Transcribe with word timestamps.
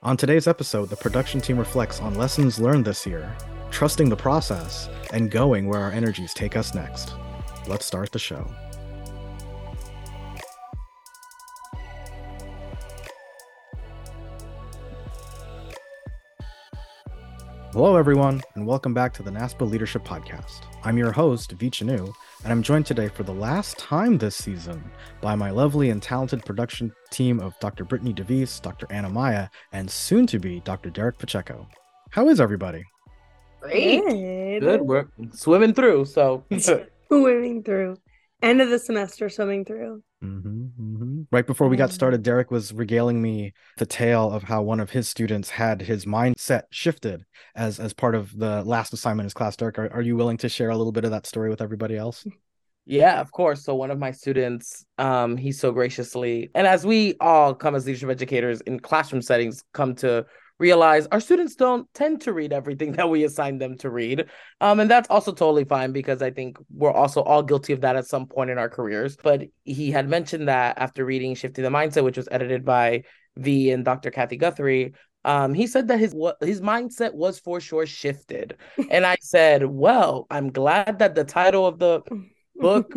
On 0.00 0.16
today's 0.16 0.46
episode, 0.46 0.90
the 0.90 0.96
production 0.96 1.40
team 1.40 1.58
reflects 1.58 2.00
on 2.00 2.14
lessons 2.14 2.60
learned 2.60 2.84
this 2.84 3.04
year, 3.04 3.36
trusting 3.72 4.08
the 4.08 4.14
process, 4.14 4.88
and 5.12 5.28
going 5.28 5.66
where 5.66 5.80
our 5.80 5.90
energies 5.90 6.32
take 6.32 6.56
us 6.56 6.72
next. 6.72 7.14
Let's 7.66 7.84
start 7.84 8.12
the 8.12 8.18
show. 8.20 8.48
Hello, 17.72 17.96
everyone, 17.96 18.40
and 18.54 18.64
welcome 18.64 18.94
back 18.94 19.12
to 19.14 19.24
the 19.24 19.32
NASPA 19.32 19.68
Leadership 19.68 20.04
Podcast. 20.04 20.60
I'm 20.84 20.96
your 20.96 21.10
host, 21.10 21.50
V. 21.50 21.70
Chunoo, 22.38 22.44
and 22.44 22.52
I'm 22.52 22.62
joined 22.62 22.86
today 22.86 23.08
for 23.08 23.22
the 23.22 23.34
last 23.34 23.78
time 23.78 24.18
this 24.18 24.36
season 24.36 24.82
by 25.20 25.34
my 25.34 25.50
lovely 25.50 25.90
and 25.90 26.02
talented 26.02 26.44
production 26.44 26.92
team 27.10 27.40
of 27.40 27.58
Dr. 27.60 27.84
Brittany 27.84 28.12
Devies, 28.12 28.60
Dr. 28.60 28.86
Anna 28.90 29.08
Maya, 29.08 29.48
and 29.72 29.90
soon 29.90 30.26
to 30.28 30.38
be 30.38 30.60
Dr. 30.60 30.90
Derek 30.90 31.18
Pacheco. 31.18 31.68
How 32.10 32.28
is 32.28 32.40
everybody? 32.40 32.82
Great. 33.60 34.02
Good. 34.04 34.60
Good. 34.60 34.82
We're 34.82 35.06
swimming 35.32 35.74
through. 35.74 36.06
So 36.06 36.44
Swimming 37.08 37.62
through. 37.62 37.96
End 38.42 38.60
of 38.60 38.70
the 38.70 38.78
semester 38.78 39.28
swimming 39.28 39.64
through. 39.64 40.02
Mm-hmm, 40.22 40.48
mm-hmm. 40.80 41.22
Right 41.30 41.46
before 41.46 41.68
we 41.68 41.76
got 41.76 41.92
started, 41.92 42.22
Derek 42.22 42.50
was 42.50 42.72
regaling 42.72 43.22
me 43.22 43.52
the 43.76 43.86
tale 43.86 44.32
of 44.32 44.42
how 44.42 44.62
one 44.62 44.80
of 44.80 44.90
his 44.90 45.08
students 45.08 45.50
had 45.50 45.82
his 45.82 46.06
mindset 46.06 46.62
shifted 46.70 47.24
as 47.54 47.78
as 47.78 47.92
part 47.92 48.14
of 48.16 48.36
the 48.36 48.64
last 48.64 48.92
assignment 48.92 49.24
in 49.24 49.26
his 49.26 49.34
class. 49.34 49.56
Derek, 49.56 49.78
are, 49.78 49.92
are 49.92 50.02
you 50.02 50.16
willing 50.16 50.36
to 50.38 50.48
share 50.48 50.70
a 50.70 50.76
little 50.76 50.92
bit 50.92 51.04
of 51.04 51.12
that 51.12 51.26
story 51.26 51.50
with 51.50 51.62
everybody 51.62 51.96
else? 51.96 52.26
yeah, 52.88 53.20
of 53.20 53.30
course. 53.30 53.64
So 53.64 53.74
one 53.74 53.90
of 53.90 53.98
my 53.98 54.10
students, 54.10 54.86
um, 54.96 55.36
he 55.36 55.52
so 55.52 55.70
graciously, 55.72 56.50
and 56.54 56.66
as 56.66 56.86
we 56.86 57.14
all 57.20 57.54
come 57.54 57.74
as 57.74 57.86
leadership 57.86 58.08
educators 58.08 58.62
in 58.62 58.80
classroom 58.80 59.20
settings, 59.20 59.62
come 59.74 59.94
to 59.96 60.24
realize 60.58 61.06
our 61.12 61.20
students 61.20 61.54
don't 61.54 61.92
tend 61.94 62.22
to 62.22 62.32
read 62.32 62.52
everything 62.52 62.92
that 62.98 63.08
we 63.08 63.24
assign 63.24 63.58
them 63.58 63.76
to 63.78 63.90
read. 63.90 64.26
Um, 64.60 64.80
and 64.80 64.90
that's 64.90 65.08
also 65.10 65.32
totally 65.32 65.64
fine 65.64 65.92
because 65.92 66.22
I 66.22 66.30
think 66.30 66.58
we're 66.74 66.92
also 66.92 67.22
all 67.22 67.42
guilty 67.42 67.72
of 67.72 67.80
that 67.82 67.96
at 67.96 68.06
some 68.06 68.26
point 68.26 68.50
in 68.50 68.58
our 68.58 68.68
careers. 68.68 69.16
But 69.16 69.44
he 69.64 69.90
had 69.90 70.08
mentioned 70.08 70.48
that 70.48 70.78
after 70.78 71.04
reading 71.04 71.34
Shifting 71.34 71.64
the 71.64 71.70
Mindset, 71.70 72.04
which 72.04 72.16
was 72.16 72.28
edited 72.30 72.64
by 72.64 73.04
V 73.36 73.70
and 73.70 73.84
Dr. 73.84 74.10
Kathy 74.10 74.36
Guthrie, 74.36 74.94
um, 75.24 75.52
he 75.52 75.66
said 75.66 75.88
that 75.88 75.98
his 75.98 76.14
what 76.14 76.36
his 76.40 76.60
mindset 76.60 77.12
was 77.12 77.38
for 77.38 77.60
sure 77.60 77.86
shifted. 77.86 78.56
And 78.90 79.04
I 79.04 79.16
said, 79.20 79.64
Well, 79.66 80.26
I'm 80.30 80.52
glad 80.52 81.00
that 81.00 81.14
the 81.14 81.24
title 81.24 81.66
of 81.66 81.78
the 81.78 82.02
book 82.56 82.94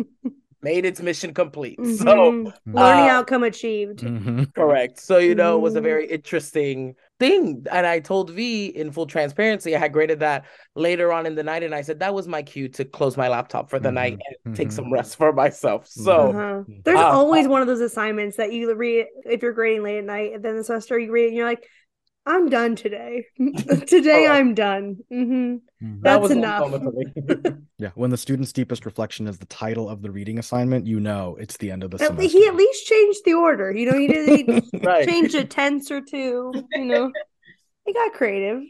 made 0.62 0.84
its 0.86 1.00
mission 1.00 1.34
complete. 1.34 1.84
So 1.86 2.34
Mhm. 2.44 2.54
learning 2.72 3.08
uh, 3.08 3.08
outcome 3.08 3.42
achieved. 3.44 4.06
Mhm. 4.06 4.52
correct. 4.54 4.98
So 5.00 5.18
you 5.18 5.34
know, 5.34 5.56
it 5.56 5.60
was 5.62 5.76
a 5.76 5.80
Mm. 5.80 5.82
very 5.82 6.06
interesting 6.06 6.94
thing. 7.18 7.66
And 7.70 7.86
I 7.86 8.00
told 8.00 8.30
V 8.30 8.66
in 8.66 8.92
full 8.92 9.06
transparency, 9.06 9.74
I 9.74 9.78
had 9.78 9.92
graded 9.92 10.20
that 10.20 10.44
later 10.74 11.12
on 11.12 11.26
in 11.26 11.34
the 11.34 11.42
night, 11.42 11.62
and 11.62 11.74
I 11.74 11.82
said 11.82 12.00
that 12.00 12.14
was 12.14 12.28
my 12.28 12.42
cue 12.42 12.68
to 12.70 12.84
close 12.84 13.16
my 13.16 13.28
laptop 13.28 13.70
for 13.70 13.80
the 13.80 13.92
night 13.92 14.18
and 14.26 14.36
take 14.54 14.68
mhm. 14.68 14.72
some 14.72 14.92
rest 14.92 15.16
for 15.16 15.32
myself. 15.32 15.86
So 15.88 16.30
Uh-huh. 16.30 16.64
There's 16.84 17.00
Uh, 17.00 17.10
always 17.10 17.46
one 17.48 17.62
of 17.62 17.68
those 17.68 17.80
assignments 17.80 18.36
that 18.36 18.52
you 18.52 18.72
read 18.74 19.06
if 19.24 19.42
you're 19.42 19.52
grading 19.52 19.82
late 19.82 19.98
at 19.98 20.04
night, 20.04 20.32
and 20.34 20.42
then 20.44 20.56
the 20.56 20.64
semester 20.64 20.98
you 20.98 21.12
read 21.12 21.24
it 21.24 21.28
and 21.28 21.36
you're 21.36 21.46
like, 21.46 21.66
I'm 22.24 22.48
done 22.48 22.76
today. 22.76 23.24
today 23.38 24.26
Correct. 24.26 24.30
I'm 24.30 24.54
done. 24.54 24.98
hmm 25.10 25.22
Mhm. 25.22 25.60
that 25.80 26.02
That's 26.02 26.22
was 26.22 26.30
enough. 26.30 26.70
moment 26.70 26.84
for 26.84 26.92
me. 26.92 27.54
Yeah, 27.78 27.90
when 27.96 28.10
the 28.10 28.16
student's 28.16 28.52
deepest 28.52 28.86
reflection 28.86 29.26
is 29.26 29.38
the 29.38 29.46
title 29.46 29.88
of 29.88 30.02
the 30.02 30.10
reading 30.12 30.38
assignment, 30.38 30.86
you 30.86 31.00
know 31.00 31.36
it's 31.40 31.56
the 31.56 31.72
end 31.72 31.82
of 31.82 31.90
the 31.90 31.96
At 31.96 32.08
semester. 32.08 32.22
le- 32.22 32.28
he 32.42 32.46
at 32.46 32.54
least 32.54 32.86
changed 32.86 33.20
the 33.24 33.34
order. 33.34 33.72
You 33.72 33.90
know, 33.90 33.98
he 33.98 34.06
did 34.06 34.28
he 34.72 34.78
right. 34.78 35.08
changed 35.08 35.34
a 35.34 35.44
tense 35.44 35.90
or 35.90 36.00
two. 36.00 36.52
You 36.72 36.84
know, 36.84 37.10
he 37.84 37.92
got 37.92 38.12
creative. 38.12 38.62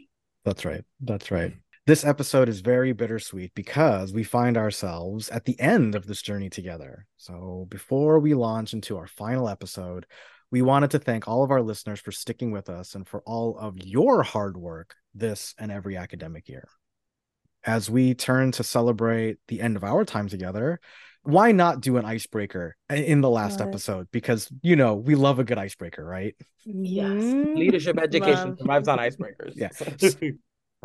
That's 0.45 0.65
right. 0.65 0.83
That's 0.99 1.29
right. 1.29 1.53
This 1.85 2.03
episode 2.05 2.49
is 2.49 2.61
very 2.61 2.91
bittersweet 2.93 3.51
because 3.53 4.13
we 4.13 4.23
find 4.23 4.57
ourselves 4.57 5.29
at 5.29 5.45
the 5.45 5.59
end 5.59 5.93
of 5.95 6.07
this 6.07 6.21
journey 6.21 6.49
together. 6.49 7.05
So, 7.17 7.67
before 7.69 8.19
we 8.19 8.33
launch 8.33 8.73
into 8.73 8.97
our 8.97 9.05
final 9.07 9.47
episode, 9.47 10.07
we 10.53 10.61
wanted 10.61 10.91
to 10.91 10.99
thank 10.99 11.27
all 11.27 11.43
of 11.43 11.49
our 11.49 11.63
listeners 11.63 11.99
for 11.99 12.11
sticking 12.11 12.51
with 12.51 12.69
us 12.69 12.93
and 12.93 13.07
for 13.07 13.21
all 13.25 13.57
of 13.57 13.75
your 13.79 14.21
hard 14.21 14.55
work 14.55 14.93
this 15.15 15.55
and 15.57 15.71
every 15.71 15.97
academic 15.97 16.47
year. 16.47 16.67
As 17.63 17.89
we 17.89 18.13
turn 18.13 18.51
to 18.51 18.63
celebrate 18.63 19.37
the 19.47 19.61
end 19.61 19.77
of 19.77 19.83
our 19.83 20.05
time 20.05 20.29
together, 20.29 20.79
why 21.23 21.53
not 21.53 21.81
do 21.81 21.97
an 21.97 22.05
icebreaker 22.05 22.75
in 22.91 23.21
the 23.21 23.31
last 23.31 23.61
Love 23.61 23.69
it. 23.69 23.71
episode? 23.71 24.07
Because, 24.11 24.47
you 24.61 24.75
know, 24.75 24.93
we 24.93 25.15
love 25.15 25.39
a 25.39 25.43
good 25.43 25.57
icebreaker, 25.57 26.05
right? 26.05 26.35
Yes. 26.65 27.09
Mhm. 27.09 27.55
Leadership 27.57 27.97
education 27.97 28.49
Love. 28.49 28.59
survives 28.59 28.87
on 28.87 28.99
icebreakers. 28.99 29.53
Yeah. 29.55 29.69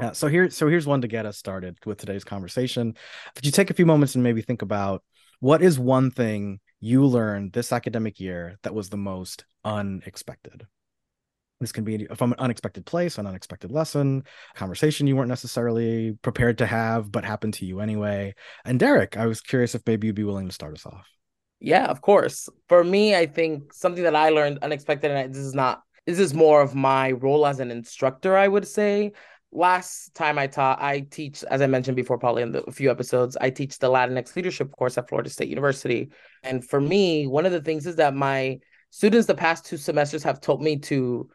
Yeah, 0.01 0.13
so 0.13 0.29
here, 0.29 0.49
so 0.49 0.69
here's 0.69 0.87
one 0.87 1.03
to 1.03 1.09
get 1.09 1.27
us 1.27 1.37
started 1.37 1.77
with 1.85 1.99
today's 1.99 2.25
conversation. 2.25 2.95
Could 3.35 3.45
you 3.45 3.53
take 3.53 3.69
a 3.69 3.75
few 3.75 3.85
moments 3.85 4.15
and 4.15 4.25
maybe 4.25 4.41
think 4.41 4.63
about 4.63 5.05
what 5.41 5.61
is 5.61 5.79
one 5.79 6.11
thing 6.11 6.61
you 6.81 7.05
learned 7.05 7.53
this 7.53 7.73
academic 7.73 8.21
year 8.21 8.59
that 8.63 8.75
was 8.75 8.89
the 8.89 8.97
most 8.97 9.45
unexpected? 9.65 10.67
This 11.61 11.73
can 11.73 11.83
be 11.83 12.07
from 12.15 12.33
an 12.33 12.39
unexpected 12.39 12.87
place, 12.87 13.19
an 13.19 13.27
unexpected 13.27 13.73
lesson, 13.73 14.23
a 14.55 14.59
conversation 14.59 15.09
you 15.09 15.17
weren't 15.17 15.29
necessarily 15.29 16.17
prepared 16.23 16.59
to 16.59 16.67
have, 16.67 17.11
but 17.11 17.25
happened 17.25 17.55
to 17.55 17.67
you 17.67 17.81
anyway. 17.81 18.35
And 18.65 18.79
Derek, 18.79 19.17
I 19.17 19.27
was 19.27 19.41
curious 19.41 19.75
if 19.75 19.83
maybe 19.85 20.07
you'd 20.07 20.17
be 20.17 20.25
willing 20.25 20.47
to 20.47 20.55
start 20.55 20.75
us 20.75 20.87
off. 20.87 21.09
Yeah, 21.59 21.87
of 21.87 22.01
course. 22.01 22.49
For 22.69 22.85
me, 22.85 23.17
I 23.17 23.27
think 23.27 23.73
something 23.73 24.05
that 24.05 24.15
I 24.15 24.29
learned 24.29 24.61
unexpected, 24.63 25.11
and 25.11 25.35
this 25.35 25.43
is 25.43 25.55
not, 25.55 25.83
this 26.07 26.21
is 26.21 26.33
more 26.33 26.63
of 26.63 26.77
my 26.77 27.11
role 27.11 27.45
as 27.45 27.59
an 27.59 27.73
instructor, 27.73 28.37
I 28.37 28.47
would 28.47 28.67
say. 28.67 29.13
Last 29.51 30.15
time 30.15 30.39
I 30.39 30.47
taught, 30.47 30.81
I 30.81 31.01
teach, 31.01 31.43
as 31.45 31.63
I 31.63 31.67
mentioned 31.67 31.97
before, 31.97 32.19
probably 32.19 32.43
in 32.43 32.53
the, 32.53 32.63
a 32.65 32.73
few 32.73 32.91
episodes, 32.91 33.37
I 33.41 33.51
teach 33.51 33.79
the 33.79 33.89
Latinx 33.89 34.37
leadership 34.37 34.71
course 34.73 34.99
at 34.99 35.09
Florida 35.09 35.31
State 35.31 35.49
University. 35.49 36.11
And 36.43 36.63
for 36.63 36.81
me, 36.81 37.27
one 37.27 37.47
of 37.47 37.53
the 37.53 37.63
things 37.63 37.87
is 37.87 37.97
that 37.97 38.15
my 38.15 38.59
students 38.91 39.27
the 39.27 39.35
past 39.35 39.65
two 39.67 39.77
semesters 39.77 40.23
have 40.23 40.41
told 40.41 40.63
me 40.63 40.79
to 40.79 41.29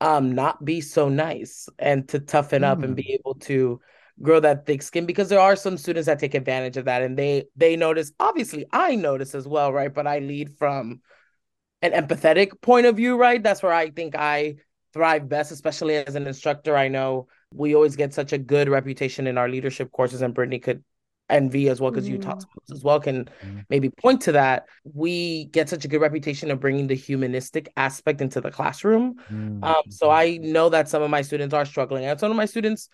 um 0.00 0.32
not 0.32 0.64
be 0.64 0.80
so 0.80 1.08
nice 1.08 1.68
and 1.78 2.08
to 2.08 2.18
toughen 2.18 2.64
up 2.64 2.82
and 2.82 2.96
be 2.96 3.12
able 3.12 3.34
to 3.34 3.80
grow 4.22 4.40
that 4.40 4.66
thick 4.66 4.82
skin 4.82 5.06
because 5.06 5.28
there 5.28 5.40
are 5.40 5.56
some 5.56 5.76
students 5.76 6.06
that 6.06 6.18
take 6.18 6.34
advantage 6.34 6.76
of 6.76 6.84
that 6.84 7.02
and 7.02 7.18
they 7.18 7.44
they 7.56 7.76
notice 7.76 8.12
obviously 8.20 8.64
I 8.72 8.94
notice 8.96 9.34
as 9.34 9.46
well 9.46 9.72
right? 9.72 9.92
But 9.92 10.06
I 10.06 10.20
lead 10.20 10.56
from 10.58 11.00
an 11.82 11.92
empathetic 11.92 12.60
point 12.60 12.86
of 12.86 12.96
view 12.96 13.16
right? 13.16 13.42
That's 13.42 13.62
where 13.62 13.72
I 13.72 13.90
think 13.90 14.14
I 14.14 14.56
thrive 14.92 15.28
best 15.28 15.52
especially 15.52 15.96
as 15.96 16.14
an 16.14 16.26
instructor. 16.26 16.76
I 16.76 16.88
know 16.88 17.28
we 17.54 17.74
always 17.74 17.96
get 17.96 18.14
such 18.14 18.32
a 18.32 18.38
good 18.38 18.68
reputation 18.68 19.26
in 19.26 19.36
our 19.38 19.48
leadership 19.48 19.90
courses 19.92 20.22
and 20.22 20.34
Brittany 20.34 20.58
could 20.58 20.84
and 21.28 21.50
V 21.50 21.68
as 21.68 21.80
well 21.80 21.92
because 21.92 22.08
you 22.08 22.18
taught 22.18 22.38
Mm. 22.38 22.42
schools 22.42 22.70
as 22.72 22.82
well 22.82 22.98
can 22.98 23.26
Mhm. 23.26 23.64
maybe 23.70 23.88
point 23.88 24.20
to 24.22 24.32
that 24.32 24.66
we 24.84 25.44
get 25.46 25.68
such 25.68 25.84
a 25.84 25.88
good 25.88 26.00
reputation 26.00 26.50
of 26.50 26.58
bringing 26.58 26.88
the 26.88 26.94
humanistic 26.96 27.72
aspect 27.76 28.20
into 28.20 28.40
the 28.40 28.50
classroom 28.50 29.14
um, 29.62 29.82
so 29.88 30.10
I 30.10 30.38
know 30.38 30.68
that 30.70 30.88
some 30.88 31.02
of 31.02 31.10
my 31.10 31.22
students 31.22 31.54
are 31.54 31.64
struggling, 31.64 32.04
and 32.04 32.18
some 32.18 32.30
of 32.32 32.36
my 32.36 32.46
students 32.46 32.88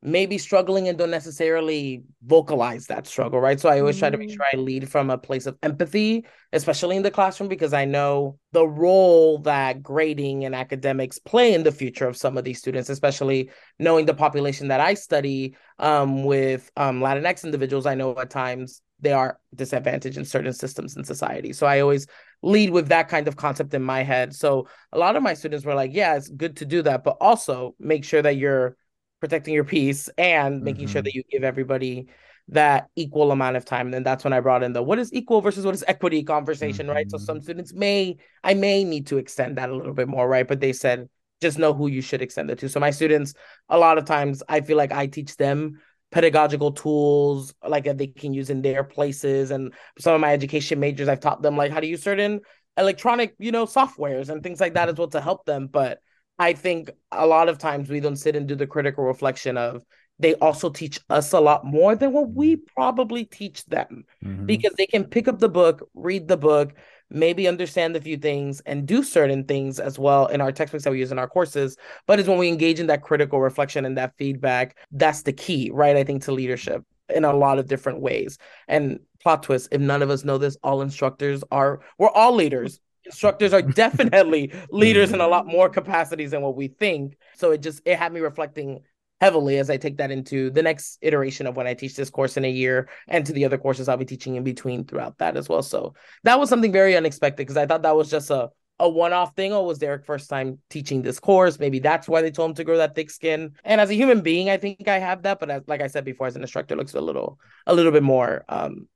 may 0.00 0.26
be 0.26 0.38
struggling 0.38 0.86
and 0.88 0.96
don't 0.96 1.10
necessarily 1.10 2.04
vocalize 2.24 2.86
that 2.86 3.06
struggle, 3.06 3.40
right? 3.40 3.58
So 3.58 3.68
I 3.68 3.80
always 3.80 3.98
try 3.98 4.10
to 4.10 4.16
make 4.16 4.28
Mm. 4.28 4.34
sure 4.34 4.46
I 4.52 4.56
lead 4.56 4.88
from 4.88 5.10
a 5.10 5.18
place 5.18 5.46
of 5.46 5.58
empathy, 5.62 6.24
especially 6.52 6.96
in 6.96 7.02
the 7.02 7.10
classroom, 7.10 7.48
because 7.48 7.72
I 7.72 7.84
know 7.84 8.38
the 8.52 8.66
role 8.66 9.38
that 9.38 9.82
grading 9.82 10.44
and 10.44 10.54
academics 10.54 11.18
play 11.18 11.52
in 11.52 11.64
the 11.64 11.72
future 11.72 12.06
of 12.06 12.16
some 12.16 12.38
of 12.38 12.44
these 12.44 12.58
students, 12.60 12.88
especially 12.90 13.50
knowing 13.80 14.06
the 14.06 14.14
population 14.14 14.68
that 14.68 14.80
I 14.80 14.94
study 14.94 15.56
um, 15.80 16.22
with 16.22 16.70
um, 16.76 17.00
Latinx 17.00 17.44
individuals. 17.44 17.84
I 17.84 17.96
know 17.96 18.16
at 18.18 18.30
times 18.30 18.82
they 19.00 19.12
are 19.12 19.38
disadvantaged 19.54 20.16
in 20.16 20.24
certain 20.24 20.52
systems 20.52 20.96
in 20.96 21.04
society. 21.04 21.52
So 21.52 21.66
I 21.66 21.80
always 21.80 22.06
lead 22.42 22.70
with 22.70 22.88
that 22.88 23.08
kind 23.08 23.26
of 23.28 23.36
concept 23.36 23.74
in 23.74 23.82
my 23.82 24.02
head. 24.02 24.34
So 24.34 24.68
a 24.92 24.98
lot 24.98 25.16
of 25.16 25.22
my 25.22 25.34
students 25.34 25.64
were 25.64 25.74
like, 25.74 25.92
yeah, 25.92 26.16
it's 26.16 26.28
good 26.28 26.56
to 26.58 26.64
do 26.64 26.82
that, 26.82 27.04
but 27.04 27.16
also 27.20 27.74
make 27.80 28.04
sure 28.04 28.22
that 28.22 28.36
you're 28.36 28.76
protecting 29.20 29.54
your 29.54 29.64
peace 29.64 30.08
and 30.18 30.62
making 30.62 30.86
sure 30.88 31.00
Mhm. 31.00 31.02
that 31.02 31.14
you 31.14 31.22
give 31.30 31.44
everybody 31.44 32.06
that 32.48 32.88
equal 32.96 33.30
amount 33.30 33.56
of 33.56 33.64
time. 33.64 33.88
And 33.88 33.94
then 33.94 34.02
that's 34.02 34.24
when 34.24 34.32
I 34.32 34.40
brought 34.40 34.62
in 34.62 34.72
the 34.72 34.82
what 34.82 34.98
is 34.98 35.12
equal 35.12 35.40
versus 35.42 35.64
what 35.64 35.74
is 35.74 35.84
equity 35.86 36.22
conversation, 36.22 36.88
right? 36.88 37.10
So 37.10 37.18
Mhm. 37.18 37.24
some 37.26 37.40
students 37.40 37.74
may, 37.74 38.16
I 38.42 38.54
may 38.54 38.84
need 38.84 39.06
to 39.08 39.18
extend 39.18 39.58
that 39.58 39.68
a 39.70 39.74
little 39.76 39.92
bit 39.92 40.08
more, 40.08 40.26
right? 40.26 40.48
But 40.48 40.60
they 40.60 40.72
said, 40.72 41.08
just 41.40 41.58
know 41.58 41.74
who 41.74 41.86
you 41.88 42.00
should 42.00 42.22
extend 42.22 42.50
it 42.50 42.58
to. 42.60 42.68
So 42.68 42.80
my 42.80 42.90
students, 42.90 43.34
a 43.68 43.78
lot 43.78 43.98
of 43.98 44.06
times, 44.06 44.42
I 44.48 44.60
feel 44.60 44.76
like 44.76 44.92
I 44.92 45.06
teach 45.06 45.36
them 45.36 45.80
pedagogical 46.10 46.72
tools 46.72 47.54
like 47.66 47.84
that 47.84 47.98
they 47.98 48.06
can 48.06 48.32
use 48.32 48.48
in 48.48 48.62
their 48.62 48.82
places 48.82 49.50
and 49.50 49.74
some 49.98 50.14
of 50.14 50.22
my 50.22 50.32
education 50.32 50.80
majors 50.80 51.06
i've 51.06 51.20
taught 51.20 51.42
them 51.42 51.54
like 51.54 51.70
how 51.70 51.80
to 51.80 51.86
use 51.86 52.02
certain 52.02 52.40
electronic 52.78 53.34
you 53.38 53.52
know 53.52 53.66
softwares 53.66 54.30
and 54.30 54.42
things 54.42 54.58
like 54.58 54.72
that 54.72 54.88
as 54.88 54.94
well 54.96 55.08
to 55.08 55.20
help 55.20 55.44
them 55.44 55.66
but 55.66 55.98
i 56.38 56.52
think 56.52 56.90
a 57.12 57.26
lot 57.26 57.48
of 57.48 57.58
times 57.58 57.88
we 57.88 58.00
don't 58.00 58.16
sit 58.16 58.36
and 58.36 58.46
do 58.48 58.54
the 58.54 58.66
critical 58.66 59.04
reflection 59.04 59.56
of 59.56 59.82
they 60.20 60.34
also 60.36 60.68
teach 60.68 60.98
us 61.10 61.32
a 61.32 61.38
lot 61.40 61.64
more 61.64 61.94
than 61.94 62.12
what 62.12 62.30
we 62.30 62.56
probably 62.56 63.24
teach 63.24 63.64
them 63.66 64.04
Mhm. 64.24 64.46
because 64.46 64.72
they 64.76 64.86
can 64.86 65.04
pick 65.04 65.28
up 65.28 65.38
the 65.38 65.48
book, 65.48 65.88
read 65.94 66.26
the 66.26 66.36
book, 66.36 66.74
maybe 67.08 67.46
understand 67.46 67.94
a 67.94 68.00
few 68.00 68.16
things 68.16 68.60
and 68.66 68.84
do 68.84 69.04
certain 69.04 69.44
things 69.44 69.78
as 69.78 69.96
well 69.96 70.26
in 70.26 70.40
our 70.40 70.50
textbooks 70.50 70.82
that 70.82 70.90
we 70.90 70.98
use 70.98 71.12
in 71.12 71.20
our 71.20 71.28
courses. 71.28 71.76
But 72.08 72.18
it's 72.18 72.28
when 72.28 72.38
we 72.38 72.48
engage 72.48 72.80
in 72.80 72.88
that 72.88 73.02
critical 73.02 73.40
reflection 73.40 73.84
and 73.84 73.96
that 73.96 74.14
feedback, 74.18 74.76
that's 74.90 75.22
the 75.22 75.32
key, 75.32 75.70
right? 75.72 75.96
I 75.96 76.02
think 76.02 76.24
to 76.24 76.32
leadership 76.32 76.82
in 77.14 77.24
a 77.24 77.32
lot 77.32 77.60
of 77.60 77.68
different 77.68 78.00
ways. 78.00 78.38
And 78.66 78.98
plot 79.22 79.44
twist, 79.44 79.68
if 79.70 79.80
none 79.80 80.02
of 80.02 80.10
us 80.10 80.24
know 80.24 80.36
this, 80.38 80.56
all 80.64 80.82
instructors 80.82 81.44
are 81.52 81.80
we're 81.96 82.10
all 82.10 82.34
leaders. 82.34 82.80
Instructors 83.08 83.52
are 83.52 83.62
definitely 83.62 84.52
leaders 84.70 85.12
in 85.12 85.20
a 85.20 85.26
lot 85.26 85.46
more 85.46 85.68
capacities 85.68 86.30
than 86.30 86.42
what 86.42 86.56
we 86.56 86.68
think. 86.68 87.16
So 87.36 87.50
it 87.52 87.62
just 87.62 87.82
it 87.84 87.98
had 87.98 88.12
me 88.12 88.20
reflecting 88.20 88.80
heavily 89.20 89.58
as 89.58 89.68
I 89.68 89.76
take 89.76 89.96
that 89.96 90.10
into 90.10 90.50
the 90.50 90.62
next 90.62 90.98
iteration 91.02 91.46
of 91.46 91.56
when 91.56 91.66
I 91.66 91.74
teach 91.74 91.96
this 91.96 92.10
course 92.10 92.36
in 92.36 92.44
a 92.44 92.50
year 92.50 92.88
and 93.08 93.26
to 93.26 93.32
the 93.32 93.44
other 93.44 93.58
courses 93.58 93.88
I'll 93.88 93.96
be 93.96 94.04
teaching 94.04 94.36
in 94.36 94.44
between 94.44 94.84
throughout 94.84 95.18
that 95.18 95.36
as 95.36 95.48
well. 95.48 95.62
So 95.62 95.94
that 96.22 96.38
was 96.38 96.48
something 96.48 96.70
very 96.70 96.96
unexpected 96.96 97.38
because 97.38 97.56
I 97.56 97.66
thought 97.66 97.82
that 97.82 97.96
was 97.96 98.10
just 98.10 98.30
a 98.30 98.50
a 98.80 98.88
one-off 98.88 99.34
thing. 99.34 99.52
Oh, 99.52 99.64
was 99.64 99.78
Derek 99.78 100.04
first 100.04 100.30
time 100.30 100.60
teaching 100.70 101.02
this 101.02 101.18
course? 101.18 101.58
Maybe 101.58 101.80
that's 101.80 102.08
why 102.08 102.22
they 102.22 102.30
told 102.30 102.50
him 102.50 102.54
to 102.56 102.64
grow 102.64 102.76
that 102.76 102.94
thick 102.94 103.10
skin. 103.10 103.54
And 103.64 103.80
as 103.80 103.90
a 103.90 103.94
human 103.94 104.20
being, 104.20 104.50
I 104.50 104.56
think 104.56 104.86
I 104.86 104.98
have 104.98 105.22
that. 105.22 105.40
But 105.40 105.50
as, 105.50 105.62
like 105.66 105.80
I 105.80 105.88
said 105.88 106.04
before, 106.04 106.28
as 106.28 106.36
an 106.36 106.42
instructor, 106.42 106.74
it 106.74 106.78
looks 106.78 106.94
a 106.94 107.00
little 107.00 107.40
a 107.66 107.74
little 107.74 107.92
bit 107.92 108.02
more 108.02 108.44
um 108.48 108.88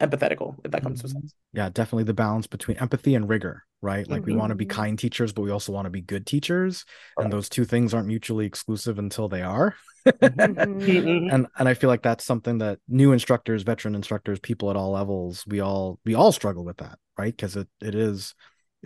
empathetical, 0.00 0.56
if 0.64 0.70
that 0.72 0.82
comes 0.82 1.00
to 1.02 1.08
sense. 1.08 1.34
yeah 1.54 1.68
definitely 1.70 2.04
the 2.04 2.12
balance 2.14 2.46
between 2.46 2.76
empathy 2.78 3.14
and 3.14 3.28
rigor 3.28 3.62
right 3.80 4.08
like 4.08 4.26
we 4.26 4.34
want 4.34 4.50
to 4.50 4.54
be 4.54 4.66
kind 4.66 4.98
teachers 4.98 5.32
but 5.32 5.42
we 5.42 5.50
also 5.50 5.72
want 5.72 5.86
to 5.86 5.90
be 5.90 6.00
good 6.02 6.26
teachers 6.26 6.84
Correct. 7.16 7.24
and 7.24 7.32
those 7.32 7.48
two 7.48 7.64
things 7.64 7.94
aren't 7.94 8.06
mutually 8.08 8.44
exclusive 8.46 8.98
until 8.98 9.28
they 9.28 9.42
are 9.42 9.74
Mhm. 10.06 10.76
Mhm. 10.76 11.32
and 11.34 11.46
and 11.58 11.68
i 11.68 11.74
feel 11.74 11.88
like 11.88 12.02
that's 12.02 12.24
something 12.24 12.58
that 12.58 12.78
new 12.88 13.12
instructors 13.12 13.62
veteran 13.64 13.94
instructors 13.96 14.38
people 14.38 14.70
at 14.70 14.76
all 14.76 14.92
levels 14.92 15.44
we 15.48 15.60
all 15.60 15.98
we 16.04 16.14
all 16.14 16.30
struggle 16.30 16.64
with 16.64 16.76
that 16.76 16.98
right 17.18 17.34
because 17.36 17.56
it 17.56 17.66
it 17.80 17.94
is 17.94 18.34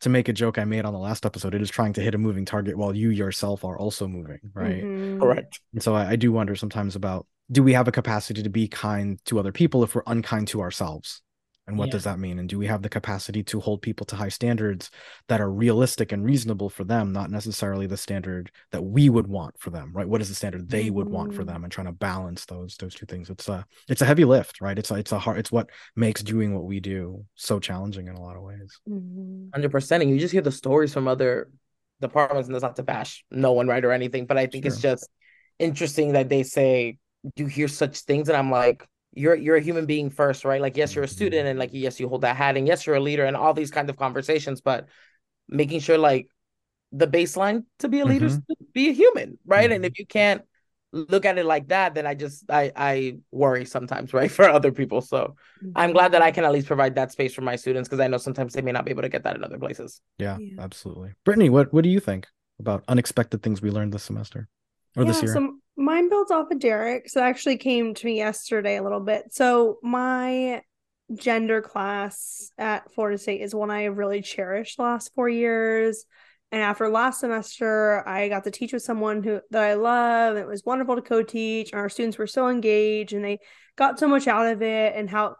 to 0.00 0.08
make 0.08 0.28
a 0.28 0.32
joke 0.32 0.58
i 0.58 0.64
made 0.64 0.84
on 0.84 0.92
the 0.92 0.98
last 0.98 1.24
episode 1.24 1.54
it 1.54 1.62
is 1.62 1.70
trying 1.70 1.92
to 1.92 2.00
hit 2.00 2.14
a 2.14 2.18
moving 2.18 2.44
target 2.44 2.76
while 2.76 2.94
you 2.96 3.10
yourself 3.10 3.64
are 3.64 3.78
also 3.78 4.08
moving 4.08 4.40
right 4.54 4.82
Mhm. 4.82 5.20
Correct. 5.20 5.60
and 5.72 5.82
so 5.82 5.94
I, 5.94 6.10
I 6.10 6.16
do 6.16 6.32
wonder 6.32 6.56
sometimes 6.56 6.96
about 6.96 7.26
do 7.50 7.62
we 7.62 7.72
have 7.72 7.88
a 7.88 7.92
capacity 7.92 8.42
to 8.42 8.50
be 8.50 8.68
kind 8.68 9.18
to 9.26 9.38
other 9.38 9.52
people 9.52 9.82
if 9.82 9.94
we're 9.94 10.02
unkind 10.06 10.48
to 10.48 10.60
ourselves? 10.60 11.22
And 11.66 11.78
what 11.78 11.86
Yeah. 11.86 11.92
does 11.92 12.04
that 12.04 12.18
mean? 12.18 12.40
And 12.40 12.48
do 12.48 12.58
we 12.58 12.66
have 12.66 12.82
the 12.82 12.88
capacity 12.88 13.44
to 13.44 13.60
hold 13.60 13.80
people 13.80 14.04
to 14.06 14.16
high 14.16 14.28
standards 14.28 14.90
that 15.28 15.40
are 15.40 15.50
realistic 15.50 16.10
and 16.10 16.24
reasonable 16.24 16.68
for 16.68 16.82
them, 16.82 17.12
not 17.12 17.30
necessarily 17.30 17.86
the 17.86 17.96
standard 17.96 18.50
that 18.72 18.82
we 18.82 19.08
would 19.08 19.28
want 19.28 19.56
for 19.60 19.70
them, 19.70 19.92
right? 19.94 20.08
What 20.08 20.20
is 20.20 20.28
the 20.28 20.34
standard 20.34 20.68
they 20.68 20.90
would 20.90 21.10
want 21.10 21.32
for 21.32 21.42
Mhm. 21.42 21.46
them 21.46 21.62
and 21.62 21.72
trying 21.72 21.86
to 21.86 21.92
balance 21.92 22.44
those 22.46 22.76
those 22.76 22.94
two 22.94 23.06
things. 23.06 23.30
It's 23.30 23.48
a 23.48 23.64
it's 23.88 24.02
a 24.02 24.06
heavy 24.06 24.24
lift, 24.24 24.60
right? 24.60 24.76
It's 24.76 24.90
a, 24.90 24.96
it's 24.96 25.12
a 25.12 25.18
hard 25.18 25.38
it's 25.38 25.52
what 25.52 25.70
makes 25.94 26.22
doing 26.22 26.54
what 26.54 26.64
we 26.64 26.80
do 26.80 27.24
so 27.36 27.60
challenging 27.60 28.08
in 28.08 28.16
a 28.16 28.20
lot 28.20 28.36
of 28.36 28.42
ways. 28.42 28.80
Mhm. 28.88 29.52
Hundred 29.52 29.70
percent. 29.70 30.02
And 30.02 30.10
you 30.10 30.18
just 30.18 30.32
hear 30.32 30.42
the 30.42 30.50
stories 30.50 30.92
from 30.92 31.06
other 31.06 31.50
departments, 32.00 32.48
and 32.48 32.54
that's 32.54 32.62
not 32.62 32.76
to 32.76 32.82
bash 32.82 33.24
no 33.30 33.52
one, 33.52 33.68
right, 33.68 33.84
or 33.84 33.92
anything. 33.92 34.26
But 34.26 34.38
I 34.38 34.46
think 34.46 34.64
it's 34.66 34.80
just 34.80 35.08
interesting 35.58 36.12
that 36.14 36.28
they 36.28 36.42
say 36.42 36.98
you 37.36 37.46
hear 37.46 37.68
such 37.68 38.00
things, 38.00 38.28
and 38.28 38.36
I'm 38.36 38.50
like, 38.50 38.86
you're 39.12 39.34
you're 39.34 39.56
a 39.56 39.60
human 39.60 39.86
being 39.86 40.10
first, 40.10 40.44
right? 40.44 40.60
Like, 40.60 40.76
yes, 40.76 40.94
you're 40.94 41.04
a 41.04 41.06
mm-hmm. 41.06 41.14
student, 41.14 41.46
and 41.46 41.58
like, 41.58 41.70
yes, 41.72 41.98
you 42.00 42.08
hold 42.08 42.22
that 42.22 42.36
hat, 42.36 42.56
and 42.56 42.66
yes, 42.66 42.86
you're 42.86 42.96
a 42.96 43.00
leader, 43.00 43.24
and 43.24 43.36
all 43.36 43.54
these 43.54 43.70
kinds 43.70 43.90
of 43.90 43.96
conversations. 43.96 44.60
But 44.60 44.88
making 45.48 45.80
sure, 45.80 45.98
like, 45.98 46.28
the 46.92 47.06
baseline 47.06 47.64
to 47.80 47.88
be 47.88 48.00
a 48.00 48.04
leader 48.04 48.26
is 48.26 48.38
mm-hmm. 48.38 48.52
to 48.52 48.66
be 48.72 48.88
a 48.88 48.92
human, 48.92 49.38
right? 49.44 49.70
And 49.70 49.84
Mhm. 49.84 49.88
if 49.88 49.98
you 49.98 50.06
can't 50.06 50.42
look 50.92 51.24
at 51.24 51.38
it 51.38 51.46
like 51.46 51.68
that, 51.68 51.94
then 51.94 52.06
I 52.06 52.14
just 52.14 52.44
I 52.50 52.72
I 52.74 53.18
worry 53.30 53.64
sometimes, 53.64 54.12
right, 54.14 54.30
for 54.30 54.48
other 54.48 54.72
people. 54.72 55.00
So 55.00 55.36
mm-hmm. 55.62 55.72
I'm 55.76 55.92
glad 55.92 56.12
that 56.12 56.22
I 56.22 56.30
can 56.30 56.44
at 56.44 56.52
least 56.52 56.66
provide 56.66 56.94
that 56.96 57.12
space 57.12 57.34
for 57.34 57.42
my 57.42 57.56
students 57.56 57.88
because 57.88 58.00
I 58.00 58.08
know 58.08 58.18
sometimes 58.18 58.54
they 58.54 58.62
may 58.62 58.72
not 58.72 58.84
be 58.84 58.90
able 58.90 59.02
to 59.02 59.08
get 59.08 59.24
that 59.24 59.36
in 59.36 59.44
other 59.44 59.58
places. 59.58 60.00
Yeah, 60.18 60.38
Yeah. 60.38 60.62
absolutely. 60.62 61.12
Brittany, 61.24 61.50
what 61.50 61.72
what 61.72 61.84
do 61.84 61.90
you 61.90 62.00
think 62.00 62.26
about 62.58 62.84
unexpected 62.88 63.42
things 63.42 63.62
we 63.62 63.70
learned 63.70 63.92
this 63.92 64.02
semester 64.02 64.48
or 64.96 65.04
this 65.04 65.22
year? 65.22 65.32
So 65.32 65.59
mine 65.80 66.08
builds 66.08 66.30
off 66.30 66.50
of 66.50 66.58
Derek. 66.58 67.08
So 67.08 67.20
it 67.20 67.24
actually 67.24 67.56
came 67.56 67.94
to 67.94 68.06
me 68.06 68.18
yesterday 68.18 68.76
a 68.76 68.82
little 68.82 69.00
bit. 69.00 69.32
So 69.32 69.78
my 69.82 70.62
gender 71.14 71.60
class 71.62 72.50
at 72.58 72.92
Florida 72.92 73.18
State 73.18 73.40
is 73.40 73.54
one 73.54 73.70
I 73.70 73.82
have 73.82 73.98
really 73.98 74.22
cherished 74.22 74.76
the 74.76 74.84
last 74.84 75.12
four 75.14 75.28
years. 75.28 76.04
And 76.52 76.62
after 76.62 76.88
last 76.88 77.20
semester, 77.20 78.06
I 78.06 78.28
got 78.28 78.44
to 78.44 78.50
teach 78.50 78.72
with 78.72 78.82
someone 78.82 79.22
who 79.22 79.40
that 79.50 79.62
I 79.62 79.74
love. 79.74 80.36
It 80.36 80.46
was 80.46 80.64
wonderful 80.64 80.96
to 80.96 81.02
co-teach, 81.02 81.70
and 81.70 81.80
our 81.80 81.88
students 81.88 82.18
were 82.18 82.26
so 82.26 82.48
engaged 82.48 83.12
and 83.12 83.24
they 83.24 83.38
got 83.76 84.00
so 84.00 84.08
much 84.08 84.26
out 84.26 84.48
of 84.48 84.60
it. 84.60 84.94
And 84.96 85.08
how 85.08 85.36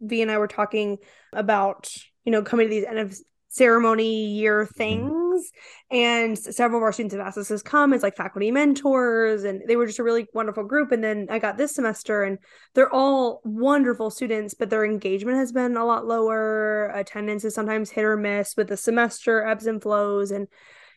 V 0.00 0.22
and 0.22 0.30
I 0.30 0.38
were 0.38 0.48
talking 0.48 0.98
about, 1.32 1.90
you 2.24 2.32
know, 2.32 2.42
coming 2.42 2.66
to 2.66 2.74
these 2.74 2.84
end 2.84 2.98
of 2.98 3.16
ceremony 3.48 4.26
year 4.30 4.64
mm-hmm. 4.64 4.78
things. 4.78 5.23
And 5.90 6.38
several 6.38 6.80
of 6.80 6.82
our 6.82 6.92
students 6.92 7.14
have 7.14 7.26
asked 7.26 7.38
us 7.38 7.48
to 7.48 7.58
come 7.60 7.92
as 7.92 8.02
like 8.02 8.16
faculty 8.16 8.50
mentors, 8.50 9.44
and 9.44 9.62
they 9.66 9.76
were 9.76 9.86
just 9.86 9.98
a 9.98 10.04
really 10.04 10.26
wonderful 10.34 10.64
group. 10.64 10.92
And 10.92 11.02
then 11.02 11.26
I 11.30 11.38
got 11.38 11.56
this 11.56 11.74
semester, 11.74 12.22
and 12.22 12.38
they're 12.74 12.92
all 12.92 13.40
wonderful 13.44 14.10
students, 14.10 14.54
but 14.54 14.70
their 14.70 14.84
engagement 14.84 15.38
has 15.38 15.52
been 15.52 15.76
a 15.76 15.84
lot 15.84 16.06
lower. 16.06 16.86
Attendance 16.94 17.44
is 17.44 17.54
sometimes 17.54 17.90
hit 17.90 18.04
or 18.04 18.16
miss 18.16 18.56
with 18.56 18.68
the 18.68 18.76
semester 18.76 19.44
ebbs 19.44 19.66
and 19.66 19.82
flows. 19.82 20.30
And 20.30 20.48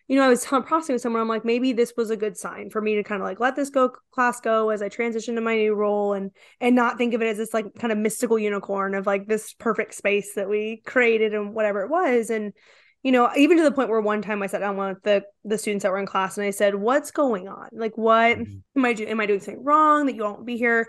you 0.07 0.15
know, 0.15 0.23
I 0.23 0.29
was 0.29 0.45
processing 0.45 0.93
with 0.93 1.01
someone. 1.01 1.21
I'm 1.21 1.27
like, 1.27 1.43
maybe 1.43 1.73
this 1.73 1.93
was 1.97 2.09
a 2.11 2.17
good 2.17 2.37
sign 2.37 2.69
for 2.69 2.81
me 2.81 2.95
to 2.95 3.03
kind 3.03 3.21
of 3.21 3.27
like 3.27 3.41
let 3.41 3.57
this 3.57 3.69
go 3.69 3.91
class 4.11 4.39
go 4.39 4.69
as 4.69 4.81
I 4.81 4.87
transition 4.87 5.35
to 5.35 5.41
my 5.41 5.57
new 5.57 5.73
role, 5.73 6.13
and 6.13 6.31
and 6.61 6.75
not 6.75 6.97
think 6.97 7.13
of 7.13 7.21
it 7.21 7.27
as 7.27 7.37
this 7.37 7.53
like 7.53 7.75
kind 7.75 7.91
of 7.91 7.97
mystical 7.97 8.39
unicorn 8.39 8.95
of 8.95 9.05
like 9.05 9.27
this 9.27 9.53
perfect 9.53 9.93
space 9.95 10.33
that 10.35 10.49
we 10.49 10.81
created 10.85 11.33
and 11.33 11.53
whatever 11.53 11.81
it 11.81 11.89
was. 11.89 12.29
And 12.29 12.53
you 13.03 13.11
know, 13.11 13.29
even 13.37 13.57
to 13.57 13.63
the 13.63 13.71
point 13.71 13.89
where 13.89 14.01
one 14.01 14.21
time 14.21 14.41
I 14.43 14.47
sat 14.47 14.59
down 14.59 14.77
with 14.77 15.01
the 15.03 15.23
the 15.45 15.57
students 15.57 15.83
that 15.83 15.91
were 15.91 15.99
in 15.99 16.05
class 16.05 16.37
and 16.37 16.45
I 16.45 16.51
said, 16.51 16.75
"What's 16.75 17.11
going 17.11 17.47
on? 17.47 17.69
Like, 17.71 17.97
what 17.97 18.37
Mhm. 18.37 18.63
am 18.75 18.85
I 18.85 18.93
doing? 18.93 19.09
Am 19.09 19.19
I 19.19 19.25
doing 19.25 19.39
something 19.39 19.63
wrong 19.63 20.05
that 20.07 20.15
you 20.15 20.23
won't 20.23 20.45
be 20.45 20.57
here?" 20.57 20.87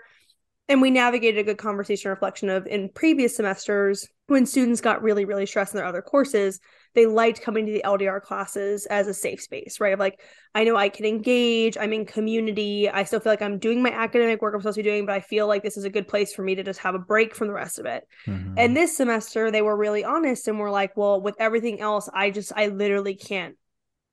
And 0.69 0.83
we 0.83 0.91
navigated 0.91 1.41
a 1.41 1.45
good 1.45 1.59
conversation 1.59 2.11
reflection 2.11 2.51
of 2.51 2.67
in 2.67 2.91
previous 2.91 3.37
semesters 3.37 4.07
when 4.27 4.47
students 4.47 4.81
got 4.81 5.03
really, 5.03 5.25
really 5.25 5.47
stressed 5.47 5.73
in 5.75 5.79
their 5.79 5.87
other 5.87 6.03
courses, 6.03 6.61
they 6.99 7.07
liked 7.07 7.41
coming 7.43 7.65
to 7.65 7.73
the 7.73 7.83
LDR 7.85 8.21
classes 8.21 8.85
as 8.87 9.07
a 9.07 9.15
safe 9.15 9.41
space, 9.41 9.79
right? 9.79 9.93
Of 9.93 10.01
like, 10.01 10.21
I 10.53 10.65
know 10.65 10.75
I 10.75 10.89
can 10.89 11.07
engage, 11.07 11.79
I'm 11.79 11.93
in 11.93 12.05
community, 12.05 12.91
I 12.91 13.05
still 13.05 13.21
feel 13.21 13.31
like 13.31 13.41
I'm 13.41 13.61
doing 13.61 13.81
my 13.83 13.91
academic 13.91 14.43
work 14.43 14.53
I'm 14.53 14.61
supposed 14.61 14.75
to 14.75 14.83
be 14.83 14.89
doing, 14.89 15.07
but 15.07 15.15
I 15.15 15.21
feel 15.21 15.47
like 15.47 15.63
this 15.63 15.77
is 15.77 15.85
a 15.85 15.91
good 15.91 16.09
place 16.09 16.35
for 16.35 16.43
me 16.43 16.57
to 16.57 16.65
just 16.65 16.81
have 16.81 16.97
a 16.97 16.99
break 16.99 17.37
from 17.37 17.47
the 17.47 17.55
rest 17.55 17.79
of 17.79 17.87
it. 17.87 18.03
Mhm. 18.27 18.55
And 18.57 18.77
this 18.77 18.97
semester, 18.97 19.53
they 19.53 19.63
were 19.63 19.77
really 19.77 20.03
honest 20.03 20.49
and 20.49 20.59
were 20.59 20.73
like, 20.73 20.97
well, 20.97 21.21
with 21.21 21.37
everything 21.39 21.81
else, 21.81 22.09
I 22.13 22.31
just, 22.31 22.53
I 22.57 22.67
literally 22.67 23.15
can't. 23.15 23.55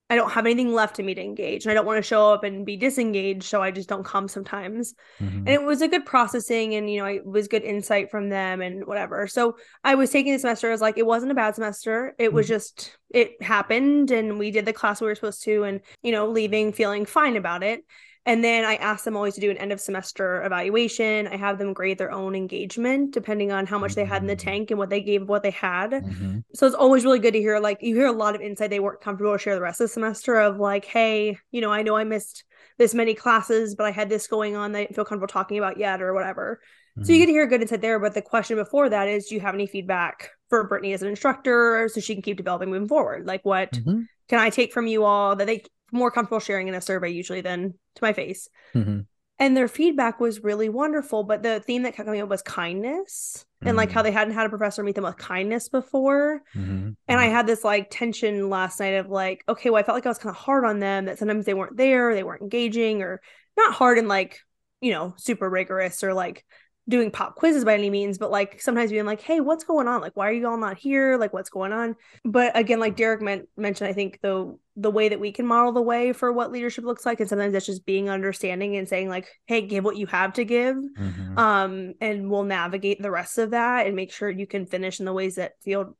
I 0.09 0.15
don't 0.15 0.31
have 0.31 0.45
anything 0.45 0.71
left 0.71 0.99
in 0.99 1.05
me 1.05 1.15
to 1.15 1.21
engage. 1.21 1.65
And 1.65 1.71
I 1.71 1.73
don't 1.73 1.85
want 1.85 1.97
to 1.97 2.07
show 2.07 2.31
up 2.31 2.43
and 2.43 2.63
be 2.63 2.77
disengaged. 2.77 3.43
So 3.43 3.61
I 3.63 3.71
just 3.71 3.89
don't 3.89 4.05
come 4.05 4.27
sometimes. 4.27 4.93
Mhm. 5.19 5.37
And 5.37 5.49
it 5.49 5.63
was 5.63 5.81
a 5.81 5.87
good 5.87 6.05
processing 6.05 6.75
and, 6.75 6.89
you 6.89 6.99
know, 6.99 7.07
it 7.07 7.25
was 7.25 7.47
good 7.47 7.63
insight 7.63 8.11
from 8.11 8.29
them 8.29 8.61
and 8.61 8.85
whatever. 8.85 9.25
So 9.25 9.57
I 9.83 9.95
was 9.95 10.11
taking 10.11 10.33
the 10.33 10.39
semester 10.39 10.71
as 10.71 10.79
like, 10.79 10.99
it 10.99 11.07
wasn't 11.07 11.31
a 11.31 11.35
bad 11.35 11.55
semester. 11.55 12.13
It 12.19 12.31
was 12.31 12.45
Mhm. 12.45 12.49
just, 12.49 12.97
it 13.09 13.41
happened 13.41 14.11
and 14.11 14.37
we 14.37 14.51
did 14.51 14.65
the 14.65 14.73
class 14.73 15.01
we 15.01 15.07
were 15.07 15.15
supposed 15.15 15.43
to 15.45 15.63
and, 15.63 15.81
you 16.03 16.11
know, 16.11 16.27
leaving 16.27 16.71
feeling 16.71 17.05
fine 17.05 17.35
about 17.35 17.63
it. 17.63 17.83
And 18.27 18.43
then 18.43 18.65
I 18.65 18.75
ask 18.75 19.03
them 19.03 19.15
always 19.15 19.35
to 19.35 19.41
do 19.41 19.51
an 19.51 19.57
end 19.57 19.71
of 19.71 19.79
semester 19.79 20.43
evaluation. 20.43 21.27
I 21.27 21.37
have 21.37 21.59
them 21.59 21.73
grade 21.73 21.99
their 21.99 22.11
own 22.11 22.35
engagement 22.35 23.13
depending 23.13 23.51
on 23.51 23.67
how 23.67 23.77
much 23.77 23.93
they 23.93 24.03
had 24.05 24.23
in 24.23 24.27
the 24.27 24.35
Mhm. 24.35 24.39
tank 24.39 24.71
and 24.71 24.79
what 24.79 24.89
they 24.89 25.01
gave, 25.01 25.29
what 25.29 25.43
they 25.43 25.51
had. 25.51 25.91
Mhm. 25.91 26.43
So 26.53 26.65
it's 26.65 26.75
always 26.75 27.05
really 27.05 27.19
good 27.19 27.33
to 27.33 27.39
hear, 27.39 27.59
like, 27.59 27.83
you 27.83 27.95
hear 27.95 28.07
a 28.07 28.11
lot 28.11 28.33
of 28.33 28.41
insight 28.41 28.71
they 28.71 28.79
weren't 28.79 29.01
comfortable 29.01 29.33
to 29.33 29.37
share 29.37 29.55
the 29.55 29.61
rest 29.61 29.79
of 29.79 29.85
the 29.85 29.93
semester 29.93 30.35
of, 30.35 30.57
like, 30.57 30.85
hey, 30.85 31.37
you 31.51 31.61
know, 31.61 31.71
I 31.71 31.83
know 31.83 31.95
I 31.95 32.03
missed 32.03 32.43
this 32.77 32.95
many 32.95 33.13
classes, 33.13 33.75
but 33.75 33.85
I 33.85 33.91
had 33.91 34.09
this 34.09 34.27
going 34.27 34.55
on 34.55 34.71
that 34.71 34.79
I 34.79 34.81
didn't 34.85 34.95
feel 34.95 35.05
comfortable 35.05 35.31
talking 35.31 35.57
about 35.59 35.77
yet 35.77 36.01
or 36.01 36.13
whatever. 36.13 36.61
So 37.03 37.11
you 37.11 37.17
Mhm. 37.17 37.21
get 37.21 37.25
to 37.27 37.31
hear 37.33 37.45
good 37.47 37.61
insight 37.61 37.81
there. 37.81 37.99
But 37.99 38.13
the 38.13 38.21
question 38.21 38.55
before 38.57 38.89
that 38.89 39.07
is, 39.07 39.27
do 39.27 39.35
you 39.35 39.41
have 39.41 39.53
any 39.53 39.67
feedback 39.67 40.31
for 40.49 40.63
Brittany 40.63 40.93
as 40.93 41.01
an 41.03 41.09
instructor 41.09 41.89
so 41.89 41.99
she 41.99 42.15
can 42.15 42.21
keep 42.23 42.37
developing 42.37 42.69
moving 42.71 42.87
forward? 42.87 43.27
Like, 43.27 43.43
what 43.43 43.73
Mhm. 43.73 44.07
Can 44.27 44.39
I 44.39 44.49
take 44.49 44.73
from 44.73 44.87
you 44.87 45.03
all 45.03 45.35
that 45.35 45.45
they 45.45 45.63
more 45.91 46.11
comfortable 46.11 46.39
sharing 46.39 46.67
in 46.67 46.73
a 46.75 46.81
survey 46.81 47.09
usually 47.09 47.41
than 47.41 47.73
to 47.95 48.03
my 48.03 48.13
face? 48.13 48.49
Mhm. 48.73 49.05
And 49.37 49.57
their 49.57 49.67
feedback 49.67 50.19
was 50.19 50.43
really 50.43 50.69
wonderful. 50.69 51.23
But 51.23 51.43
the 51.43 51.59
theme 51.59 51.83
that 51.83 51.93
kept 51.93 52.07
coming 52.07 52.21
up 52.21 52.29
was 52.29 52.41
kindness 52.41 53.45
and 53.61 53.75
like 53.75 53.91
how 53.91 54.01
Mm. 54.01 54.05
they 54.05 54.11
hadn't 54.11 54.33
had 54.33 54.45
a 54.45 54.49
professor 54.49 54.81
meet 54.83 54.95
them 54.95 55.03
with 55.03 55.17
kindness 55.17 55.69
before. 55.69 56.41
Mhm. 56.55 56.95
And 57.07 57.19
I 57.19 57.25
had 57.25 57.45
this 57.47 57.63
like 57.63 57.89
tension 57.89 58.49
last 58.49 58.79
night 58.79 58.93
of 58.93 59.09
like, 59.09 59.43
okay, 59.49 59.69
well, 59.69 59.79
I 59.79 59.83
felt 59.83 59.95
like 59.95 60.05
I 60.05 60.09
was 60.09 60.17
kind 60.19 60.29
of 60.33 60.37
hard 60.41 60.63
on 60.65 60.79
them 60.79 61.05
that 61.05 61.17
sometimes 61.17 61.45
they 61.45 61.53
weren't 61.53 61.75
there, 61.77 62.13
they 62.13 62.23
weren't 62.23 62.41
engaging, 62.43 63.01
or 63.01 63.21
not 63.57 63.73
hard 63.73 63.97
and 63.97 64.07
like, 64.07 64.39
you 64.81 64.91
know, 64.91 65.13
super 65.17 65.49
rigorous 65.49 66.03
or 66.03 66.13
like 66.13 66.45
doing 66.87 67.09
pop 67.09 67.35
quizzes 67.35 67.65
by 67.65 67.73
any 67.73 67.89
means, 67.89 68.17
but 68.17 68.29
like 68.29 68.61
sometimes 68.61 68.91
being 68.91 69.05
like, 69.05 69.21
hey, 69.21 69.39
what's 69.39 69.63
going 69.63 69.87
on? 69.87 70.01
Like, 70.01 70.15
why 70.15 70.29
are 70.29 70.33
you 70.33 70.47
all 70.47 70.57
not 70.57 70.77
here? 70.77 71.17
Like, 71.17 71.33
what's 71.33 71.49
going 71.49 71.73
on? 71.73 71.95
But 72.23 72.55
again, 72.57 72.79
like 72.79 72.95
Derek 72.95 73.21
meant, 73.21 73.49
mentioned, 73.57 73.89
I 73.89 73.93
think 73.93 74.19
the 74.21 74.57
the 74.77 74.91
way 74.91 75.07
that 75.07 75.19
we 75.21 75.31
can 75.31 75.47
model 75.47 75.71
the 75.71 75.81
way 75.81 76.11
for 76.11 76.33
what 76.33 76.51
leadership 76.51 76.83
looks 76.83 77.05
like, 77.05 77.19
and 77.19 77.29
sometimes 77.29 77.53
that's 77.53 77.65
just 77.65 77.85
being 77.85 78.09
understanding 78.09 78.75
and 78.75 78.87
saying 78.87 79.09
like, 79.09 79.27
hey, 79.45 79.61
give 79.61 79.83
what 79.83 79.97
you 79.97 80.05
have 80.07 80.33
to 80.33 80.43
give, 80.43 80.75
mm-hmm. 80.75 81.39
um, 81.39 81.93
and 82.01 82.29
we'll 82.29 82.43
navigate 82.43 83.01
the 83.01 83.11
rest 83.11 83.37
of 83.37 83.51
that 83.51 83.87
and 83.87 83.95
make 83.95 84.11
sure 84.11 84.29
you 84.29 84.45
can 84.45 84.65
finish 84.65 84.99
in 84.99 85.05
the 85.05 85.13
ways 85.13 85.35
that 85.35 85.53
feel 85.63 85.95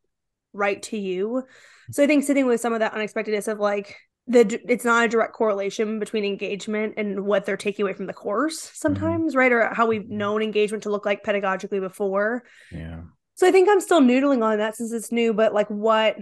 right 0.54 0.82
to 0.84 0.98
you. 0.98 1.44
So 1.92 2.04
I 2.04 2.08
think 2.08 2.24
sitting 2.24 2.46
with 2.48 2.62
some 2.62 2.74
of 2.74 2.80
that 2.80 2.94
unexpectedness 2.94 3.48
of 3.48 3.60
like 3.60 3.96
the 4.28 4.60
it's 4.68 4.86
not 4.86 5.06
a 5.06 5.08
direct 5.08 5.34
correlation 5.34 6.00
between 6.00 6.26
engagement 6.26 6.96
and 6.98 7.26
what 7.26 7.46
they're 7.46 7.58
taking 7.58 7.84
away 7.84 7.94
from 7.94 8.08
the 8.08 8.14
course 8.14 8.66
mm-hmm. 8.66 8.76
sometimes 8.76 9.34
mm-hmm. 9.34 9.40
right 9.40 9.52
or 9.52 9.74
how 9.74 9.86
we've 9.86 10.10
known 10.10 10.42
engagement 10.42 10.84
to 10.84 10.90
look 10.90 11.06
like 11.06 11.24
pedagogically 11.24 11.80
before 11.80 12.44
yeah 12.72 13.02
so 13.36 13.48
i 13.48 13.52
think 13.52 13.70
i'm 13.70 13.82
still 13.82 14.02
noodling 14.02 14.44
on 14.44 14.58
that 14.58 14.76
since 14.76 14.92
it's 14.92 15.12
new 15.12 15.34
but 15.34 15.54
like 15.54 15.70
what 15.70 16.18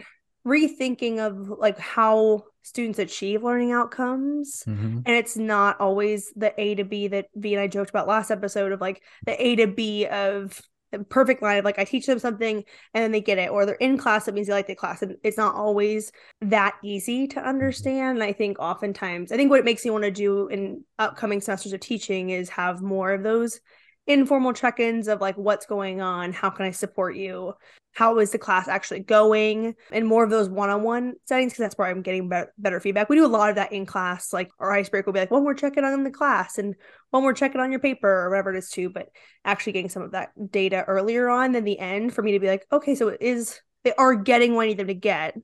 rethinking 0.45 1.19
of 1.19 1.49
like 1.57 1.79
how 1.79 2.43
students 2.63 2.99
achieve 2.99 3.43
learning 3.43 3.71
outcomes 3.71 4.63
mm-hmm. 4.67 4.97
and 5.05 5.15
it's 5.15 5.37
not 5.37 5.79
always 5.79 6.31
the 6.35 6.53
a 6.59 6.75
to 6.75 6.83
b 6.83 7.07
that 7.07 7.27
v 7.35 7.53
and 7.53 7.61
i 7.61 7.67
joked 7.67 7.89
about 7.89 8.07
last 8.07 8.31
episode 8.31 8.73
of 8.73 8.81
like 8.81 9.01
the 9.25 9.41
a 9.41 9.55
to 9.55 9.67
b 9.67 10.05
of 10.07 10.61
perfect 10.99 11.41
line 11.41 11.57
of 11.57 11.65
like 11.65 11.79
I 11.79 11.85
teach 11.85 12.05
them 12.05 12.19
something 12.19 12.63
and 12.93 13.03
then 13.03 13.11
they 13.11 13.21
get 13.21 13.37
it, 13.37 13.49
or 13.49 13.65
they're 13.65 13.75
in 13.75 13.97
class. 13.97 14.25
That 14.25 14.35
means 14.35 14.47
they 14.47 14.53
like 14.53 14.67
the 14.67 14.75
class, 14.75 15.01
and 15.01 15.17
it's 15.23 15.37
not 15.37 15.55
always 15.55 16.11
that 16.41 16.75
easy 16.83 17.27
to 17.27 17.37
mm-hmm. 17.37 17.47
understand. 17.47 18.17
And 18.17 18.23
I 18.23 18.33
think 18.33 18.59
oftentimes, 18.59 19.31
I 19.31 19.37
think 19.37 19.49
what 19.49 19.59
it 19.59 19.65
makes 19.65 19.85
me 19.85 19.91
want 19.91 20.03
to 20.03 20.11
do 20.11 20.47
in 20.47 20.83
upcoming 20.99 21.41
semesters 21.41 21.73
of 21.73 21.79
teaching 21.79 22.29
is 22.29 22.49
have 22.49 22.81
more 22.81 23.13
of 23.13 23.23
those 23.23 23.59
informal 24.05 24.51
check-ins 24.51 25.07
of 25.07 25.21
like 25.21 25.35
what's 25.37 25.65
going 25.65 26.01
on 26.01 26.33
how 26.33 26.49
can 26.49 26.65
i 26.65 26.71
support 26.71 27.15
you 27.15 27.53
how 27.93 28.19
is 28.19 28.31
the 28.31 28.37
class 28.37 28.67
actually 28.67 28.99
going 28.99 29.75
and 29.91 30.07
more 30.07 30.23
of 30.23 30.29
those 30.29 30.49
one-on-one 30.49 31.13
settings 31.25 31.53
because 31.53 31.63
that's 31.63 31.77
where 31.77 31.87
i'm 31.87 32.01
getting 32.01 32.27
better, 32.27 32.53
better 32.57 32.79
feedback. 32.79 33.09
We 33.09 33.15
do 33.15 33.25
a 33.25 33.27
lot 33.27 33.49
of 33.49 33.55
that 33.55 33.71
in 33.71 33.85
class 33.85 34.33
like 34.33 34.49
our 34.59 34.71
icebreaker 34.71 35.07
will 35.07 35.13
be 35.13 35.19
like 35.19 35.31
one 35.31 35.43
more 35.43 35.53
check-in 35.53 35.83
on 35.83 36.03
the 36.03 36.11
class 36.11 36.57
and 36.57 36.75
one 37.11 37.23
more 37.23 37.33
check-in 37.33 37.61
on 37.61 37.71
your 37.71 37.79
paper 37.79 38.09
or 38.09 38.29
whatever 38.29 38.53
it 38.53 38.57
is 38.57 38.69
too 38.69 38.89
but 38.89 39.09
actually 39.45 39.73
getting 39.73 39.89
some 39.89 40.03
of 40.03 40.11
that 40.11 40.31
data 40.51 40.83
earlier 40.87 41.29
on 41.29 41.51
than 41.51 41.63
the 41.63 41.79
end 41.79 42.13
for 42.13 42.21
me 42.21 42.33
to 42.33 42.39
be 42.39 42.47
like 42.47 42.65
okay 42.71 42.95
so 42.95 43.09
it 43.09 43.21
is 43.21 43.61
they 43.83 43.93
are 43.93 44.15
getting 44.15 44.55
what 44.55 44.63
i 44.63 44.67
need 44.67 44.77
them 44.77 44.87
to 44.87 44.93
get 44.93 45.35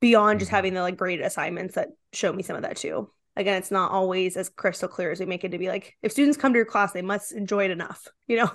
beyond 0.00 0.40
just 0.40 0.48
mm-hmm. 0.48 0.56
having 0.56 0.74
the 0.74 0.80
like 0.80 0.96
graded 0.96 1.24
assignments 1.24 1.74
that 1.74 1.88
show 2.12 2.32
me 2.32 2.42
some 2.42 2.56
of 2.56 2.62
that 2.62 2.76
too. 2.76 3.10
Again 3.36 3.56
it's 3.56 3.70
not 3.70 3.92
always 3.92 4.36
as 4.36 4.48
crystal 4.48 4.88
clear 4.88 5.12
as 5.12 5.20
we 5.20 5.26
make 5.26 5.44
it 5.44 5.52
to 5.52 5.58
be 5.58 5.68
like 5.68 5.96
if 6.02 6.12
students 6.12 6.36
come 6.36 6.52
to 6.52 6.58
your 6.58 6.66
class 6.66 6.92
they 6.92 7.00
must 7.00 7.32
enjoy 7.32 7.64
it 7.64 7.70
enough 7.70 8.08
you 8.26 8.36
know 8.36 8.50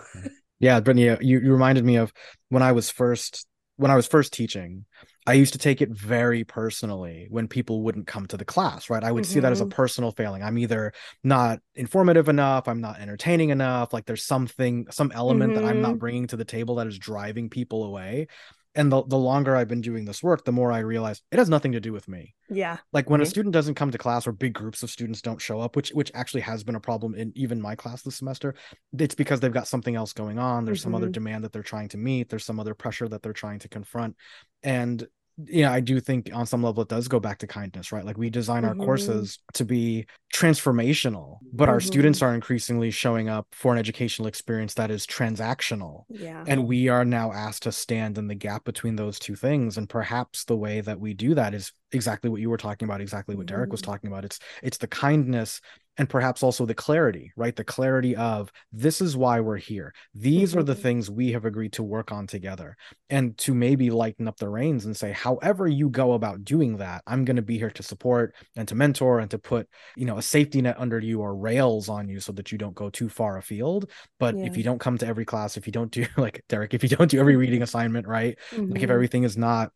yeah 0.60 0.80
brittany 0.80 1.10
uh, 1.10 1.18
you, 1.22 1.40
you 1.40 1.52
reminded 1.52 1.84
me 1.84 1.98
of 1.98 2.12
when 2.50 2.64
i 2.64 2.72
was 2.72 2.90
first 2.90 3.48
when 3.78 3.92
i 3.92 3.96
was 3.96 4.08
first 4.08 4.34
teaching 4.34 4.86
i 5.28 5.34
used 5.34 5.54
to 5.54 5.60
take 5.60 5.82
it 5.82 5.90
very 5.90 6.44
personally 6.44 7.28
when 7.30 7.48
people 7.48 7.82
wouldn't 7.82 8.08
come 8.08 8.26
to 8.26 8.38
the 8.38 8.46
class 8.46 8.90
right 8.90 9.04
i 9.04 9.12
would 9.12 9.24
mm-hmm. 9.24 9.34
see 9.34 9.40
that 9.40 9.52
as 9.52 9.62
a 9.62 9.64
mm-hmm. 9.64 9.72
personal 9.72 10.12
failing 10.12 10.44
i'm 10.44 10.58
either 10.58 10.94
not 11.24 11.60
informative 11.76 12.30
enough 12.30 12.68
i'm 12.68 12.82
not 12.82 13.00
entertaining 13.00 13.50
enough 13.50 13.94
like 13.94 14.06
there's 14.06 14.26
something 14.26 14.86
some 14.92 15.12
element 15.14 15.54
mm-hmm. 15.54 15.64
that 15.64 15.70
i'm 15.70 15.82
not 15.82 15.92
mm-hmm. 15.92 16.00
bringing 16.00 16.28
to 16.28 16.38
the 16.38 16.46
table 16.46 16.76
that 16.76 16.88
is 16.88 16.98
driving 16.98 17.50
people 17.50 17.84
away 17.84 18.28
and 18.75 18.91
the, 18.91 19.03
the 19.03 19.17
longer 19.17 19.55
I've 19.55 19.67
been 19.67 19.82
doing 19.82 20.05
this 20.05 20.22
work, 20.22 20.44
the 20.44 20.51
more 20.51 20.72
I 20.72 20.79
realize 20.79 21.22
it 21.32 21.39
has 21.39 21.50
nothing 21.50 21.72
to 21.72 21.79
do 21.79 21.94
with 21.94 22.08
me. 22.08 22.36
Yeah. 22.50 22.77
Like 22.91 23.10
when 23.10 23.20
mm-hmm. 23.20 23.24
a 23.24 23.29
student 23.29 23.53
doesn't 23.53 23.75
come 23.75 23.91
to 23.91 23.98
class 23.98 24.27
or 24.27 24.32
big 24.32 24.53
groups 24.53 24.84
of 24.84 24.89
students 24.89 25.22
don't 25.22 25.41
show 25.41 25.62
up, 25.62 25.75
which 25.75 25.89
which 25.91 26.12
actually 26.13 26.41
has 26.41 26.63
been 26.63 26.75
a 26.75 26.79
problem 26.79 27.15
in 27.15 27.32
even 27.36 27.62
my 27.62 27.75
class 27.75 28.01
this 28.01 28.17
semester, 28.17 28.53
it's 28.98 29.15
because 29.15 29.39
they've 29.39 29.51
got 29.51 29.67
something 29.67 29.96
else 29.96 30.13
going 30.13 30.38
on. 30.38 30.65
There's 30.65 30.79
mm-hmm. 30.79 30.84
some 30.84 30.96
other 30.96 31.08
mm-hmm. 31.08 31.13
demand 31.13 31.44
that 31.44 31.53
they're 31.53 31.63
trying 31.63 31.89
to 31.89 31.98
meet. 31.98 32.29
There's 32.29 32.46
some 32.46 32.60
other 32.60 32.74
pressure 32.74 33.08
that 33.08 33.24
they're 33.24 33.34
trying 33.34 33.60
to 33.60 33.70
confront. 33.70 34.15
And 34.62 35.08
yeah, 35.38 35.72
I 35.72 35.82
do 35.82 36.00
think 36.00 36.30
on 36.34 36.46
some 36.46 36.63
level 36.63 36.84
it 36.84 36.89
does 36.89 37.08
go 37.08 37.20
back 37.20 37.39
to 37.39 37.48
kindness, 37.48 37.92
right? 37.92 38.06
Like 38.06 38.18
we 38.18 38.30
design 38.30 38.63
our 38.63 38.72
mm-hmm. 38.72 38.84
courses 38.84 39.39
to 39.54 39.65
be 39.65 40.06
transformational, 40.34 41.39
but 41.51 41.65
mm-hmm. 41.65 41.74
our 41.74 41.80
students 41.82 42.20
mm-hmm. 42.20 42.30
are 42.30 42.36
increasingly 42.36 42.89
showing 42.89 43.27
up 43.27 43.48
for 43.51 43.74
an 43.74 43.80
educational 43.80 44.27
experience 44.27 44.75
that 44.75 44.92
is 44.92 45.06
transactional. 45.06 46.04
Yeah. 46.10 46.44
And 46.48 46.65
we 46.68 46.88
are 46.88 47.04
now 47.04 47.34
asked 47.34 47.63
to 47.63 47.74
stand 47.74 48.18
in 48.18 48.27
the 48.27 48.36
gap 48.36 48.63
between 48.63 48.96
those 48.96 49.20
two 49.20 49.36
things. 49.36 49.77
And 49.77 49.89
perhaps 49.89 50.46
the 50.46 50.56
way 50.56 50.80
that 50.82 51.00
we 51.00 51.13
do 51.13 51.36
that 51.36 51.54
is 51.54 51.74
exactly 51.92 52.30
what 52.30 52.39
you 52.39 52.50
were 52.50 52.58
talking 52.58 52.88
about, 52.88 53.01
exactly 53.01 53.36
what 53.36 53.46
mm-hmm. 53.46 53.56
Derek 53.56 53.72
was 53.72 53.82
mm-hmm. 53.82 53.92
talking 53.92 54.08
about. 54.10 54.24
It's 54.24 54.39
it's 54.63 54.77
the 54.77 54.88
kindness 54.88 55.60
and 55.98 56.10
perhaps 56.10 56.44
also 56.44 56.66
the 56.66 56.74
clarity, 56.74 57.32
right? 57.36 57.56
The 57.56 57.64
clarity 57.64 58.16
of 58.16 58.52
this 58.72 59.02
is 59.02 59.16
why 59.16 59.40
we're 59.40 59.58
here. 59.58 59.94
These 60.14 60.52
mm-hmm. 60.52 60.60
are 60.60 60.64
the 60.64 60.74
mm-hmm. 60.74 60.82
things 60.82 61.12
we 61.12 61.32
have 61.32 61.46
agreed 61.46 61.74
to 61.74 61.84
work 61.84 62.12
on 62.12 62.28
together. 62.28 62.75
And 63.10 63.38
to 63.40 63.54
maybe 63.54 63.90
lighten 63.90 64.28
up 64.28 64.38
the 64.38 64.50
reins 64.50 64.86
and 64.86 64.96
say, 64.96 65.12
however 65.12 65.68
you 65.68 65.90
go 65.90 66.14
about 66.14 66.44
doing 66.44 66.78
that, 66.78 67.04
I'm 67.08 67.24
going 67.24 67.38
to 67.38 67.42
be 67.42 67.58
here 67.58 67.72
to 67.72 67.84
support 67.84 68.36
and 68.56 68.68
to 68.68 68.75
mentor 68.75 69.20
and 69.20 69.32
to 69.32 69.40
put, 69.40 69.70
you 69.96 70.06
know, 70.06 70.18
a 70.18 70.22
safety 70.22 70.62
net 70.62 70.75
under 70.80 71.00
you 71.00 71.22
or 71.22 71.36
rails 71.36 71.88
on 71.88 72.10
you 72.10 72.20
so 72.20 72.32
that 72.34 72.52
you 72.52 72.58
don't 72.58 72.75
go 72.75 72.90
too 72.90 73.08
far 73.08 73.38
afield. 73.38 73.90
But 74.20 74.38
yeah. 74.38 74.46
if 74.46 74.58
you 74.58 74.64
don't 74.64 74.80
come 74.80 74.98
to 74.98 75.08
every 75.08 75.25
class, 75.25 75.56
if 75.56 75.66
you 75.66 75.72
don't 75.72 75.92
do 75.92 76.06
like 76.18 76.44
Derek, 76.50 76.74
if 76.74 76.84
you 76.84 76.90
don't 76.90 77.10
do 77.12 77.20
every 77.20 77.36
reading 77.36 77.62
assignment, 77.62 78.08
right? 78.08 78.38
Mm-hmm. 78.52 78.72
Like 78.72 78.75
if 78.75 78.82
mm-hmm. 78.84 78.92
everything 78.92 79.24
is 79.24 79.38
not 79.38 79.72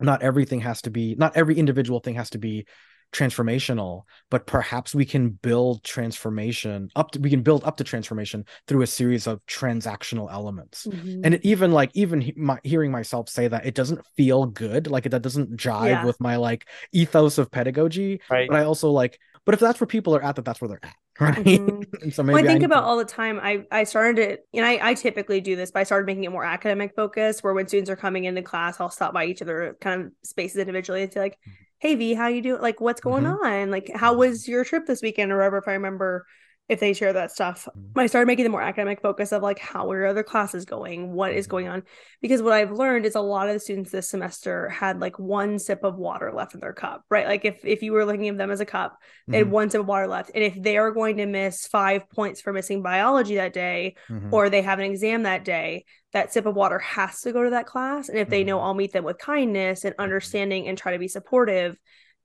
not 0.00 0.22
everything 0.22 0.60
has 0.60 0.82
to 0.82 0.90
be 0.90 1.14
not 1.14 1.36
every 1.36 1.56
individual 1.56 2.00
thing 2.00 2.16
has 2.16 2.30
to 2.30 2.38
be 2.38 2.66
transformational 3.12 4.02
but 4.30 4.46
perhaps 4.46 4.94
we 4.94 5.04
can 5.04 5.28
build 5.28 5.84
transformation 5.84 6.88
up 6.96 7.10
to, 7.10 7.20
we 7.20 7.28
can 7.28 7.42
build 7.42 7.62
up 7.64 7.76
to 7.76 7.84
transformation 7.84 8.44
through 8.66 8.80
a 8.82 8.86
series 8.86 9.26
of 9.26 9.44
transactional 9.46 10.32
elements 10.32 10.86
mm-hmm. 10.86 11.20
and 11.22 11.34
it, 11.34 11.40
even 11.44 11.72
like 11.72 11.90
even 11.92 12.20
he, 12.22 12.32
my, 12.36 12.58
hearing 12.64 12.90
myself 12.90 13.28
say 13.28 13.46
that 13.48 13.66
it 13.66 13.74
doesn't 13.74 14.00
feel 14.16 14.46
good 14.46 14.86
like 14.86 15.04
that 15.04 15.22
doesn't 15.22 15.54
jive 15.56 15.90
yeah. 15.90 16.04
with 16.04 16.18
my 16.20 16.36
like 16.36 16.66
ethos 16.92 17.36
of 17.36 17.50
pedagogy 17.50 18.20
right. 18.30 18.48
but 18.48 18.58
i 18.58 18.64
also 18.64 18.90
like 18.90 19.18
but 19.44 19.54
if 19.54 19.60
that's 19.60 19.78
where 19.78 19.86
people 19.86 20.16
are 20.16 20.24
at 20.24 20.36
that 20.36 20.44
that's 20.46 20.60
where 20.60 20.68
they're 20.68 20.80
at 20.82 20.96
right 21.20 21.44
mm-hmm. 21.44 22.08
so 22.10 22.22
maybe 22.22 22.34
well, 22.34 22.44
i 22.44 22.46
think 22.46 22.62
I 22.62 22.64
about 22.64 22.80
to... 22.80 22.86
all 22.86 22.96
the 22.96 23.04
time 23.04 23.38
i 23.42 23.66
i 23.70 23.84
started 23.84 24.18
it 24.18 24.46
and 24.54 24.64
I, 24.64 24.78
I 24.80 24.94
typically 24.94 25.42
do 25.42 25.54
this 25.54 25.70
but 25.70 25.80
i 25.80 25.82
started 25.82 26.06
making 26.06 26.24
it 26.24 26.32
more 26.32 26.44
academic 26.44 26.94
focused 26.96 27.44
where 27.44 27.52
when 27.52 27.68
students 27.68 27.90
are 27.90 27.96
coming 27.96 28.24
into 28.24 28.40
class 28.40 28.80
i'll 28.80 28.88
stop 28.88 29.12
by 29.12 29.26
each 29.26 29.42
of 29.42 29.46
their 29.46 29.74
kind 29.74 30.06
of 30.06 30.12
spaces 30.24 30.56
individually 30.56 31.02
and 31.02 31.12
say 31.12 31.20
like 31.20 31.34
mm-hmm 31.34 31.62
hey 31.82 31.96
V, 31.96 32.14
how 32.14 32.28
you 32.28 32.40
doing? 32.40 32.62
Like, 32.62 32.80
what's 32.80 33.00
going 33.00 33.24
mm-hmm. 33.24 33.44
on? 33.44 33.70
Like, 33.72 33.90
how 33.92 34.14
was 34.14 34.46
your 34.46 34.64
trip 34.64 34.86
this 34.86 35.02
weekend 35.02 35.32
or 35.32 35.38
whatever? 35.38 35.58
If 35.58 35.66
I 35.66 35.72
remember, 35.72 36.26
if 36.68 36.80
they 36.80 36.92
share 36.92 37.12
that 37.12 37.30
stuff, 37.30 37.68
mm-hmm. 37.68 37.98
I 37.98 38.06
started 38.06 38.26
making 38.26 38.44
the 38.44 38.50
more 38.50 38.62
academic 38.62 39.02
focus 39.02 39.32
of 39.32 39.42
like, 39.42 39.58
how 39.58 39.90
are 39.90 40.06
other 40.06 40.22
classes 40.22 40.64
going? 40.64 41.12
What 41.12 41.32
is 41.32 41.46
going 41.46 41.66
mm-hmm. 41.66 41.74
on? 41.74 41.82
Because 42.20 42.40
what 42.40 42.52
I've 42.52 42.70
learned 42.70 43.04
is 43.04 43.14
a 43.14 43.20
lot 43.20 43.48
of 43.48 43.54
the 43.54 43.60
students 43.60 43.90
this 43.90 44.08
semester 44.08 44.68
had 44.68 45.00
like 45.00 45.18
one 45.18 45.58
sip 45.58 45.80
of 45.82 45.96
water 45.96 46.32
left 46.32 46.54
in 46.54 46.60
their 46.60 46.72
cup, 46.72 47.04
right? 47.10 47.26
Like, 47.26 47.44
if 47.44 47.64
if 47.64 47.82
you 47.82 47.92
were 47.92 48.04
looking 48.04 48.28
at 48.28 48.38
them 48.38 48.50
as 48.50 48.60
a 48.60 48.64
cup, 48.64 48.96
they 49.26 49.38
had 49.38 49.46
mm-hmm. 49.46 49.54
one 49.54 49.70
sip 49.70 49.80
of 49.80 49.86
water 49.86 50.06
left, 50.06 50.30
and 50.34 50.44
if 50.44 50.60
they 50.60 50.76
are 50.78 50.92
going 50.92 51.16
to 51.18 51.26
miss 51.26 51.66
five 51.66 52.08
points 52.10 52.40
for 52.40 52.52
missing 52.52 52.82
biology 52.82 53.34
that 53.34 53.52
day, 53.52 53.96
mm-hmm. 54.08 54.32
or 54.32 54.48
they 54.48 54.62
have 54.62 54.78
an 54.78 54.90
exam 54.90 55.24
that 55.24 55.44
day, 55.44 55.84
that 56.12 56.32
sip 56.32 56.46
of 56.46 56.54
water 56.54 56.78
has 56.78 57.20
to 57.22 57.32
go 57.32 57.42
to 57.42 57.50
that 57.50 57.66
class. 57.66 58.08
And 58.08 58.18
if 58.18 58.28
they 58.28 58.44
know 58.44 58.58
mm-hmm. 58.58 58.66
I'll 58.66 58.74
meet 58.74 58.92
them 58.92 59.04
with 59.04 59.18
kindness 59.18 59.84
and 59.84 59.94
understanding 59.98 60.68
and 60.68 60.78
try 60.78 60.92
to 60.92 60.98
be 60.98 61.08
supportive, 61.08 61.76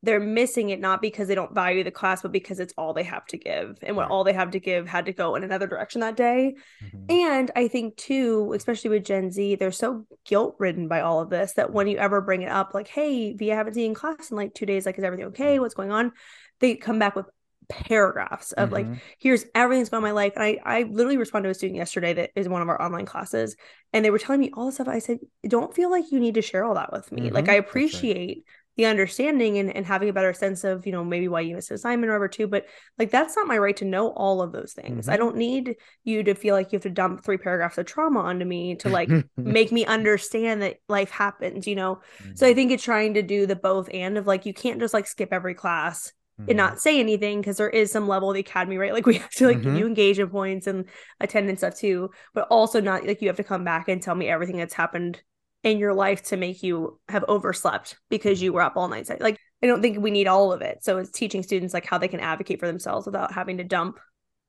they're 0.04 0.20
missing 0.20 0.70
it 0.70 0.80
not 0.80 1.01
because 1.01 1.27
they 1.27 1.36
don't 1.36 1.54
value 1.54 1.84
the 1.84 1.92
class, 1.92 2.22
but 2.22 2.32
because 2.32 2.60
it's 2.60 2.74
all 2.77 2.94
they 2.94 3.04
have 3.04 3.25
to 3.25 3.38
give. 3.38 3.77
And 3.82 3.96
what 3.96 4.04
right. 4.04 4.12
all 4.12 4.24
they 4.24 4.34
have 4.34 4.51
to 4.51 4.60
give 4.60 4.88
had 4.88 5.08
to 5.08 5.13
go 5.13 5.36
in 5.36 5.44
another 5.44 5.68
direction 5.68 6.01
that 6.01 6.16
day. 6.16 6.56
Mm-hmm. 6.84 7.06
And 7.10 7.51
I 7.56 7.68
think, 7.68 7.98
too, 7.98 8.54
especially 8.56 8.92
with 8.92 9.06
Gen 9.06 9.32
Z, 9.32 9.56
they're 9.56 9.72
so 9.72 10.06
guilt 10.24 10.56
ridden 10.60 10.88
by 10.88 11.01
all 11.01 11.20
of 11.20 11.30
this 11.30 11.54
that 11.54 11.74
when 11.74 11.88
you 11.88 11.98
ever 11.98 12.22
bring 12.22 12.44
it 12.44 12.51
up, 12.51 12.74
like, 12.74 12.88
hey, 12.88 13.34
V, 13.34 13.51
I 13.51 13.56
haven't 13.56 13.74
seen 13.74 13.96
class 13.96 14.30
in 14.30 14.38
like 14.38 14.54
two 14.54 14.68
days, 14.68 14.86
like, 14.86 14.98
is 14.98 15.04
everything 15.04 15.27
okay? 15.27 15.54
Mm-hmm. 15.56 15.62
What's 15.62 15.75
going 15.75 15.92
on? 15.92 16.12
They 16.60 16.75
come 16.75 17.00
back 17.00 17.16
with 17.16 17.25
paragraphs 17.70 18.54
of 18.54 18.70
mm-hmm. 18.70 18.92
like 18.92 19.01
here's 19.20 19.46
everything's 19.54 19.89
going 19.89 19.98
on 19.98 20.04
my 20.08 20.12
life 20.12 20.34
and 20.36 20.44
I 20.44 20.58
I 20.63 20.84
literally 20.84 21.18
responded 21.18 21.48
to 21.48 21.51
a 21.51 21.54
student 21.54 21.75
yesterday 21.75 22.13
that 22.13 22.32
is 22.36 22.48
one 22.48 22.62
of 22.62 22.70
our 22.70 22.82
online 22.82 23.06
classes 23.06 23.58
and 23.92 24.06
they 24.06 24.10
were 24.10 24.20
telling 24.20 24.39
me 24.39 24.51
all 24.54 24.68
the 24.68 24.72
stuff 24.72 24.88
I 24.88 25.00
said 25.00 25.20
don't 25.46 25.75
feel 25.75 25.92
like 25.92 26.06
you 26.10 26.22
need 26.22 26.36
to 26.36 26.42
share 26.42 26.63
all 26.63 26.75
that 26.75 26.94
with 26.94 27.12
me 27.12 27.24
mm-hmm. 27.24 27.36
like 27.36 27.50
I 27.50 27.56
appreciate 27.56 28.46
the 28.77 28.86
understanding 28.86 29.57
and, 29.57 29.75
and 29.75 29.86
having 29.86 30.07
a 30.07 30.13
better 30.13 30.34
sense 30.34 30.63
of 30.63 30.86
you 30.86 30.91
know 30.91 31.03
maybe 31.03 31.27
why 31.27 31.41
you 31.41 31.55
missed 31.55 31.72
an 31.72 31.75
assignment 31.75 32.10
or 32.10 32.13
whatever 32.13 32.27
too 32.27 32.48
but 32.48 32.65
like 32.98 33.10
that's 33.10 33.36
not 33.36 33.48
my 33.48 33.57
right 33.57 33.75
to 33.75 33.86
know 33.86 34.10
all 34.12 34.41
of 34.41 34.51
those 34.51 34.74
things 34.74 35.05
mm-hmm. 35.05 35.13
i 35.13 35.17
don't 35.17 35.36
need 35.36 35.75
you 36.03 36.24
to 36.24 36.34
feel 36.34 36.55
like 36.55 36.72
you 36.72 36.77
have 36.77 36.84
to 36.84 36.89
dump 36.89 37.24
three 37.24 37.38
paragraphs 37.38 37.77
of 37.77 37.86
trauma 37.86 38.19
onto 38.19 38.46
me 38.46 38.75
to 38.75 38.88
like 38.88 39.10
make 39.38 39.72
me 39.72 39.86
understand 39.86 40.62
that 40.62 40.77
life 40.88 41.10
happens 41.10 41.67
you 41.67 41.75
know 41.75 42.00
mm-hmm. 42.19 42.36
so 42.36 42.46
i 42.46 42.50
mm-hmm. 42.50 42.55
think 42.55 42.72
it's 42.72 42.84
trying 42.84 43.15
to 43.15 43.22
do 43.22 43.46
the 43.46 43.55
both 43.55 43.89
and 43.93 44.17
of 44.17 44.27
like 44.27 44.46
you 44.46 44.53
can't 44.53 44.79
just 44.79 44.93
like 44.93 45.07
skip 45.07 45.34
every 45.34 45.55
class 45.55 46.13
mm-hmm. 46.39 46.50
and 46.50 46.57
not 46.57 46.79
say 46.79 47.00
anything 47.00 47.41
because 47.41 47.57
there 47.57 47.69
is 47.69 47.91
some 47.91 48.07
level 48.07 48.29
of 48.29 48.36
the 48.36 48.41
academy 48.41 48.77
right 48.77 48.93
like 48.93 49.07
we 49.07 49.15
have 49.15 49.31
to 49.31 49.48
like 49.48 49.57
mm-hmm. 49.57 49.75
you 49.75 49.88
engagement 49.88 50.31
points 50.31 50.67
and 50.67 50.86
attendance 51.19 51.62
stuff 51.62 51.75
too 51.75 52.12
but 52.36 52.48
also 52.50 52.79
not 52.79 53.05
like 53.05 53.22
you 53.22 53.27
have 53.27 53.38
to 53.38 53.43
come 53.43 53.63
back 53.63 53.88
and 53.88 54.03
tell 54.03 54.15
me 54.15 54.27
everything 54.27 54.57
that's 54.57 54.75
happened 54.75 55.19
in 55.64 55.80
your 55.80 55.94
life 55.94 56.24
to 56.24 56.38
make 56.38 56.64
you 56.64 57.00
have 57.10 57.26
overslept 57.28 57.98
because 58.10 58.42
you 58.42 58.54
were 58.54 58.62
up 58.62 58.78
all 58.78 58.88
night. 58.88 59.10
Like, 59.20 59.38
I 59.62 59.68
don't 59.68 59.82
think 59.82 60.00
we 60.00 60.12
need 60.12 60.28
all 60.28 60.54
of 60.54 60.62
it. 60.62 60.84
So 60.84 60.98
it's 60.98 61.12
teaching 61.12 61.44
students 61.44 61.74
like 61.74 61.86
how 61.86 61.98
they 61.98 62.08
can 62.08 62.20
advocate 62.20 62.60
for 62.60 62.68
themselves 62.68 63.06
without 63.06 63.34
having 63.34 63.58
to 63.58 63.64
dump 63.64 64.00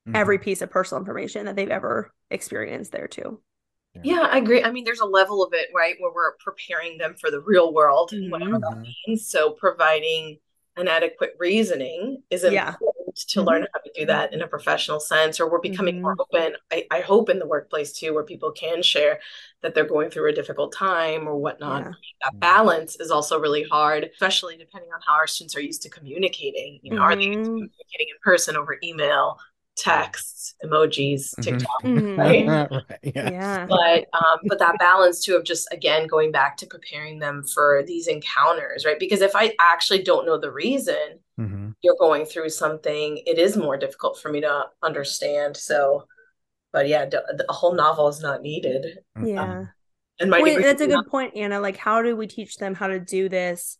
Mhm. 0.07 0.15
every 0.15 0.39
piece 0.39 0.61
of 0.61 0.69
personal 0.69 1.01
information 1.01 1.45
that 1.45 1.55
they've 1.55 1.69
ever 1.69 2.13
experienced 2.29 2.91
there 2.91 3.07
too. 3.07 3.41
Yeah, 4.03 4.21
I 4.21 4.37
agree. 4.37 4.63
I 4.63 4.71
mean, 4.71 4.83
there's 4.85 5.01
a 5.01 5.05
level 5.05 5.43
of 5.43 5.51
it, 5.53 5.69
right, 5.75 5.95
where 5.99 6.13
we're 6.13 6.35
preparing 6.37 6.97
them 6.99 7.15
for 7.19 7.31
the 7.31 7.41
real 7.41 7.73
world, 7.73 8.13
and 8.13 8.31
whatever 8.31 8.59
that 8.59 8.77
Mhm. 8.77 8.93
means. 9.07 9.27
So 9.27 9.51
providing 9.51 10.39
an 10.77 10.87
adequate 10.87 11.35
reasoning 11.39 12.23
is 12.29 12.43
Yeah. 12.43 12.69
important 12.69 12.88
to 13.25 13.41
learn 13.41 13.61
mm-hmm. 13.61 13.71
how 13.73 13.79
to 13.79 13.91
do 13.95 14.05
that 14.05 14.33
in 14.33 14.41
a 14.41 14.47
professional 14.47 14.99
sense, 14.99 15.39
or 15.39 15.49
we're 15.49 15.59
becoming 15.59 16.01
more 16.01 16.15
mm-hmm. 16.15 16.35
open. 16.35 16.55
I, 16.71 16.85
I 16.91 16.99
hope 17.01 17.29
in 17.29 17.39
the 17.39 17.47
workplace 17.47 17.91
too, 17.93 18.13
where 18.13 18.23
people 18.23 18.51
can 18.51 18.81
share 18.81 19.19
that 19.61 19.75
they're 19.75 19.85
going 19.85 20.09
through 20.09 20.29
a 20.29 20.33
difficult 20.33 20.73
time 20.73 21.27
or 21.27 21.35
whatnot. 21.35 21.83
Yeah. 21.83 21.91
That 22.23 22.31
mm-hmm. 22.31 22.39
balance 22.39 22.95
is 22.99 23.11
also 23.11 23.39
really 23.39 23.63
hard, 23.63 24.09
especially 24.13 24.57
depending 24.57 24.89
on 24.93 25.01
how 25.05 25.15
our 25.15 25.27
students 25.27 25.55
are 25.55 25.61
used 25.61 25.81
to 25.83 25.89
communicating. 25.89 26.79
You 26.81 26.95
know, 26.95 27.01
are 27.01 27.15
they 27.15 27.23
used 27.23 27.43
to 27.43 27.51
Mhm. 27.51 27.53
communicating 27.53 28.07
in 28.09 28.17
person 28.23 28.55
over 28.55 28.77
email, 28.83 29.37
texts, 29.79 30.55
emojis, 30.63 31.33
Mhm. 31.35 31.43
TikTok? 31.43 31.83
Mhm. 31.83 32.17
right. 32.17 32.83
Yes. 33.03 33.31
Yeah. 33.31 33.65
but 33.67 34.05
um 34.13 34.39
but 34.47 34.59
that 34.59 34.77
balance 34.79 35.23
too 35.23 35.35
of 35.35 35.43
just 35.43 35.67
again 35.71 36.07
going 36.07 36.31
back 36.31 36.57
to 36.57 36.65
preparing 36.67 37.19
them 37.19 37.43
for 37.43 37.83
these 37.87 38.07
encounters 38.07 38.85
right 38.85 38.99
because 38.99 39.21
if 39.21 39.35
i 39.35 39.55
actually 39.59 40.03
don't 40.03 40.25
know 40.25 40.37
the 40.37 40.51
reason 40.51 41.19
Mhm. 41.39 41.73
you're 41.81 41.95
going 41.99 42.25
through 42.25 42.49
something 42.49 43.17
it 43.25 43.37
is 43.39 43.55
more 43.55 43.77
difficult 43.77 44.19
for 44.19 44.29
me 44.29 44.41
to 44.41 44.65
understand 44.83 45.55
so 45.55 46.05
but 46.73 46.87
yeah 46.87 47.05
d- 47.05 47.17
a 47.47 47.53
whole 47.53 47.73
novel 47.73 48.07
is 48.09 48.21
not 48.21 48.41
needed 48.41 48.99
Yeah. 49.23 49.65
and 50.19 50.29
my 50.29 50.41
Wait, 50.41 50.61
that's 50.61 50.81
a 50.81 50.87
good 50.87 51.07
point, 51.07 51.35
Anna. 51.37 51.61
Like, 51.61 51.77
how 51.77 52.01
do 52.01 52.13
we 52.17 52.27
teach 52.27 52.57
them 52.57 52.75
how 52.75 52.87
to 52.87 52.99
do 52.99 53.29
this 53.29 53.77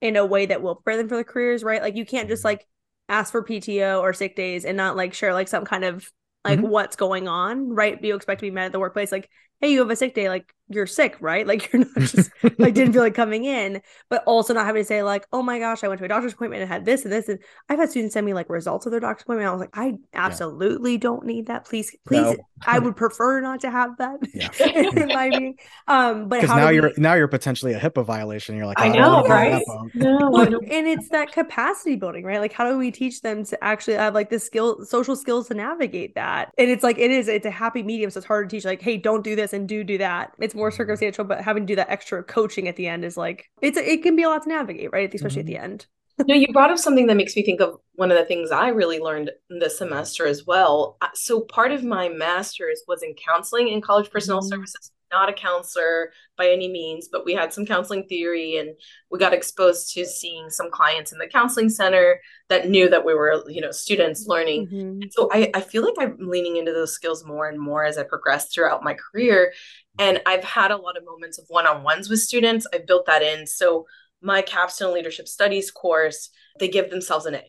in 0.00 0.16
a 0.16 0.24
way 0.24 0.46
that 0.46 0.62
will 0.62 0.76
prepare 0.76 0.96
them 0.96 1.08
for 1.10 1.16
the 1.18 1.24
careers, 1.24 1.62
right? 1.62 1.82
Like, 1.82 1.94
you 1.94 2.06
can't 2.06 2.28
just 2.28 2.42
like 2.44 2.66
ask 3.08 3.32
for 3.32 3.42
PTO 3.42 4.00
or 4.00 4.12
sick 4.12 4.36
days 4.36 4.64
and 4.64 4.76
not 4.76 4.96
like 4.96 5.14
share 5.14 5.34
like 5.34 5.48
some 5.48 5.64
kind 5.64 5.84
of 5.84 6.08
like 6.44 6.60
Mhm. 6.60 6.68
what's 6.68 6.96
going 6.96 7.28
on, 7.28 7.70
right? 7.70 8.02
You 8.02 8.14
expect 8.16 8.40
to 8.40 8.46
be 8.46 8.50
met 8.50 8.66
at 8.66 8.72
the 8.72 8.80
workplace, 8.80 9.12
like, 9.12 9.28
hey, 9.60 9.72
you 9.72 9.78
have 9.80 9.90
a 9.90 9.96
sick 9.96 10.14
day, 10.14 10.28
like 10.28 10.52
you're 10.68 10.86
sick, 10.86 11.16
right? 11.20 11.46
Like 11.54 11.72
you're 11.72 11.80
not 11.84 11.98
just 11.98 12.30
like 12.58 12.74
didn't 12.74 12.92
feel 12.94 13.02
like 13.02 13.14
coming 13.14 13.44
in, 13.44 13.82
but 14.08 14.24
also 14.24 14.54
not 14.54 14.64
having 14.66 14.82
to 14.82 14.86
say 14.86 15.02
like, 15.02 15.26
oh 15.32 15.42
my 15.42 15.58
gosh, 15.58 15.84
I 15.84 15.88
went 15.88 15.98
to 15.98 16.04
a 16.04 16.08
doctor's 16.08 16.32
appointment 16.32 16.62
and 16.62 16.70
had 16.70 16.84
this 16.84 17.04
and 17.04 17.12
this, 17.12 17.28
and 17.28 17.38
I've 17.68 17.78
had 17.78 17.90
students 17.90 18.14
send 18.14 18.24
me 18.26 18.32
like 18.34 18.48
results 18.48 18.86
of 18.86 18.90
their 18.92 19.00
doctor's 19.00 19.22
appointment. 19.24 19.48
I 19.48 19.52
was 19.52 19.60
like, 19.60 19.70
I 19.74 19.94
absolutely 20.14 20.96
don't 20.98 21.24
need 21.26 21.46
that. 21.46 21.64
Please, 21.66 21.94
please, 22.06 22.20
No. 22.22 22.36
I 22.66 22.78
would 22.78 22.96
prefer 23.04 23.40
not 23.40 23.60
to 23.60 23.70
have 23.70 23.96
that. 23.98 24.18
Yeah. 24.32 24.48
in 24.96 25.08
my 25.08 25.28
meeting. 25.28 25.56
Um, 25.86 26.28
but 26.28 26.42
how 26.44 26.56
now 26.56 26.68
you're 26.70 26.84
we- 26.84 26.94
now 26.96 27.14
you're 27.14 27.28
potentially 27.28 27.74
a 27.74 27.80
HIPAA 27.80 28.04
violation. 28.04 28.56
You're 28.56 28.66
like, 28.66 28.80
I 28.80 28.88
"Oh, 28.88 28.92
don't 28.92 29.02
know, 29.02 29.10
wanna 29.10 29.24
be 29.24 29.30
on 29.30 29.84
right? 29.84 29.94
no 29.94 30.18
I 30.18 30.30
Well, 30.30 30.46
don't- 30.50 30.64
and 30.70 30.86
it's 30.86 31.08
that 31.10 31.30
capacity 31.32 31.96
building, 31.96 32.24
right? 32.24 32.40
Like, 32.40 32.52
how 32.52 32.68
do 32.70 32.78
we 32.78 32.90
teach 32.90 33.20
them 33.20 33.44
to 33.44 33.62
actually 33.64 33.94
have 33.94 34.14
like 34.14 34.30
the 34.30 34.38
skill, 34.38 34.84
social 34.84 35.14
skills 35.16 35.48
to 35.48 35.54
navigate 35.54 36.14
that? 36.14 36.52
And 36.58 36.70
it's 36.70 36.82
like 36.82 36.98
it 36.98 37.10
is, 37.10 37.28
it's 37.28 37.46
a 37.46 37.50
happy 37.50 37.82
medium, 37.82 38.10
so 38.10 38.18
it's 38.18 38.26
hard 38.26 38.48
to 38.48 38.56
teach. 38.56 38.64
Like, 38.64 38.80
hey, 38.82 38.96
don't 38.96 39.22
do 39.22 39.36
this 39.36 39.52
and 39.52 39.68
do 39.68 39.84
do 39.84 39.98
that. 39.98 40.32
It's 40.38 40.53
more 40.54 40.70
Mhm. 40.70 40.76
circumstantial, 40.76 41.24
but 41.24 41.40
having 41.40 41.64
to 41.66 41.72
do 41.72 41.76
that 41.76 41.90
extra 41.90 42.22
coaching 42.22 42.68
at 42.68 42.76
the 42.76 42.86
end 42.88 43.04
is 43.04 43.16
like 43.16 43.50
it's 43.62 43.78
it 43.78 44.02
can 44.02 44.16
be 44.16 44.22
a 44.22 44.28
lot 44.28 44.42
to 44.44 44.48
navigate, 44.48 44.90
right? 44.92 45.12
Especially 45.12 45.42
Mm-hmm. 45.42 45.54
at 45.54 45.58
the 45.60 45.64
end. 45.64 45.86
no, 46.28 46.34
you 46.34 46.46
brought 46.52 46.70
up 46.70 46.78
something 46.78 47.08
that 47.08 47.16
makes 47.16 47.34
me 47.34 47.42
think 47.44 47.60
of 47.60 47.76
one 47.96 48.10
of 48.12 48.16
the 48.16 48.24
things 48.24 48.52
I 48.52 48.68
really 48.68 49.00
learned 49.00 49.32
this 49.60 49.78
semester 49.78 50.26
as 50.26 50.46
well. 50.46 50.96
So 51.14 51.40
part 51.40 51.72
of 51.72 51.82
my 51.82 52.08
master's 52.08 52.82
was 52.86 53.02
in 53.02 53.14
counseling 53.14 53.70
and 53.72 53.82
college 53.82 54.10
personnel 54.10 54.40
Mhm. 54.40 54.48
services. 54.48 54.92
Not 55.14 55.28
a 55.28 55.32
counselor 55.32 56.10
by 56.36 56.48
any 56.50 56.66
means, 56.66 57.08
but 57.12 57.24
we 57.24 57.34
had 57.34 57.52
some 57.52 57.64
counseling 57.64 58.04
theory 58.08 58.56
and 58.56 58.70
we 59.12 59.18
got 59.20 59.32
exposed 59.32 59.94
to 59.94 60.04
seeing 60.04 60.50
some 60.50 60.72
clients 60.72 61.12
in 61.12 61.18
the 61.18 61.28
counseling 61.28 61.68
center 61.68 62.20
that 62.48 62.68
knew 62.68 62.88
that 62.90 63.04
we 63.04 63.14
were, 63.14 63.44
you 63.48 63.60
know, 63.60 63.70
students 63.70 64.26
learning. 64.26 64.66
Mhm. 64.66 65.12
So 65.12 65.28
I, 65.32 65.52
I 65.54 65.60
feel 65.60 65.84
like 65.84 65.94
I'm 66.00 66.16
leaning 66.18 66.56
into 66.56 66.72
those 66.72 66.92
skills 66.92 67.24
more 67.24 67.48
and 67.48 67.60
more 67.60 67.84
as 67.84 67.96
I 67.96 68.02
progress 68.02 68.52
throughout 68.52 68.82
my 68.82 68.94
career. 68.94 69.52
And 70.00 70.20
I've 70.26 70.42
had 70.42 70.72
a 70.72 70.76
lot 70.76 70.96
of 70.96 71.04
moments 71.04 71.38
of 71.38 71.44
one-on-ones 71.46 72.10
with 72.10 72.18
students. 72.18 72.66
I've 72.74 72.86
built 72.86 73.06
that 73.06 73.22
in. 73.22 73.46
So 73.46 73.86
my 74.20 74.42
capstone 74.42 74.94
leadership 74.94 75.28
studies 75.28 75.70
course, 75.70 76.30
they 76.58 76.66
give 76.66 76.90
themselves 76.90 77.26
an 77.26 77.36
A. 77.36 77.44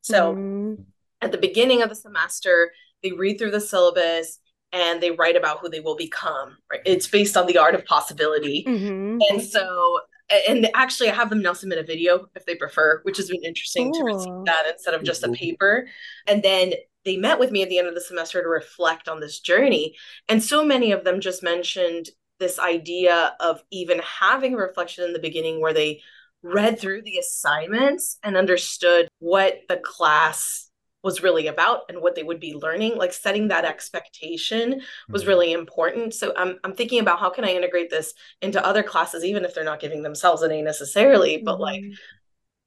So 0.00 0.34
Mhm. 0.34 0.84
at 1.20 1.30
the 1.30 1.38
beginning 1.38 1.80
of 1.80 1.90
the 1.90 1.94
semester, 1.94 2.72
they 3.04 3.12
read 3.12 3.38
through 3.38 3.52
the 3.52 3.60
syllabus 3.60 4.40
and 4.74 5.00
they 5.00 5.12
write 5.12 5.36
about 5.36 5.60
who 5.60 5.70
they 5.70 5.80
will 5.80 5.96
become. 5.96 6.58
Right? 6.70 6.82
It's 6.84 7.06
based 7.06 7.36
on 7.36 7.46
the 7.46 7.56
art 7.56 7.74
of 7.74 7.86
possibility. 7.86 8.64
Mhm. 8.66 9.20
And 9.30 9.40
so, 9.40 10.00
and 10.48 10.68
actually, 10.74 11.08
I 11.08 11.14
have 11.14 11.30
them 11.30 11.40
now 11.40 11.52
submit 11.52 11.78
a 11.78 11.84
video 11.84 12.26
if 12.34 12.44
they 12.44 12.56
prefer, 12.56 13.00
which 13.04 13.16
has 13.16 13.30
been 13.30 13.44
interesting 13.44 13.92
to 13.92 14.02
receive 14.02 14.44
that 14.46 14.66
instead 14.70 14.94
of 14.94 15.04
just 15.04 15.22
a 15.22 15.30
paper. 15.30 15.88
And 16.26 16.42
then 16.42 16.74
they 17.04 17.16
met 17.16 17.38
with 17.38 17.50
me 17.50 17.62
at 17.62 17.68
the 17.68 17.78
end 17.78 17.86
of 17.86 17.94
the 17.94 18.00
semester 18.00 18.42
to 18.42 18.48
reflect 18.48 19.08
on 19.08 19.20
this 19.20 19.38
journey. 19.40 19.94
And 20.28 20.42
so 20.42 20.64
many 20.64 20.92
of 20.92 21.04
them 21.04 21.20
just 21.20 21.42
mentioned 21.42 22.08
this 22.40 22.58
idea 22.58 23.36
of 23.40 23.62
even 23.70 24.00
having 24.00 24.54
a 24.54 24.58
reflection 24.58 25.04
in 25.04 25.12
the 25.12 25.18
beginning 25.18 25.60
where 25.60 25.74
they 25.74 26.00
read 26.42 26.78
through 26.78 27.02
the 27.02 27.18
assignments 27.18 28.18
and 28.22 28.36
understood 28.36 29.08
what 29.18 29.60
the 29.68 29.76
class 29.76 30.70
was 31.04 31.22
really 31.22 31.46
about 31.46 31.82
and 31.88 32.00
what 32.00 32.14
they 32.16 32.22
would 32.24 32.40
be 32.40 32.54
learning 32.54 32.96
like 32.96 33.12
setting 33.12 33.48
that 33.48 33.64
expectation 33.64 34.80
was 35.12 35.24
Mhm. 35.24 35.28
really 35.28 35.52
important 35.52 36.14
so 36.14 36.32
i'm, 36.36 36.58
I'm 36.64 36.74
thinking 36.74 37.00
about 37.00 37.20
how 37.20 37.30
can 37.30 37.44
i 37.44 37.54
integrate 37.54 37.90
this 37.90 38.14
into 38.42 38.64
other 38.64 38.82
classes 38.82 39.24
even 39.24 39.44
if 39.44 39.54
they're 39.54 39.64
not 39.64 39.80
giving 39.80 40.02
themselves 40.02 40.42
an 40.42 40.50
a 40.50 40.62
necessarily 40.62 41.38
but 41.38 41.60
like 41.60 41.82
Mhm. 41.82 41.94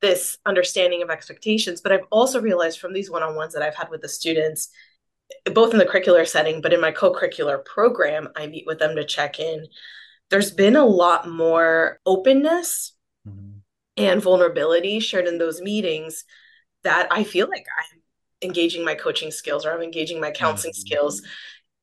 this 0.01 0.37
understanding 0.45 1.01
of 1.01 1.09
expectations 1.09 1.81
but 1.81 1.91
i've 1.91 2.05
also 2.11 2.39
realized 2.39 2.79
from 2.79 2.93
these 2.93 3.09
one-on-ones 3.11 3.53
that 3.53 3.63
i've 3.63 3.75
had 3.75 3.89
with 3.89 4.01
the 4.01 4.09
students 4.09 4.69
both 5.53 5.73
in 5.73 5.79
the 5.79 5.85
curricular 5.85 6.27
setting 6.27 6.61
but 6.61 6.73
in 6.73 6.79
my 6.79 6.91
co-curricular 6.91 7.63
program 7.65 8.29
i 8.35 8.47
meet 8.47 8.65
with 8.67 8.79
them 8.79 8.95
to 8.95 9.03
check 9.03 9.39
in 9.39 9.67
there's 10.29 10.51
been 10.51 10.75
a 10.75 10.85
lot 10.85 11.27
more 11.27 11.99
openness 12.05 12.93
Mhm. 13.27 13.61
and 13.97 14.21
vulnerability 14.21 14.99
shared 14.99 15.27
in 15.27 15.37
those 15.37 15.61
meetings 15.61 16.23
that 16.83 17.07
I 17.11 17.23
feel 17.23 17.47
like 17.49 17.65
I'm 17.91 18.01
engaging 18.41 18.85
my 18.85 18.95
coaching 18.95 19.31
skills 19.31 19.65
or 19.65 19.71
I'm 19.71 19.81
engaging 19.81 20.19
my 20.21 20.31
counseling 20.31 20.73
Mhm. 20.73 20.77
skills 20.77 21.21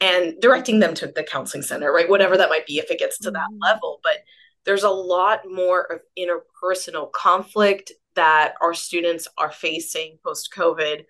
and 0.00 0.40
directing 0.40 0.80
them 0.80 0.94
to 0.94 1.06
the 1.08 1.22
counseling 1.24 1.62
center, 1.62 1.92
right? 1.92 2.08
Whatever 2.08 2.36
that 2.36 2.48
might 2.50 2.66
be 2.66 2.78
if 2.78 2.90
it 2.90 2.98
gets 2.98 3.18
to 3.20 3.30
that 3.32 3.48
Mhm. 3.50 3.58
level. 3.60 4.00
But 4.02 4.18
there's 4.64 4.82
a 4.84 4.90
lot 4.90 5.42
more 5.48 5.82
of 5.92 6.00
interpersonal 6.18 7.10
conflict 7.12 7.92
that 8.14 8.54
our 8.60 8.74
students 8.74 9.28
are 9.38 9.50
facing 9.52 10.18
post 10.24 10.52
COVID. 10.54 11.04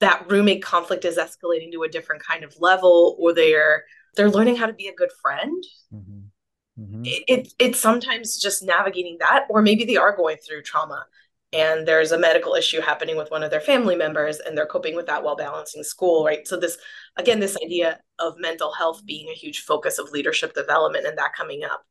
That 0.00 0.30
roommate 0.30 0.62
conflict 0.62 1.04
is 1.04 1.16
escalating 1.18 1.72
to 1.72 1.82
a 1.84 1.88
different 1.88 2.22
kind 2.22 2.44
of 2.44 2.54
level, 2.60 3.16
or 3.18 3.32
they're 3.32 3.84
they're 4.16 4.30
learning 4.30 4.56
how 4.56 4.66
to 4.66 4.72
be 4.72 4.88
a 4.88 4.94
good 4.94 5.12
friend 5.22 5.62
Mhm. 5.92 6.30
Mhm. 6.78 7.06
it, 7.06 7.24
it 7.28 7.54
it's 7.58 7.78
sometimes 7.80 8.38
just 8.38 8.62
navigating 8.62 9.18
that 9.20 9.46
or 9.50 9.62
maybe 9.62 9.84
they 9.84 9.96
are 9.96 10.16
going 10.16 10.38
through 10.38 10.62
trauma 10.62 11.06
and 11.52 11.86
there's 11.86 12.12
a 12.12 12.18
medical 12.18 12.54
issue 12.54 12.80
happening 12.80 13.16
with 13.16 13.30
one 13.30 13.42
of 13.42 13.50
their 13.50 13.60
family 13.60 13.96
members 13.96 14.38
and 14.38 14.56
they're 14.56 14.66
coping 14.66 14.94
with 14.94 15.06
that 15.06 15.22
while 15.22 15.36
balancing 15.36 15.82
school 15.82 16.24
right? 16.24 16.46
So 16.46 16.56
this 16.56 16.78
again 17.16 17.40
this 17.40 17.56
idea 17.64 18.00
of 18.18 18.34
mental 18.38 18.72
health 18.72 19.02
being 19.06 19.28
a 19.28 19.34
huge 19.34 19.60
focus 19.60 19.98
of 19.98 20.10
leadership 20.10 20.54
development 20.54 21.06
and 21.06 21.18
that 21.18 21.34
coming 21.34 21.64
up. 21.64 21.84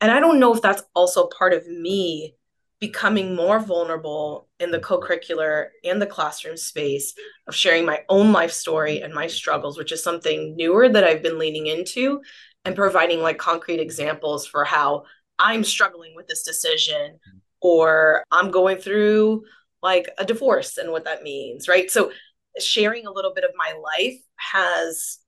And 0.00 0.10
i 0.10 0.20
don't 0.20 0.40
know 0.40 0.54
if 0.54 0.62
that's 0.62 0.82
also 0.94 1.26
part 1.26 1.52
of 1.52 1.66
me 1.66 2.34
becoming 2.80 3.36
more 3.36 3.60
vulnerable 3.60 4.48
in 4.58 4.72
the 4.72 4.80
co-curricular 4.80 5.68
and 5.84 6.02
the 6.02 6.06
classroom 6.06 6.56
space 6.56 7.14
of 7.46 7.54
sharing 7.54 7.86
my 7.86 8.00
own 8.08 8.32
life 8.32 8.50
story 8.50 9.02
and 9.02 9.14
my 9.14 9.28
struggles 9.28 9.78
which 9.78 9.92
is 9.92 10.02
something 10.02 10.56
newer 10.56 10.88
that 10.88 11.04
i've 11.04 11.22
been 11.22 11.38
leaning 11.38 11.68
into 11.68 12.20
and 12.64 12.74
providing 12.74 13.20
like 13.20 13.38
concrete 13.38 13.80
examples 13.80 14.46
for 14.46 14.64
how 14.64 15.04
I'm 15.38 15.64
struggling 15.64 16.14
with 16.14 16.28
this 16.28 16.44
decision 16.44 17.18
or 17.62 18.24
I'm 18.30 18.50
going 18.50 18.78
through 18.78 19.44
like 19.82 20.08
a 20.18 20.24
divorce 20.24 20.78
and 20.78 20.92
what 20.92 21.04
that 21.04 21.22
means, 21.22 21.68
right? 21.68 21.90
So 21.90 22.12
sharing 22.60 23.06
a 23.06 23.12
little 23.12 23.32
bit 23.34 23.44
of 23.44 23.50
my 23.56 23.74
life 23.80 24.20
has 24.36 25.18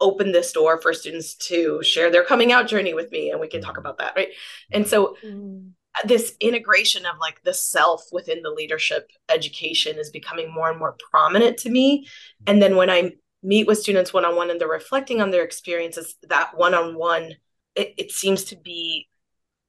opened 0.00 0.34
this 0.34 0.52
door 0.52 0.80
for 0.80 0.94
students 0.94 1.34
to 1.34 1.82
share 1.82 2.10
their 2.10 2.24
coming 2.24 2.52
out 2.52 2.66
journey 2.68 2.94
with 2.94 3.10
me 3.12 3.30
and 3.30 3.40
we 3.40 3.48
can 3.48 3.60
talk 3.60 3.76
about 3.76 3.98
that, 3.98 4.14
right? 4.16 4.28
And 4.72 4.86
so 4.88 5.16
Mhm. 5.22 5.74
this 6.04 6.34
integration 6.40 7.04
of 7.04 7.18
like 7.20 7.42
the 7.42 7.52
self 7.52 8.04
within 8.12 8.42
the 8.42 8.50
leadership 8.50 9.10
education 9.28 9.98
is 9.98 10.10
becoming 10.10 10.52
more 10.52 10.70
and 10.70 10.78
more 10.78 10.96
prominent 11.10 11.58
to 11.58 11.70
me 11.70 12.06
and 12.46 12.62
then 12.62 12.76
when 12.76 12.88
i 12.88 13.12
meet 13.42 13.66
with 13.66 13.78
students 13.78 14.12
one-on-one 14.12 14.50
and 14.50 14.60
they're 14.60 14.68
reflecting 14.68 15.20
on 15.20 15.30
their 15.30 15.44
experiences 15.44 16.14
that 16.28 16.56
one-on-one 16.56 17.34
it, 17.74 17.94
it 17.98 18.12
seems 18.12 18.44
to 18.44 18.56
be 18.56 19.09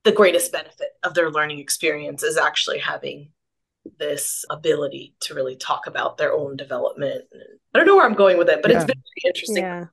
the 0.03 0.11
greatest 0.11 0.51
benefit 0.51 0.89
of 1.03 1.13
their 1.13 1.29
learning 1.29 1.59
experience 1.59 2.23
is 2.23 2.37
actually 2.37 2.79
having 2.79 3.29
this 3.99 4.45
ability 4.49 5.15
to 5.21 5.33
really 5.33 5.55
talk 5.55 5.87
about 5.87 6.17
their 6.17 6.33
own 6.33 6.55
development 6.55 7.23
i 7.73 7.77
don't 7.77 7.87
know 7.87 7.95
where 7.95 8.05
i'm 8.05 8.13
going 8.13 8.37
with 8.37 8.47
it 8.49 8.61
but 8.61 8.69
it's 8.71 8.81
Yeah. 8.81 8.85
been 8.85 8.97
really 9.15 9.27
interesting 9.29 9.63
Yeah. 9.63 9.85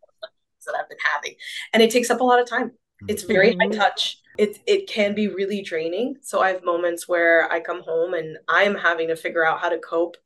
that 0.66 0.74
i've 0.78 0.88
been 0.90 0.98
having 1.14 1.34
and 1.72 1.82
it 1.82 1.90
takes 1.90 2.10
up 2.10 2.20
a 2.20 2.24
lot 2.24 2.38
of 2.40 2.46
time 2.48 2.72
it's 3.06 3.22
very 3.22 3.54
Mhm. 3.54 3.62
high 3.72 3.76
touch. 3.78 4.20
It 4.38 4.58
it 4.66 4.88
can 4.88 5.14
be 5.14 5.28
really 5.28 5.62
draining. 5.62 6.16
So 6.22 6.40
I 6.40 6.48
have 6.52 6.64
moments 6.64 7.06
where 7.06 7.48
I 7.50 7.60
come 7.60 7.80
home 7.84 8.12
and 8.14 8.38
I'm 8.48 8.74
having 8.74 9.06
to 9.06 9.14
figure 9.14 9.44
out 9.44 9.60
how 9.60 9.68
to 9.68 9.78
cope 9.78 10.16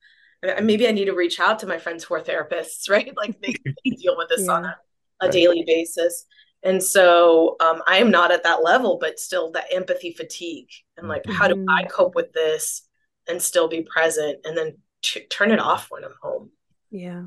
maybe 0.62 0.88
I 0.88 0.90
need 0.92 1.04
to 1.04 1.12
reach 1.14 1.38
out 1.38 1.58
to 1.60 1.66
my 1.66 1.78
friends 1.78 2.02
who 2.02 2.14
are 2.14 2.20
therapists, 2.22 2.88
right? 2.94 3.12
Like 3.14 3.38
they, 3.42 3.54
they 3.84 3.90
deal 3.90 4.16
with 4.16 4.30
this 4.30 4.40
Yeah. 4.46 4.52
on 4.52 4.64
a, 4.64 4.76
a 5.20 5.28
daily 5.30 5.64
basis. 5.66 6.24
And 6.64 6.82
so 6.82 7.56
um, 7.60 7.82
I 7.86 7.98
am 7.98 8.10
not 8.10 8.30
at 8.30 8.44
that 8.44 8.62
level, 8.62 8.98
but 9.00 9.18
still 9.18 9.50
that 9.52 9.66
empathy 9.72 10.12
fatigue 10.12 10.68
and 10.96 11.08
like, 11.08 11.24
how 11.28 11.48
do 11.48 11.54
I 11.68 11.84
Mhm. 11.84 11.90
cope 11.90 12.14
with 12.14 12.32
this 12.32 12.82
and 13.28 13.40
still 13.42 13.68
be 13.68 13.82
present 13.82 14.40
and 14.44 14.56
then 14.56 14.78
t- 15.02 15.26
turn 15.26 15.50
it 15.50 15.58
off 15.58 15.90
when 15.90 16.04
I'm 16.04 16.14
home? 16.22 16.50
Yeah. 16.90 17.24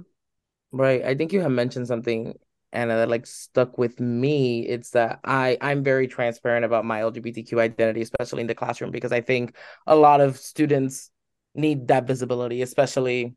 Right. 0.71 1.03
I 1.03 1.15
think 1.15 1.31
you 1.33 1.41
have 1.41 1.51
mentioned 1.51 1.87
something, 1.87 2.37
Anna, 2.71 2.95
that 2.97 3.09
like 3.09 3.25
stuck 3.25 3.77
with 3.77 3.99
me. 3.99 4.67
It's 4.67 4.91
that 4.91 5.19
I 5.23 5.57
I'm 5.61 5.83
very 5.83 6.07
transparent 6.07 6.65
about 6.65 6.85
my 6.85 7.01
LGBTQ 7.01 7.59
identity, 7.59 8.01
especially 8.01 8.41
in 8.41 8.47
the 8.47 8.55
classroom, 8.55 8.91
because 8.91 9.11
I 9.11 9.21
think 9.21 9.55
a 9.87 9.95
lot 9.95 10.21
of 10.21 10.37
students 10.37 11.11
need 11.53 11.87
that 11.87 12.07
visibility, 12.07 12.61
especially 12.61 13.35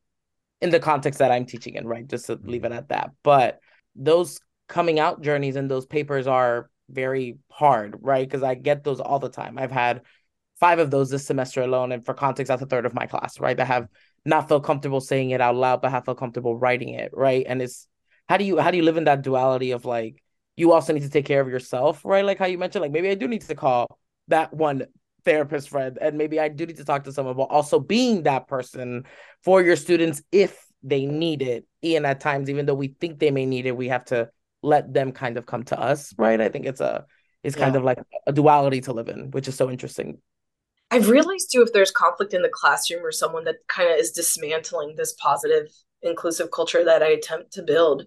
in 0.61 0.71
the 0.71 0.81
context 0.81 1.21
that 1.21 1.31
I'm 1.31 1.47
teaching 1.47 1.75
in, 1.75 1.87
right? 1.87 2.07
Just 2.07 2.27
to 2.27 2.39
leave 2.43 2.65
it 2.65 2.73
at 2.73 2.89
that. 2.89 3.13
But 3.23 3.61
those 3.95 4.41
coming 4.69 5.01
out 5.01 5.23
journeys 5.23 5.57
and 5.57 5.71
those 5.71 5.87
papers 5.87 6.27
are 6.27 6.71
very 6.91 7.39
hard, 7.51 7.97
right? 8.01 8.27
Because 8.27 8.43
I 8.43 8.55
get 8.55 8.85
those 8.85 9.01
all 9.01 9.19
the 9.19 9.29
time. 9.29 9.59
I've 9.59 9.71
had 9.71 10.03
five 10.61 10.79
of 10.79 10.91
those 10.91 11.11
this 11.11 11.27
semester 11.27 11.63
alone, 11.63 11.93
and 11.93 12.05
for 12.05 12.15
context, 12.15 12.49
that's 12.49 12.63
a 12.63 12.67
third 12.67 12.87
of 12.87 12.95
my 12.95 13.07
class, 13.07 13.41
right? 13.41 13.57
That 13.57 13.67
have 13.67 13.89
not 14.25 14.49
felt 14.49 14.65
comfortable 14.65 15.01
saying 15.01 15.31
it 15.31 15.41
out 15.41 15.57
loud, 15.57 15.81
but 15.81 15.91
have 15.91 16.05
felt 16.05 16.19
comfortable 16.19 16.57
writing 16.57 16.91
it, 16.91 17.11
right? 17.15 17.45
And 17.49 17.63
it's 17.63 17.87
how 18.29 18.37
do 18.37 18.45
you 18.45 18.59
how 18.59 18.71
do 18.71 18.77
you 18.77 18.83
live 18.83 18.97
in 18.97 19.05
that 19.05 19.23
duality 19.23 19.71
of 19.71 19.85
like 19.85 20.23
you 20.57 20.73
also 20.73 20.93
need 20.93 21.03
to 21.03 21.11
take 21.11 21.25
care 21.25 21.41
of 21.41 21.49
yourself, 21.49 22.05
right? 22.05 22.25
Like 22.25 22.39
how 22.39 22.47
you 22.47 22.59
mentioned, 22.59 22.83
like 22.83 22.93
maybe 22.93 23.09
I 23.09 23.15
do 23.15 23.29
need 23.29 23.43
to 23.43 23.55
call 23.55 23.99
that 24.29 24.53
one 24.53 24.87
therapist 25.25 25.69
friend, 25.69 25.99
and 26.01 26.19
maybe 26.19 26.41
I 26.41 26.49
do 26.49 26.67
need 26.67 26.77
to 26.77 26.85
talk 26.85 27.05
to 27.05 27.13
someone, 27.13 27.37
but 27.37 27.45
also 27.45 27.79
being 27.79 28.25
that 28.25 28.49
person 28.49 29.05
for 29.43 29.63
your 29.63 29.77
students 29.77 30.23
if 30.33 30.67
they 30.83 31.07
need 31.07 31.43
it. 31.43 31.67
And 31.83 32.07
at 32.07 32.21
times, 32.21 32.51
even 32.51 32.67
though 32.67 32.75
we 32.75 32.89
think 32.89 33.19
they 33.19 33.31
may 33.31 33.47
need 33.47 33.67
it, 33.67 33.77
we 33.77 33.89
have 33.89 34.05
to 34.07 34.31
let 34.63 34.93
them 34.93 35.13
kind 35.13 35.37
of 35.37 35.47
come 35.47 35.65
to 35.65 35.81
us, 35.81 36.15
right? 36.19 36.41
I 36.41 36.49
think 36.49 36.67
it's 36.67 36.81
a 36.81 37.07
it's 37.45 37.57
kind 37.57 37.75
Yeah. 37.75 37.79
of 37.79 37.85
like 37.85 37.99
a 38.27 38.33
duality 38.33 38.81
to 38.83 38.93
live 38.93 39.09
in, 39.09 39.31
which 39.31 39.49
is 39.49 39.55
so 39.55 39.71
interesting. 39.71 40.21
I've 40.91 41.09
realized 41.09 41.53
too 41.53 41.63
if 41.63 41.73
there's 41.73 41.91
conflict 41.91 42.35
in 42.35 42.43
the 42.43 42.49
classroom 42.49 43.05
or 43.05 43.13
someone 43.13 43.45
that 43.45 43.57
kind 43.69 43.91
of 43.91 43.99
is 43.99 44.11
dismantling 44.13 44.97
this 44.97 45.13
positive, 45.15 45.69
inclusive 46.03 46.51
culture 46.51 46.85
that 46.85 47.03
I 47.03 47.09
attempt 47.09 47.53
to 47.55 47.63
build, 47.63 48.05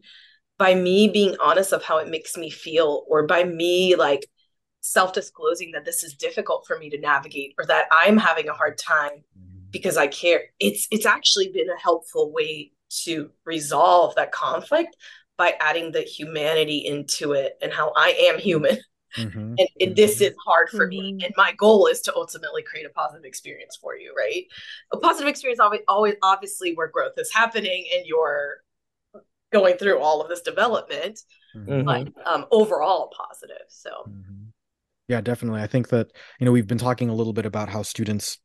by 0.58 0.76
me 0.76 1.08
being 1.08 1.36
honest 1.42 1.74
of 1.74 1.84
how 1.84 1.98
it 1.98 2.10
makes 2.10 2.36
me 2.38 2.50
feel, 2.50 3.04
or 3.08 3.26
by 3.28 3.44
me 3.44 3.96
like 3.96 4.28
self 4.82 5.14
disclosing 5.14 5.72
that 5.72 5.86
this 5.86 6.04
is 6.04 6.16
difficult 6.16 6.66
for 6.68 6.78
me 6.78 6.90
to 6.90 7.00
navigate 7.00 7.54
or 7.58 7.66
that 7.66 7.86
I'm 7.92 8.18
having 8.18 8.50
a 8.50 8.54
hard 8.54 8.78
time 8.78 9.12
mm-hmm. 9.38 9.60
because 9.70 9.98
I 9.98 10.08
care, 10.08 10.44
it's 10.60 10.88
it's 10.92 11.06
actually 11.06 11.50
been 11.50 11.70
a 11.70 11.80
helpful 11.80 12.32
way 12.32 12.72
to 13.04 13.32
resolve 13.46 14.16
that 14.16 14.32
conflict 14.32 14.98
by 15.42 15.50
adding 15.70 15.88
the 15.92 16.02
humanity 16.18 16.80
into 16.94 17.26
it 17.34 17.52
and 17.64 17.72
how 17.80 17.88
I 18.08 18.10
am 18.30 18.38
human 18.50 18.78
Mhm. 19.18 19.56
and, 19.62 19.70
and 19.84 19.92
this 20.02 20.22
is 20.26 20.34
hard 20.48 20.68
for 20.78 20.86
me 20.94 21.02
Mhm. 21.02 21.26
and 21.26 21.34
my 21.46 21.52
goal 21.64 21.82
is 21.94 22.00
to 22.06 22.16
ultimately 22.16 22.64
create 22.70 22.86
a 22.92 22.94
positive 23.02 23.26
experience 23.32 23.76
for 23.82 23.92
you 24.02 24.10
right 24.24 24.44
a 24.96 24.98
positive 25.08 25.28
experience 25.34 25.60
always, 25.66 25.82
always 25.96 26.16
obviously 26.32 26.70
where 26.78 26.88
growth 26.96 27.18
is 27.24 27.32
happening 27.42 27.82
and 27.94 28.06
you're 28.12 28.46
going 29.58 29.76
through 29.80 30.00
all 30.06 30.22
of 30.22 30.30
this 30.30 30.44
development 30.52 31.16
Mhm. 31.56 31.86
but 31.90 32.04
um, 32.32 32.46
overall 32.60 33.04
positive 33.24 33.68
so 33.84 33.92
Mhm. 34.08 34.38
Yeah, 35.08 35.22
definitely. 35.32 35.62
I 35.62 35.68
think 35.68 35.90
that, 35.90 36.08
you 36.40 36.46
know, 36.46 36.54
we've 36.54 36.72
been 36.74 36.78
talking 36.88 37.10
a 37.10 37.14
little 37.20 37.34
bit 37.34 37.46
about 37.46 37.68
how 37.76 37.82
students 37.84 38.38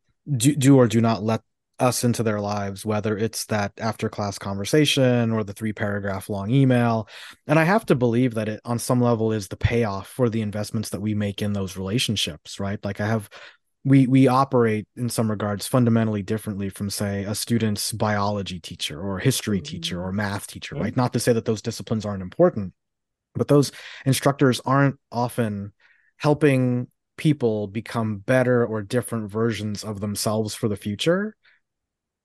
do, 0.43 0.51
do 0.57 0.77
or 0.81 0.89
do 0.89 1.01
not 1.01 1.23
let 1.23 1.43
us 1.79 2.05
into 2.05 2.23
their 2.23 2.41
lives, 2.41 2.85
whether 2.87 3.17
it's 3.17 3.45
that 3.47 3.73
after 3.79 4.09
class 4.09 4.39
conversation 4.39 5.33
or 5.33 5.45
the 5.45 5.53
three 5.53 5.73
paragraph 5.73 6.29
long 6.29 6.51
email. 6.51 7.09
And 7.47 7.59
I 7.59 7.65
have 7.65 7.85
to 7.87 7.95
believe 7.95 8.35
that 8.35 8.49
it, 8.49 8.61
on 8.65 8.79
some 8.79 9.01
level, 9.01 9.33
is 9.33 9.49
the 9.49 9.57
payoff 9.57 10.09
for 10.09 10.29
the 10.29 10.41
investments 10.41 10.91
that 10.91 11.01
we 11.03 11.15
make 11.15 11.43
in 11.43 11.53
those 11.53 11.77
relationships, 11.77 12.59
right? 12.61 12.83
Like 12.85 13.01
I 13.01 13.07
have. 13.07 13.29
We, 13.85 14.09
we 14.09 14.27
operate 14.27 14.89
in 14.97 15.09
some 15.09 15.31
regards 15.31 15.69
fundamentally 15.69 16.21
differently 16.21 16.71
from 16.71 16.91
say 16.91 17.23
a 17.23 17.37
student's 17.37 17.93
biology 17.93 18.59
teacher 18.59 19.01
or 19.01 19.21
history 19.21 19.61
teacher 19.61 20.03
or 20.03 20.11
math 20.11 20.49
teacher 20.49 20.75
Mhm. 20.75 20.81
right 20.81 20.97
not 20.97 21.13
to 21.13 21.21
say 21.21 21.33
that 21.33 21.45
those 21.45 21.63
disciplines 21.63 22.05
aren't 22.05 22.21
important 22.21 22.73
but 23.37 23.47
those 23.47 23.71
instructors 24.05 24.61
aren't 24.67 24.97
often 25.13 25.73
helping 26.17 26.89
people 27.17 27.69
become 27.69 28.19
better 28.19 28.67
or 28.67 28.83
different 28.83 29.31
versions 29.31 29.85
of 29.85 30.01
themselves 30.01 30.53
for 30.53 30.67
the 30.67 30.77
future 30.77 31.37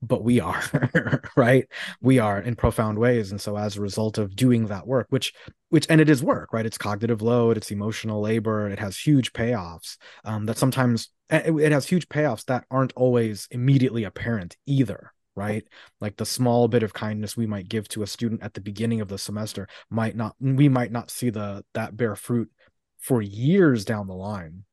but 0.01 0.23
we 0.23 0.39
are 0.39 1.21
right? 1.35 1.67
We 2.01 2.19
are 2.19 2.39
in 2.39 2.55
profound 2.55 2.97
ways. 2.97 3.31
And 3.31 3.39
so 3.39 3.57
as 3.57 3.77
a 3.77 3.81
result 3.81 4.17
of 4.17 4.35
doing 4.35 4.67
that 4.67 4.87
work 4.87 5.07
which 5.09 5.33
which 5.69 5.87
and 5.89 6.01
it 6.01 6.09
is 6.09 6.23
work 6.23 6.53
right? 6.53 6.65
It's 6.65 6.77
cognitive 6.77 7.21
load 7.21 7.57
it's 7.57 7.71
emotional 7.71 8.21
labor 8.21 8.67
it 8.67 8.79
has 8.79 8.97
huge 8.97 9.33
payoffs 9.33 9.97
um, 10.25 10.45
that 10.45 10.57
sometimes 10.57 11.09
it, 11.29 11.53
it 11.53 11.71
has 11.71 11.87
huge 11.87 12.09
payoffs 12.09 12.45
that 12.45 12.65
aren't 12.71 12.93
always 12.95 13.47
immediately 13.51 14.03
apparent 14.03 14.57
either 14.65 15.11
right? 15.35 15.63
Like 16.01 16.17
the 16.17 16.25
small 16.25 16.67
bit 16.67 16.83
of 16.83 16.93
kindness 16.93 17.37
we 17.37 17.47
might 17.47 17.69
give 17.69 17.87
to 17.89 18.03
a 18.03 18.07
student 18.07 18.43
at 18.43 18.53
the 18.53 18.61
beginning 18.61 19.01
of 19.01 19.07
the 19.07 19.17
semester 19.17 19.67
might 19.89 20.15
not 20.15 20.35
we 20.39 20.67
might 20.67 20.91
not 20.91 21.09
see 21.09 21.29
the 21.29 21.63
that 21.73 21.95
bear 21.95 22.15
fruit 22.15 22.49
for 22.99 23.21
years 23.21 23.85
down 23.85 24.07
the 24.07 24.13
line 24.13 24.63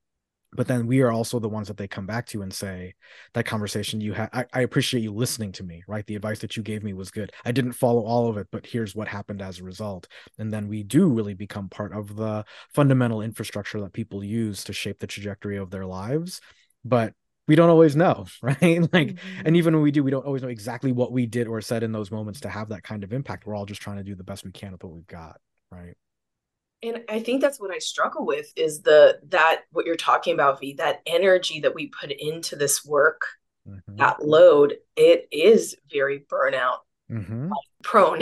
but 0.53 0.67
then 0.67 0.87
we 0.87 1.01
are 1.03 1.13
also 1.13 1.39
the 1.39 1.49
ones 1.49 1.69
that 1.69 1.77
they 1.77 1.87
come 1.89 2.07
back 2.07 2.27
to 2.27 2.43
and 2.43 2.53
say 2.53 2.95
that 3.35 3.45
conversation 3.45 4.01
you 4.01 4.13
had 4.15 4.31
I, 4.33 4.45
I 4.53 4.61
appreciate 4.63 5.03
you 5.03 5.13
listening 5.13 5.53
to 5.53 5.63
me 5.65 5.83
right? 5.87 6.07
The 6.07 6.17
advice 6.17 6.39
that 6.41 6.57
you 6.57 6.63
gave 6.63 6.83
me 6.83 6.95
was 6.95 7.11
good. 7.11 7.33
I 7.45 7.53
didn't 7.53 7.73
follow 7.73 8.03
all 8.03 8.29
of 8.29 8.37
it 8.39 8.49
but 8.51 8.67
here's 8.67 8.95
what 8.95 9.09
happened 9.09 9.43
as 9.43 9.59
a 9.61 9.65
result. 9.65 10.09
And 10.39 10.53
then 10.53 10.69
we 10.69 10.83
do 10.83 11.09
really 11.09 11.35
become 11.35 11.69
part 11.69 11.93
of 11.93 12.17
the 12.17 12.45
fundamental 12.75 13.21
infrastructure 13.21 13.81
that 13.81 13.93
people 13.93 14.25
use 14.25 14.65
to 14.65 14.73
shape 14.73 14.99
the 14.99 15.07
trajectory 15.07 15.57
of 15.59 15.71
their 15.71 15.87
lives 15.87 16.41
but 16.85 17.13
we 17.47 17.55
don't 17.57 17.71
always 17.71 17.97
know 17.97 18.27
right? 18.43 18.81
Like 18.93 19.09
Mhm. 19.09 19.19
and 19.45 19.57
even 19.57 19.75
when 19.75 19.83
we 19.83 19.91
do 19.91 20.03
we 20.03 20.11
don't 20.11 20.27
always 20.27 20.43
know 20.43 20.49
exactly 20.49 20.93
what 20.93 21.13
we 21.13 21.27
did 21.27 21.47
or 21.47 21.61
said 21.61 21.83
in 21.83 21.93
those 21.93 22.11
moments 22.11 22.41
to 22.41 22.49
have 22.49 22.71
that 22.71 22.83
kind 22.83 23.05
of 23.05 23.13
impact. 23.13 23.47
We're 23.47 23.55
all 23.55 23.67
just 23.67 23.83
trying 23.83 23.99
to 23.99 24.05
do 24.05 24.15
the 24.15 24.25
best 24.25 24.45
we 24.45 24.53
can 24.53 24.73
with 24.73 24.83
what 24.85 24.93
we've 24.95 25.07
got 25.07 25.41
right 25.71 25.95
and 26.83 27.03
i 27.09 27.19
think 27.21 27.41
that's 27.41 27.61
what 27.61 27.71
i 27.71 27.79
struggle 27.79 28.25
with 28.27 28.53
is 28.57 28.83
the 28.83 29.19
that 29.29 29.63
what 29.73 29.87
you're 29.87 29.97
talking 29.97 30.35
about 30.35 30.61
v 30.61 30.75
that 30.75 31.01
energy 31.07 31.61
that 31.61 31.75
we 31.75 31.89
put 31.89 32.11
into 32.11 32.57
this 32.57 32.85
work 32.85 33.23
Mhm. 33.67 33.99
that 33.99 34.25
load 34.25 34.77
it 34.97 35.29
is 35.31 35.77
very 35.93 36.21
burnout 36.21 36.79
Mhm. 37.11 37.51
prone 37.83 38.21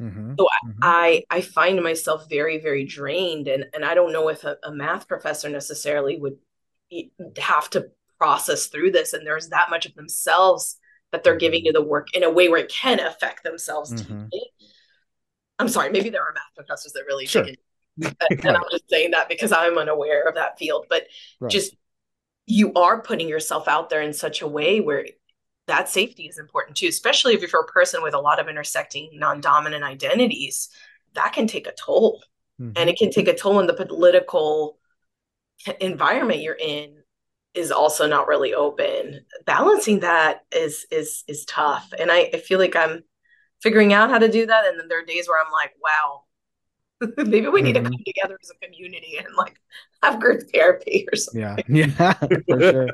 Mhm. 0.00 0.36
So 0.38 0.48
Mhm. 0.66 0.74
I 0.82 1.24
I 1.30 1.40
find 1.40 1.82
myself 1.82 2.28
very 2.28 2.58
very 2.58 2.84
drained 2.84 3.48
and 3.48 3.64
and 3.74 3.84
I 3.84 3.94
don't 3.94 4.12
know 4.12 4.28
if 4.28 4.44
a, 4.44 4.56
a 4.64 4.72
math 4.72 5.06
professor 5.08 5.48
necessarily 5.48 6.18
would 6.18 6.36
have 7.38 7.70
to 7.70 7.90
process 8.18 8.66
through 8.66 8.90
this 8.92 9.12
and 9.12 9.26
there's 9.26 9.48
that 9.48 9.70
much 9.70 9.86
of 9.86 9.94
themselves 9.94 10.78
that 11.12 11.22
they're 11.24 11.36
giving 11.36 11.64
to 11.64 11.72
the 11.72 11.82
work 11.82 12.08
in 12.14 12.22
a 12.24 12.30
way 12.30 12.48
where 12.48 12.60
it 12.60 12.68
can 12.72 12.98
affect 13.00 13.44
themselves 13.44 13.92
Mhm. 13.92 14.28
I'm 15.58 15.68
sorry, 15.68 15.90
maybe 15.90 16.10
there 16.10 16.22
are 16.22 16.32
math 16.32 16.54
professors 16.56 16.92
that 16.92 17.04
really 17.06 17.26
Sure. 17.26 17.44
dig 17.44 17.58
And 18.00 18.14
I'm 18.56 18.62
just 18.70 18.88
saying 18.90 19.12
that 19.12 19.28
because 19.28 19.52
I'm 19.52 19.78
unaware 19.78 20.28
of 20.28 20.34
that 20.34 20.58
field, 20.58 20.86
but 20.88 21.04
Right. 21.40 21.52
just 21.52 21.76
you 22.46 22.72
are 22.74 23.02
putting 23.02 23.28
yourself 23.28 23.68
out 23.68 23.90
there 23.90 24.02
in 24.02 24.12
such 24.12 24.42
a 24.42 24.48
way 24.48 24.80
where 24.80 25.06
that 25.66 25.88
safety 25.88 26.24
is 26.24 26.38
important 26.38 26.76
too, 26.76 26.88
especially 26.88 27.34
if 27.34 27.40
you're 27.40 27.62
a 27.62 27.66
person 27.66 28.02
with 28.02 28.14
a 28.14 28.20
lot 28.20 28.40
of 28.40 28.48
intersecting 28.48 29.10
non-dominant 29.14 29.84
identities. 29.84 30.68
That 31.14 31.32
can 31.32 31.46
take 31.46 31.66
a 31.66 31.72
toll, 31.72 32.22
Mhm. 32.58 32.72
and 32.76 32.90
it 32.90 32.98
can 32.98 33.10
take 33.10 33.28
a 33.28 33.34
toll 33.34 33.60
in 33.60 33.66
the 33.66 33.74
political 33.74 34.78
environment 35.80 36.40
you're 36.42 36.54
in 36.54 36.96
is 37.54 37.70
also 37.70 38.06
not 38.06 38.26
really 38.26 38.52
open. 38.54 39.24
Balancing 39.46 40.00
that 40.00 40.44
is 40.52 40.86
is 40.90 41.24
is 41.28 41.44
tough, 41.44 41.92
and 41.98 42.10
I, 42.10 42.30
I 42.34 42.38
feel 42.38 42.58
like 42.58 42.74
I'm 42.76 43.04
figuring 43.62 43.92
out 43.92 44.10
how 44.10 44.18
to 44.18 44.28
do 44.28 44.46
that. 44.46 44.66
And 44.66 44.78
then 44.78 44.88
there 44.88 45.00
are 45.00 45.04
days 45.06 45.28
where 45.28 45.40
I'm 45.40 45.52
like, 45.52 45.72
wow, 45.82 46.24
maybe 47.18 47.48
we 47.48 47.62
need 47.62 47.76
Mhm. 47.76 47.84
to 47.84 47.90
come 47.90 47.98
together 48.06 48.38
as 48.42 48.50
a 48.50 48.66
community 48.66 49.16
and 49.18 49.26
like 49.36 49.60
have 50.02 50.20
group 50.20 50.42
therapy 50.52 51.06
or 51.12 51.16
something. 51.16 51.42
yeah. 51.42 51.56
Yeah 51.68 52.12
for 52.48 52.60
sure. 52.60 52.88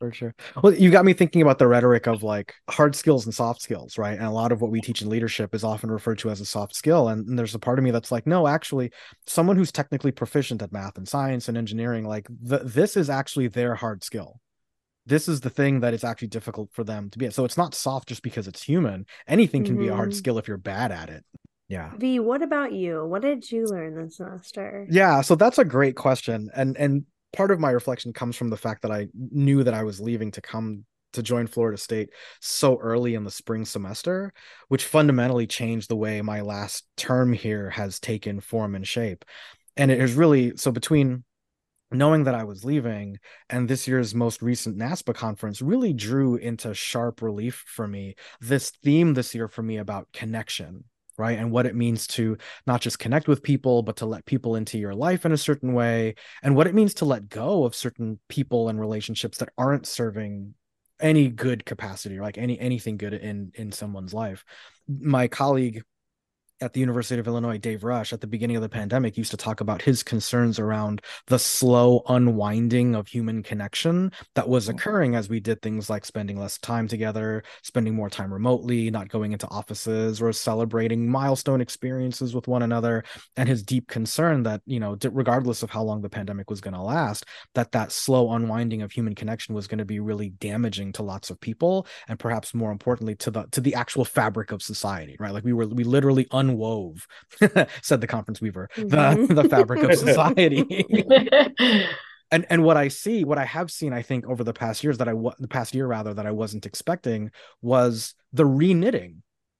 For 0.00 0.12
sure. 0.12 0.34
Well 0.62 0.72
you 0.74 0.90
got 0.90 1.04
me 1.04 1.12
thinking 1.12 1.42
about 1.42 1.58
the 1.58 1.66
rhetoric 1.66 2.06
of 2.06 2.22
like 2.22 2.54
hard 2.70 2.94
skills 2.94 3.24
and 3.24 3.34
soft 3.34 3.60
skills 3.62 3.98
right? 3.98 4.16
And 4.16 4.26
a 4.26 4.30
lot 4.30 4.52
of 4.52 4.60
what 4.60 4.70
we 4.70 4.80
teach 4.80 5.02
in 5.02 5.08
leadership 5.08 5.54
is 5.54 5.64
often 5.64 5.90
referred 5.90 6.18
to 6.20 6.30
as 6.30 6.40
a 6.40 6.44
soft 6.46 6.74
skill. 6.76 7.08
And, 7.08 7.26
and 7.28 7.38
there's 7.38 7.54
a 7.54 7.58
part 7.58 7.78
of 7.80 7.84
me 7.84 7.90
that's 7.90 8.12
like 8.12 8.26
no 8.26 8.46
actually 8.46 8.92
someone 9.26 9.56
who's 9.56 9.72
technically 9.72 10.12
proficient 10.12 10.62
at 10.62 10.72
math 10.72 10.96
and 10.98 11.08
science 11.08 11.48
and 11.48 11.58
engineering 11.58 12.04
like 12.04 12.28
th- 12.48 12.62
this 12.64 12.96
is 12.96 13.10
actually 13.10 13.48
their 13.48 13.74
hard 13.74 14.04
skill. 14.04 14.40
This 15.06 15.26
is 15.26 15.40
the 15.40 15.50
thing 15.50 15.80
that 15.80 15.94
is 15.94 16.04
actually 16.04 16.28
difficult 16.28 16.68
for 16.72 16.84
them 16.84 17.10
to 17.10 17.18
be 17.18 17.30
so 17.30 17.44
it's 17.44 17.56
not 17.56 17.74
soft 17.74 18.08
just 18.08 18.22
because 18.22 18.46
it's 18.46 18.62
human. 18.62 19.04
Anything 19.26 19.64
can 19.64 19.76
be 19.78 19.88
a 19.88 19.96
hard 19.96 20.10
Mhm. 20.10 20.14
skill 20.14 20.38
if 20.38 20.46
you're 20.46 20.58
bad 20.58 20.92
at 20.92 21.08
it 21.08 21.24
yeah 21.68 21.92
V, 21.96 22.18
what 22.20 22.42
about 22.42 22.72
you? 22.72 23.04
What 23.04 23.22
did 23.22 23.50
you 23.50 23.66
learn 23.66 23.94
this 23.94 24.16
semester? 24.16 24.86
Yeah, 24.90 25.20
so 25.20 25.34
that's 25.34 25.58
a 25.58 25.64
great 25.64 25.96
question. 25.96 26.50
And 26.54 26.76
and 26.76 27.04
part 27.32 27.50
of 27.50 27.60
my 27.60 27.70
reflection 27.70 28.12
comes 28.12 28.36
from 28.36 28.50
the 28.50 28.56
fact 28.56 28.82
that 28.82 28.90
I 28.90 29.08
knew 29.14 29.62
that 29.64 29.74
I 29.74 29.82
was 29.82 30.00
leaving 30.00 30.30
to 30.32 30.40
come 30.40 30.84
to 31.12 31.22
join 31.22 31.46
Florida 31.46 31.78
State 31.78 32.10
so 32.40 32.78
early 32.78 33.14
in 33.14 33.24
the 33.24 33.30
spring 33.30 33.64
semester, 33.64 34.32
which 34.68 34.84
fundamentally 34.84 35.46
changed 35.46 35.88
the 35.88 35.96
way 35.96 36.20
my 36.20 36.40
last 36.40 36.86
term 36.96 37.32
here 37.32 37.70
has 37.70 37.98
taken 37.98 38.40
form 38.40 38.74
and 38.74 38.86
shape. 38.86 39.24
And 39.76 39.90
it 39.90 40.00
is 40.00 40.14
really 40.14 40.56
so 40.56 40.70
between 40.70 41.24
knowing 41.90 42.24
that 42.24 42.34
I 42.34 42.44
was 42.44 42.64
leaving 42.64 43.18
and 43.48 43.68
this 43.68 43.88
year's 43.88 44.14
most 44.14 44.42
recent 44.42 44.76
NASPA 44.76 45.14
conference 45.14 45.62
really 45.62 45.94
drew 45.94 46.36
into 46.36 46.74
sharp 46.74 47.22
relief 47.22 47.64
for 47.66 47.88
me 47.88 48.14
this 48.40 48.70
theme 48.70 49.14
this 49.14 49.34
year 49.34 49.48
for 49.48 49.62
me 49.62 49.78
about 49.78 50.12
connection 50.12 50.84
right? 51.18 51.38
And 51.38 51.50
what 51.50 51.66
it 51.66 51.74
means 51.74 52.06
to 52.08 52.38
not 52.66 52.80
just 52.80 52.98
connect 52.98 53.28
with 53.28 53.42
people 53.42 53.82
but 53.82 53.96
to 53.96 54.06
let 54.06 54.24
people 54.24 54.56
into 54.56 54.78
your 54.78 54.94
life 54.94 55.26
in 55.26 55.32
a 55.32 55.36
certain 55.36 55.74
way 55.74 56.14
and 56.42 56.56
what 56.56 56.66
it 56.66 56.74
means 56.74 56.94
to 56.94 57.04
let 57.04 57.28
go 57.28 57.64
of 57.64 57.74
certain 57.74 58.18
people 58.28 58.68
and 58.68 58.80
relationships 58.80 59.38
that 59.38 59.50
aren't 59.58 59.86
serving 59.86 60.54
any 61.00 61.28
good 61.28 61.64
capacity 61.64 62.18
like 62.18 62.38
any 62.38 62.58
anything 62.58 62.96
good 62.96 63.14
in 63.14 63.52
in 63.54 63.72
someone's 63.72 64.14
life. 64.14 64.44
My 64.88 65.28
colleague 65.28 65.82
at 66.60 66.72
the 66.72 66.80
University 66.80 67.20
of 67.20 67.26
Illinois, 67.26 67.58
Dave 67.58 67.84
Rosch, 67.84 68.12
at 68.12 68.20
the 68.20 68.26
beginning 68.26 68.56
of 68.56 68.62
the 68.62 68.68
pandemic, 68.68 69.16
used 69.16 69.30
to 69.30 69.36
talk 69.36 69.60
about 69.60 69.82
his 69.82 70.02
concerns 70.02 70.58
around 70.58 71.02
the 71.26 71.38
slow 71.38 72.02
unwinding 72.08 72.94
of 72.94 73.06
human 73.06 73.42
connection 73.42 74.10
that 74.34 74.48
was 74.48 74.66
mm-hmm. 74.66 74.76
occurring 74.76 75.14
as 75.14 75.28
we 75.28 75.40
did 75.40 75.62
things 75.62 75.88
like 75.88 76.04
spending 76.04 76.38
less 76.38 76.58
time 76.58 76.88
together, 76.88 77.42
spending 77.62 77.94
more 77.94 78.10
time 78.10 78.32
remotely, 78.32 78.90
not 78.90 79.08
going 79.08 79.32
into 79.32 79.48
offices, 79.48 80.20
or 80.20 80.32
celebrating 80.32 81.08
milestone 81.08 81.60
experiences 81.60 82.34
with 82.34 82.48
one 82.48 82.62
another. 82.62 83.04
And 83.36 83.48
his 83.48 83.62
deep 83.62 83.88
concern 83.88 84.42
that, 84.44 84.60
you 84.66 84.80
know, 84.80 84.96
regardless 85.12 85.62
of 85.62 85.70
how 85.70 85.82
long 85.82 86.02
the 86.02 86.10
pandemic 86.10 86.50
was 86.50 86.60
going 86.60 86.74
to 86.74 86.82
last, 86.82 87.24
that 87.54 87.72
that 87.72 87.92
slow 87.92 88.32
unwinding 88.32 88.82
of 88.82 88.90
human 88.90 89.14
connection 89.14 89.54
was 89.54 89.66
going 89.66 89.78
to 89.78 89.84
be 89.84 90.00
really 90.00 90.30
damaging 90.30 90.92
to 90.92 91.02
lots 91.02 91.30
of 91.30 91.40
people, 91.40 91.86
and 92.08 92.18
perhaps 92.18 92.54
more 92.54 92.72
importantly 92.72 93.14
to 93.16 93.30
the 93.30 93.44
to 93.52 93.60
the 93.60 93.74
actual 93.74 94.04
fabric 94.04 94.52
of 94.52 94.62
society, 94.62 95.16
right? 95.20 95.32
Like 95.32 95.44
we 95.44 95.52
were 95.52 95.66
we 95.66 95.84
literally 95.84 96.26
un 96.32 96.47
unwove, 96.48 97.06
said 97.82 98.00
the 98.00 98.06
conference 98.06 98.40
weaver, 98.40 98.68
mm-hmm. 98.76 99.26
the, 99.26 99.42
the 99.42 99.48
fabric 99.48 99.82
of 99.82 99.94
society. 99.98 100.84
and 102.30 102.46
and 102.50 102.62
what 102.62 102.76
I 102.76 102.88
see, 102.88 103.24
what 103.24 103.38
I 103.38 103.44
have 103.44 103.70
seen, 103.70 103.92
I 103.92 104.02
think 104.02 104.26
over 104.26 104.44
the 104.44 104.52
past 104.52 104.82
years 104.84 104.98
that 104.98 105.08
I 105.08 105.12
the 105.38 105.48
past 105.48 105.74
year 105.74 105.86
rather 105.86 106.14
that 106.14 106.26
I 106.26 106.32
wasn't 106.32 106.66
expecting 106.66 107.30
was 107.62 108.14
the 108.32 108.44
reknitting 108.44 109.16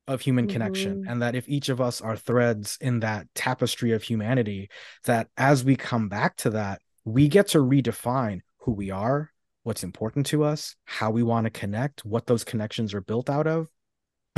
of 0.07 0.23
human 0.23 0.47
mm-hmm. 0.47 0.53
connection 0.53 1.05
and 1.07 1.21
that 1.23 1.35
if 1.35 1.49
each 1.49 1.69
of 1.69 1.81
us 1.81 2.01
are 2.01 2.17
threads 2.17 2.79
in 2.81 3.01
that 3.01 3.27
tapestry 3.35 3.93
of 3.93 4.03
humanity 4.03 4.71
that 5.05 5.29
as 5.37 5.63
we 5.63 5.77
come 5.77 6.09
back 6.09 6.35
to 6.37 6.51
that 6.51 6.81
we 7.05 7.29
get 7.29 7.49
to 7.49 7.59
redefine 7.59 8.41
who 8.61 8.73
we 8.73 8.91
are 8.91 9.31
what's 9.65 9.85
important 9.85 10.25
to 10.25 10.43
us 10.43 10.77
how 10.87 11.11
we 11.11 11.23
want 11.23 11.45
to 11.45 11.51
connect 11.51 12.07
what 12.07 12.27
those 12.27 12.43
connections 12.43 12.95
are 12.95 13.03
built 13.03 13.29
out 13.29 13.47
of 13.47 13.69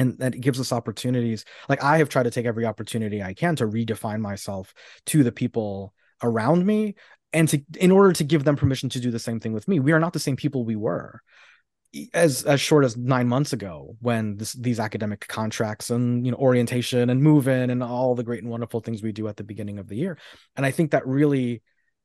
and 0.00 0.18
that 0.18 0.40
gives 0.40 0.58
us 0.60 0.72
opportunities 0.72 1.44
like 1.68 1.82
i 1.82 1.98
have 1.98 2.08
tried 2.08 2.24
to 2.24 2.30
take 2.30 2.46
every 2.46 2.66
opportunity 2.66 3.22
i 3.22 3.34
can 3.34 3.54
to 3.56 3.66
redefine 3.66 4.20
myself 4.20 4.74
to 5.06 5.22
the 5.22 5.32
people 5.32 5.94
around 6.22 6.64
me 6.64 6.94
and 7.32 7.48
to 7.48 7.62
in 7.78 7.90
order 7.90 8.12
to 8.12 8.24
give 8.24 8.44
them 8.44 8.56
permission 8.56 8.88
to 8.90 9.00
do 9.00 9.10
the 9.10 9.18
same 9.18 9.40
thing 9.40 9.52
with 9.52 9.68
me. 9.68 9.80
We 9.80 9.92
are 9.92 10.00
not 10.00 10.12
the 10.12 10.18
same 10.18 10.36
people 10.36 10.64
we 10.64 10.76
were 10.76 11.20
as 12.14 12.44
as 12.44 12.60
short 12.60 12.84
as 12.84 12.96
nine 12.96 13.26
months 13.26 13.52
ago 13.52 13.96
when 14.00 14.36
this, 14.36 14.52
these 14.52 14.78
academic 14.78 15.26
contracts 15.26 15.90
and 15.90 16.24
you 16.24 16.30
know 16.32 16.38
orientation 16.38 17.10
and 17.10 17.22
move 17.22 17.48
in 17.48 17.70
and 17.70 17.82
all 17.82 18.14
the 18.14 18.22
great 18.22 18.42
and 18.42 18.50
wonderful 18.50 18.80
things 18.80 19.02
we 19.02 19.12
do 19.12 19.26
at 19.28 19.36
the 19.36 19.44
beginning 19.44 19.78
of 19.78 19.88
the 19.88 19.96
year. 19.96 20.18
And 20.56 20.64
i 20.64 20.70
think 20.70 20.92
that 20.92 21.06
really 21.06 21.62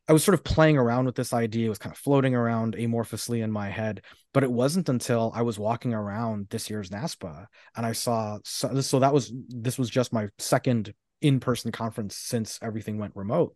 I 0.07 0.13
was 0.13 0.23
sort 0.23 0.35
of 0.35 0.43
playing 0.43 0.77
around 0.77 1.05
with 1.05 1.15
this 1.15 1.33
idea. 1.33 1.65
It 1.65 1.69
was 1.69 1.79
kind 1.79 1.93
of 1.93 1.97
floating 1.97 2.35
around 2.35 2.75
amorphously 2.75 3.41
in 3.41 3.51
my 3.51 3.69
head, 3.69 4.03
but 4.33 4.43
it 4.43 4.51
wasn't 4.51 4.89
until 4.89 5.31
I 5.33 5.41
was 5.41 5.57
walking 5.57 5.93
around 5.93 6.47
this 6.49 6.69
year's 6.69 6.91
NASPA 6.91 7.47
and 7.75 7.85
I 7.85 7.93
saw. 7.93 8.37
So, 8.43 8.81
so 8.81 8.99
that 8.99 9.13
was 9.13 9.33
this 9.49 9.79
was 9.79 9.89
just 9.89 10.13
my 10.13 10.27
second 10.37 10.93
in-person 11.21 11.71
conference 11.71 12.17
since 12.17 12.59
everything 12.61 12.99
went 12.99 13.15
remote, 13.15 13.55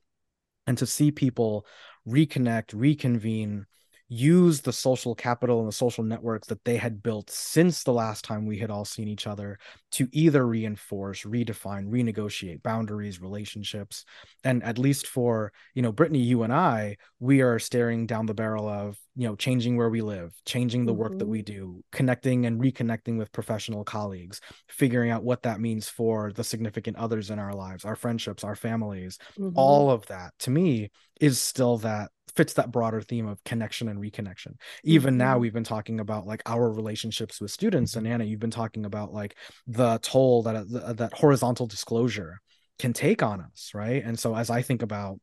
and 0.66 0.78
to 0.80 0.86
see 0.88 1.12
people 1.12 1.66
reconnect, 2.08 2.72
reconvene, 2.74 3.66
use 4.08 4.62
the 4.62 4.74
social 4.74 5.14
capital 5.14 5.60
and 5.60 5.68
the 5.68 5.74
social 5.74 6.04
networks 6.04 6.48
that 6.48 6.64
they 6.66 6.78
had 6.78 7.04
built 7.04 7.30
since 7.30 7.84
the 7.84 7.94
last 7.94 8.26
time 8.26 8.48
we 8.48 8.58
had 8.58 8.72
all 8.72 8.86
seen 8.86 9.08
each 9.08 9.28
other 9.28 9.60
to 9.91 10.08
either 10.12 10.45
reinforce, 10.45 11.23
redefine, 11.23 11.89
renegotiate 11.89 12.62
boundaries, 12.62 13.21
relationships. 13.21 14.06
And 14.43 14.63
at 14.63 14.78
least 14.78 15.08
for, 15.08 15.52
you 15.73 15.82
know, 15.82 15.91
Brittany, 15.91 16.19
you 16.19 16.43
and 16.43 16.54
I, 16.54 16.97
we 17.19 17.41
are 17.41 17.60
staring 17.60 18.06
down 18.06 18.25
the 18.25 18.34
barrel 18.34 18.67
of, 18.67 18.97
you 19.15 19.28
know, 19.28 19.36
changing 19.36 19.78
where 19.78 19.89
we 19.89 20.02
live, 20.02 20.34
changing 20.45 20.86
the 20.86 20.91
mm-hmm. 20.91 21.02
work 21.02 21.12
that 21.13 21.25
mm-hmm. 21.25 21.32
we 21.32 21.41
do, 21.41 21.84
connecting 21.91 22.45
and 22.45 22.62
reconnecting 22.62 23.17
with 23.17 23.32
professional 23.32 23.84
colleagues, 23.84 24.41
figuring 24.67 25.12
out 25.12 25.23
what 25.23 25.43
that 25.43 25.60
means 25.60 25.89
for 25.89 26.32
the 26.32 26.43
significant 26.43 26.97
others 26.97 27.30
in 27.30 27.39
our 27.39 27.54
lives, 27.54 27.84
our 27.84 27.95
friendships, 27.95 28.43
our 28.43 28.56
families. 28.56 29.17
Mm-hmm. 29.38 29.58
All 29.58 29.89
of 29.89 30.06
that 30.08 30.34
to 30.39 30.52
me 30.52 30.91
is 31.19 31.39
still 31.39 31.78
that 31.80 32.12
fits 32.36 32.54
that 32.54 32.71
broader 32.71 33.02
theme 33.02 33.28
of 33.28 33.43
connection 33.43 33.89
and 33.89 33.99
reconnection. 33.99 34.54
Even 34.84 35.13
mm-hmm. 35.13 35.19
now, 35.19 35.38
we've 35.38 35.54
been 35.54 35.63
talking 35.63 35.99
about 35.99 36.25
like 36.25 36.41
our 36.45 36.71
relationships 36.71 37.41
with 37.41 37.52
students, 37.52 37.95
and 37.95 38.08
Anna, 38.08 38.23
you've 38.23 38.39
been 38.39 38.52
talking 38.52 38.86
about 38.86 39.13
like 39.13 39.36
the 39.80 40.00
toll 40.02 40.44
that 40.44 40.56
uh, 40.56 40.94
that 40.94 41.13
horizontal 41.13 41.68
disclosure 41.68 42.39
can 42.78 42.94
take 42.94 43.24
on 43.24 43.42
us, 43.42 43.72
right? 43.74 44.04
And 44.04 44.20
so, 44.20 44.36
as 44.36 44.50
I 44.50 44.62
think 44.62 44.82
about 44.82 45.20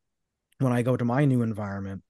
when 0.58 0.72
I 0.72 0.82
go 0.82 0.96
to 0.96 1.04
my 1.04 1.24
new 1.24 1.42
environment, 1.42 2.02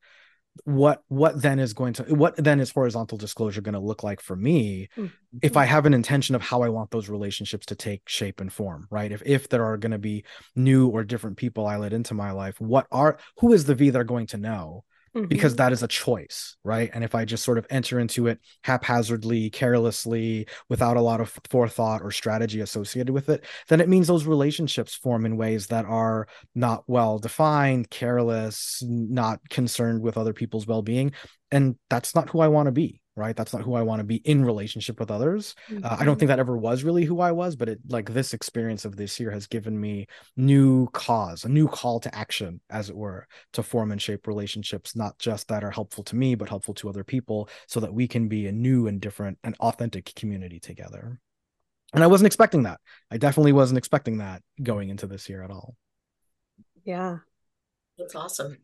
what 0.65 1.03
what 1.09 1.41
then 1.41 1.59
is 1.59 1.73
going 1.75 1.93
to 1.93 2.03
what 2.15 2.35
then 2.37 2.61
is 2.61 2.71
horizontal 2.71 3.19
disclosure 3.19 3.61
going 3.61 3.75
to 3.75 3.89
look 3.91 4.03
like 4.03 4.21
for 4.21 4.35
me 4.35 4.89
mm-hmm. 4.97 5.09
if 5.43 5.55
i 5.57 5.65
have 5.65 5.85
an 5.85 5.93
intention 5.93 6.35
of 6.35 6.41
how 6.41 6.63
i 6.63 6.69
want 6.69 6.91
those 6.91 7.11
relationships 7.11 7.67
to 7.67 7.75
take 7.75 8.01
shape 8.09 8.41
and 8.41 8.53
form 8.53 8.87
right 8.91 9.13
if 9.13 9.23
if 9.27 9.49
there 9.51 9.65
are 9.65 9.77
going 9.77 9.93
to 9.93 9.99
be 9.99 10.25
new 10.55 10.89
or 10.89 11.05
different 11.05 11.37
people 11.37 11.67
i 11.67 11.77
let 11.77 11.93
into 11.93 12.15
my 12.15 12.31
life 12.31 12.59
what 12.61 12.87
are 12.91 13.19
who 13.39 13.53
is 13.53 13.67
the 13.67 13.75
v 13.75 13.91
they're 13.91 14.05
going 14.05 14.27
to 14.27 14.39
know 14.39 14.83
mm-hmm. 15.17 15.27
because 15.27 15.57
that 15.57 15.73
is 15.73 15.83
a 15.83 15.89
choice, 15.89 16.57
right? 16.65 16.91
And 16.93 17.03
if 17.03 17.15
I 17.15 17.25
just 17.25 17.45
sort 17.45 17.59
of 17.59 17.67
enter 17.71 17.99
into 17.99 18.27
it 18.27 18.39
haphazardly, 18.63 19.51
carelessly, 19.51 20.47
without 20.69 20.97
a 20.97 21.01
lot 21.01 21.21
of 21.21 21.39
forethought 21.49 22.03
or 22.03 22.11
strategy 22.11 22.61
associated 22.61 23.13
with 23.13 23.29
it, 23.29 23.45
then 23.69 23.81
it 23.81 23.89
means 23.89 24.07
those 24.07 24.27
relationships 24.27 24.95
form 24.95 25.25
in 25.25 25.37
ways 25.37 25.69
that 25.69 25.85
are 25.87 26.29
not 26.55 26.85
well 26.87 27.19
defined, 27.19 27.91
careless, 27.91 28.83
not 28.87 29.41
concerned 29.49 30.03
with 30.03 30.19
other 30.19 30.33
people's 30.33 30.67
well 30.67 30.83
being. 30.83 31.13
And 31.51 31.77
that's 31.89 32.15
not 32.15 32.31
who 32.31 32.41
I 32.41 32.49
want 32.49 32.67
to 32.67 32.73
be 32.73 33.01
right? 33.17 33.35
That's 33.35 33.53
not 33.53 33.63
who 33.63 33.75
i 33.75 33.83
want 33.83 34.01
to 34.01 34.05
be 34.05 34.17
in 34.17 34.45
relationship 34.45 35.01
with 35.01 35.11
others. 35.11 35.55
Mm-hmm. 35.71 35.85
uh, 35.85 35.97
i 35.99 36.05
don't 36.05 36.19
think 36.19 36.29
that 36.29 36.39
ever 36.39 36.57
was 36.57 36.85
really 36.85 37.05
who 37.05 37.21
i 37.21 37.33
was 37.33 37.57
but 37.57 37.69
it 37.69 37.81
like 37.89 38.13
this 38.13 38.35
experience 38.35 38.85
of 38.85 38.97
this 38.97 39.19
year 39.19 39.31
has 39.31 39.47
given 39.47 39.81
me 39.81 40.07
new 40.37 40.89
cause 40.89 41.45
a 41.45 41.49
new 41.49 41.67
call 41.67 41.99
to 42.01 42.15
action 42.15 42.61
as 42.71 42.91
it 42.91 42.97
were 42.97 43.27
to 43.55 43.63
form 43.63 43.91
and 43.91 44.01
shape 44.01 44.27
relationships 44.27 44.95
not 44.95 45.19
just 45.19 45.49
that 45.49 45.65
are 45.65 45.71
helpful 45.71 46.05
to 46.05 46.17
me 46.17 46.35
but 46.35 46.49
helpful 46.49 46.75
to 46.75 46.89
other 46.89 47.05
people 47.05 47.49
so 47.67 47.81
that 47.81 47.93
we 47.93 48.07
can 48.07 48.29
be 48.29 48.47
a 48.47 48.53
new 48.53 48.87
and 48.87 49.01
different 49.01 49.39
and 49.43 49.55
authentic 49.61 50.15
community 50.15 50.61
together. 50.61 51.21
And 51.95 52.03
i 52.03 52.07
wasn't 52.07 52.27
expecting 52.27 52.65
that. 52.65 52.81
I 53.11 53.17
definitely 53.17 53.53
wasn't 53.53 53.79
expecting 53.79 54.19
that 54.19 54.43
going 54.63 54.89
into 54.89 55.07
this 55.07 55.29
year 55.29 55.43
at 55.43 55.51
all. 55.51 55.77
Yeah. 56.85 57.19
That's 57.99 58.15
awesome. 58.15 58.59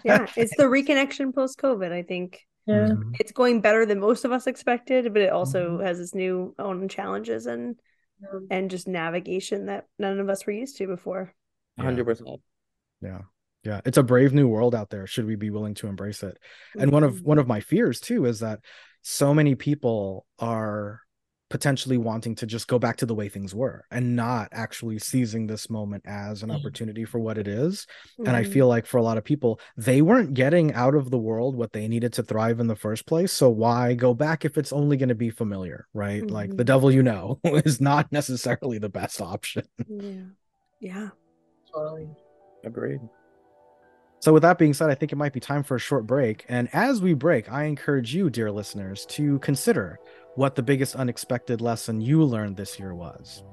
Yeah 0.03 0.25
it's 0.35 0.57
the 0.57 0.63
reconnection 0.63 1.31
post 1.31 1.59
covid 1.59 1.91
i 1.91 2.01
think 2.01 2.39
yeah. 2.65 2.89
Mm-hmm. 2.89 3.11
It's 3.19 3.31
going 3.31 3.61
better 3.61 3.85
than 3.85 3.99
most 3.99 4.25
of 4.25 4.31
us 4.31 4.47
expected, 4.47 5.11
but 5.13 5.21
it 5.21 5.31
also 5.31 5.71
mm-hmm. 5.71 5.85
has 5.85 5.99
its 5.99 6.13
new 6.13 6.55
own 6.59 6.87
challenges 6.87 7.45
and 7.45 7.75
yeah. 8.21 8.39
and 8.51 8.69
just 8.69 8.87
navigation 8.87 9.67
that 9.67 9.85
none 9.97 10.19
of 10.19 10.29
us 10.29 10.45
were 10.45 10.53
used 10.53 10.77
to 10.77 10.87
before. 10.87 11.33
hundred 11.79 12.05
percent. 12.05 12.41
Yeah. 13.01 13.21
Yeah. 13.63 13.81
It's 13.85 13.97
a 13.97 14.03
brave 14.03 14.33
new 14.33 14.47
world 14.47 14.75
out 14.75 14.89
there. 14.89 15.07
Should 15.07 15.25
we 15.25 15.35
be 15.35 15.49
willing 15.49 15.73
to 15.75 15.87
embrace 15.87 16.23
it? 16.23 16.37
Mm-hmm. 16.37 16.81
And 16.81 16.91
one 16.91 17.03
of 17.03 17.21
one 17.21 17.39
of 17.39 17.47
my 17.47 17.59
fears 17.59 17.99
too 17.99 18.25
is 18.25 18.39
that 18.39 18.59
so 19.01 19.33
many 19.33 19.55
people 19.55 20.25
are 20.37 21.01
potentially 21.49 21.97
wanting 21.97 22.35
to 22.35 22.45
just 22.45 22.67
go 22.67 22.77
back 22.77 22.97
to 22.97 23.05
the 23.05 23.15
way 23.15 23.27
things 23.27 23.55
were 23.55 23.85
and 23.91 24.15
not 24.15 24.49
actually 24.51 24.99
seizing 24.99 25.47
this 25.47 25.69
moment 25.69 26.03
as 26.05 26.43
an 26.43 26.49
mm-hmm. 26.49 26.57
opportunity 26.57 27.05
for 27.05 27.19
what 27.19 27.37
it 27.37 27.47
is. 27.47 27.87
Mm-hmm. 28.13 28.27
And 28.27 28.37
I 28.37 28.43
mm-hmm. 28.43 28.51
feel 28.51 28.67
like 28.67 28.85
for 28.85 28.97
a 28.97 29.03
lot 29.03 29.17
of 29.17 29.23
people, 29.23 29.59
they 29.75 30.01
weren't 30.01 30.33
getting 30.33 30.73
out 30.73 30.95
of 30.95 31.09
the 31.09 31.17
world 31.17 31.55
what 31.55 31.73
they 31.73 31.87
needed 31.87 32.13
to 32.13 32.23
thrive 32.23 32.59
in 32.59 32.67
the 32.67 32.75
first 32.75 33.05
place. 33.05 33.31
So 33.31 33.49
why 33.49 33.93
go 33.95 34.13
back 34.13 34.45
if 34.45 34.57
it's 34.57 34.71
only 34.71 34.97
going 34.97 35.09
to 35.09 35.15
be 35.15 35.31
familiar, 35.31 35.87
right? 35.93 36.21
Mm-hmm. 36.21 36.33
Like 36.33 36.55
the 36.55 36.63
devil 36.63 36.91
you 36.91 37.03
know 37.03 37.39
is 37.43 37.81
not 37.81 38.11
necessarily 38.11 38.77
the 38.77 38.89
best 38.89 39.19
option. 39.21 39.63
Yeah. 39.87 40.21
Yeah. 40.79 41.09
Totally. 41.73 42.09
Agreed. 42.63 43.01
So, 44.21 44.33
with 44.33 44.43
that 44.43 44.57
being 44.57 44.73
said, 44.73 44.89
I 44.89 44.95
think 44.95 45.13
it 45.13 45.17
might 45.17 45.31
be 45.31 45.39
time 45.39 45.63
for 45.63 45.75
a 45.75 45.79
short 45.79 46.05
break. 46.05 46.45
And 46.49 46.67
as 46.73 47.01
we 47.01 47.13
break, 47.13 47.49
I 47.49 47.63
encourage 47.63 48.13
you, 48.13 48.29
dear 48.29 48.51
listeners, 48.51 49.05
to 49.07 49.39
consider 49.39 49.97
what 50.39 50.55
the 50.55 50.63
biggest 50.63 50.95
unexpected 50.95 51.59
lesson 51.59 51.99
you 51.99 52.23
learned 52.23 52.55
this 52.55 52.79
year 52.79 52.95
was. 52.95 53.43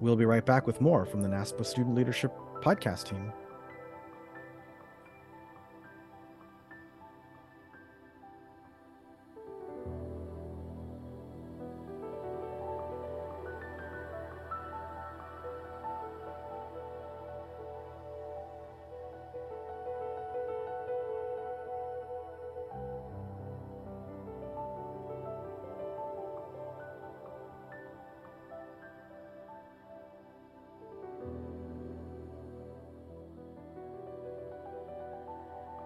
We'll 0.00 0.16
be 0.16 0.24
right 0.24 0.44
back 0.44 0.66
with 0.66 0.80
more 0.80 1.06
from 1.06 1.22
the 1.22 1.28
NASPA 1.28 1.64
Student 1.64 1.94
Leadership 1.94 2.32
Podcast 2.60 3.04
team. 3.04 3.32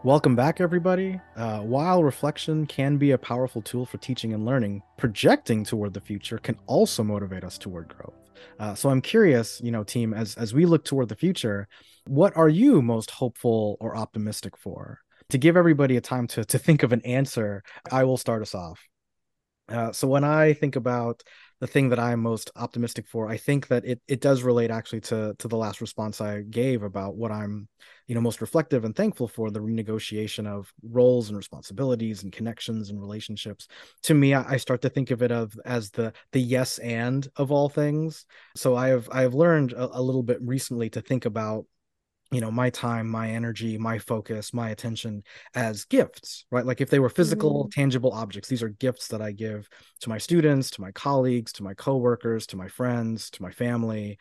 Welcome 0.08 0.34
back, 0.36 0.58
everybody. 0.62 1.20
Uh, 1.36 1.58
while 1.58 2.02
reflection 2.02 2.64
can 2.64 2.96
be 2.96 3.10
a 3.10 3.18
powerful 3.18 3.60
tool 3.60 3.84
for 3.84 3.98
teaching 3.98 4.32
and 4.32 4.46
learning, 4.46 4.82
projecting 4.96 5.64
toward 5.64 5.92
the 5.92 6.00
future 6.00 6.38
can 6.38 6.56
also 6.66 7.02
motivate 7.04 7.44
us 7.44 7.58
toward 7.58 7.88
growth. 7.88 8.14
Uh, 8.58 8.74
so 8.74 8.88
I'm 8.88 9.02
curious, 9.02 9.60
you 9.62 9.70
know, 9.70 9.84
team, 9.84 10.14
as 10.14 10.34
as 10.36 10.54
we 10.54 10.64
look 10.64 10.86
toward 10.86 11.10
the 11.10 11.14
future, 11.14 11.68
what 12.06 12.34
are 12.38 12.48
you 12.48 12.80
most 12.80 13.10
hopeful 13.10 13.76
or 13.80 13.98
optimistic 13.98 14.56
for? 14.56 14.98
To 15.28 15.36
give 15.36 15.58
everybody 15.58 15.98
a 15.98 16.00
time 16.00 16.26
to 16.28 16.42
to 16.42 16.58
think 16.58 16.82
of 16.82 16.94
an 16.94 17.02
answer, 17.02 17.62
I 17.92 18.04
will 18.04 18.16
start 18.16 18.40
us 18.40 18.54
off. 18.54 18.80
Uh, 19.68 19.92
so 19.92 20.08
when 20.08 20.24
I 20.24 20.54
think 20.54 20.76
about 20.76 21.22
the 21.60 21.66
thing 21.66 21.88
that 21.88 21.98
I'm 21.98 22.20
most 22.20 22.50
optimistic 22.56 23.06
for, 23.08 23.28
I 23.28 23.36
think 23.36 23.66
that 23.68 23.84
it 23.84 24.00
it 24.06 24.20
does 24.20 24.42
relate 24.42 24.70
actually 24.70 25.00
to 25.02 25.34
to 25.38 25.48
the 25.48 25.56
last 25.56 25.80
response 25.80 26.20
I 26.20 26.42
gave 26.42 26.82
about 26.82 27.16
what 27.16 27.32
I'm, 27.32 27.68
you 28.06 28.14
know, 28.14 28.20
most 28.20 28.40
reflective 28.40 28.84
and 28.84 28.94
thankful 28.94 29.26
for 29.26 29.50
the 29.50 29.60
renegotiation 29.60 30.46
of 30.46 30.72
roles 30.82 31.28
and 31.28 31.36
responsibilities 31.36 32.22
and 32.22 32.32
connections 32.32 32.90
and 32.90 33.00
relationships. 33.00 33.66
To 34.04 34.14
me, 34.14 34.34
I, 34.34 34.52
I 34.54 34.56
start 34.56 34.82
to 34.82 34.88
think 34.88 35.10
of 35.10 35.22
it 35.22 35.32
of 35.32 35.58
as 35.64 35.90
the 35.90 36.12
the 36.32 36.40
yes 36.40 36.78
and 36.78 37.26
of 37.36 37.50
all 37.50 37.68
things. 37.68 38.24
So 38.56 38.76
I 38.76 38.88
have 38.88 39.08
I 39.10 39.22
have 39.22 39.34
learned 39.34 39.72
a, 39.72 39.98
a 39.98 40.02
little 40.02 40.22
bit 40.22 40.40
recently 40.40 40.90
to 40.90 41.00
think 41.00 41.24
about 41.24 41.66
you 42.30 42.40
know 42.40 42.50
my 42.50 42.68
time 42.70 43.08
my 43.08 43.30
energy 43.30 43.78
my 43.78 43.98
focus 43.98 44.52
my 44.52 44.70
attention 44.70 45.22
as 45.54 45.84
gifts 45.86 46.44
right? 46.50 46.66
Like 46.66 46.80
if 46.80 46.90
they 46.90 46.98
were 46.98 47.08
physical 47.08 47.64
mm-hmm. 47.64 47.80
tangible 47.80 48.12
objects 48.12 48.48
these 48.48 48.62
are 48.62 48.68
gifts 48.68 49.08
that 49.08 49.22
i 49.22 49.32
give 49.32 49.68
to 50.00 50.08
my 50.08 50.18
students 50.18 50.70
to 50.72 50.80
my 50.80 50.92
colleagues 50.92 51.52
to 51.54 51.62
my 51.62 51.74
coworkers 51.74 52.46
to 52.48 52.56
my 52.56 52.68
friends 52.68 53.30
to 53.30 53.42
my 53.42 53.50
family. 53.50 54.18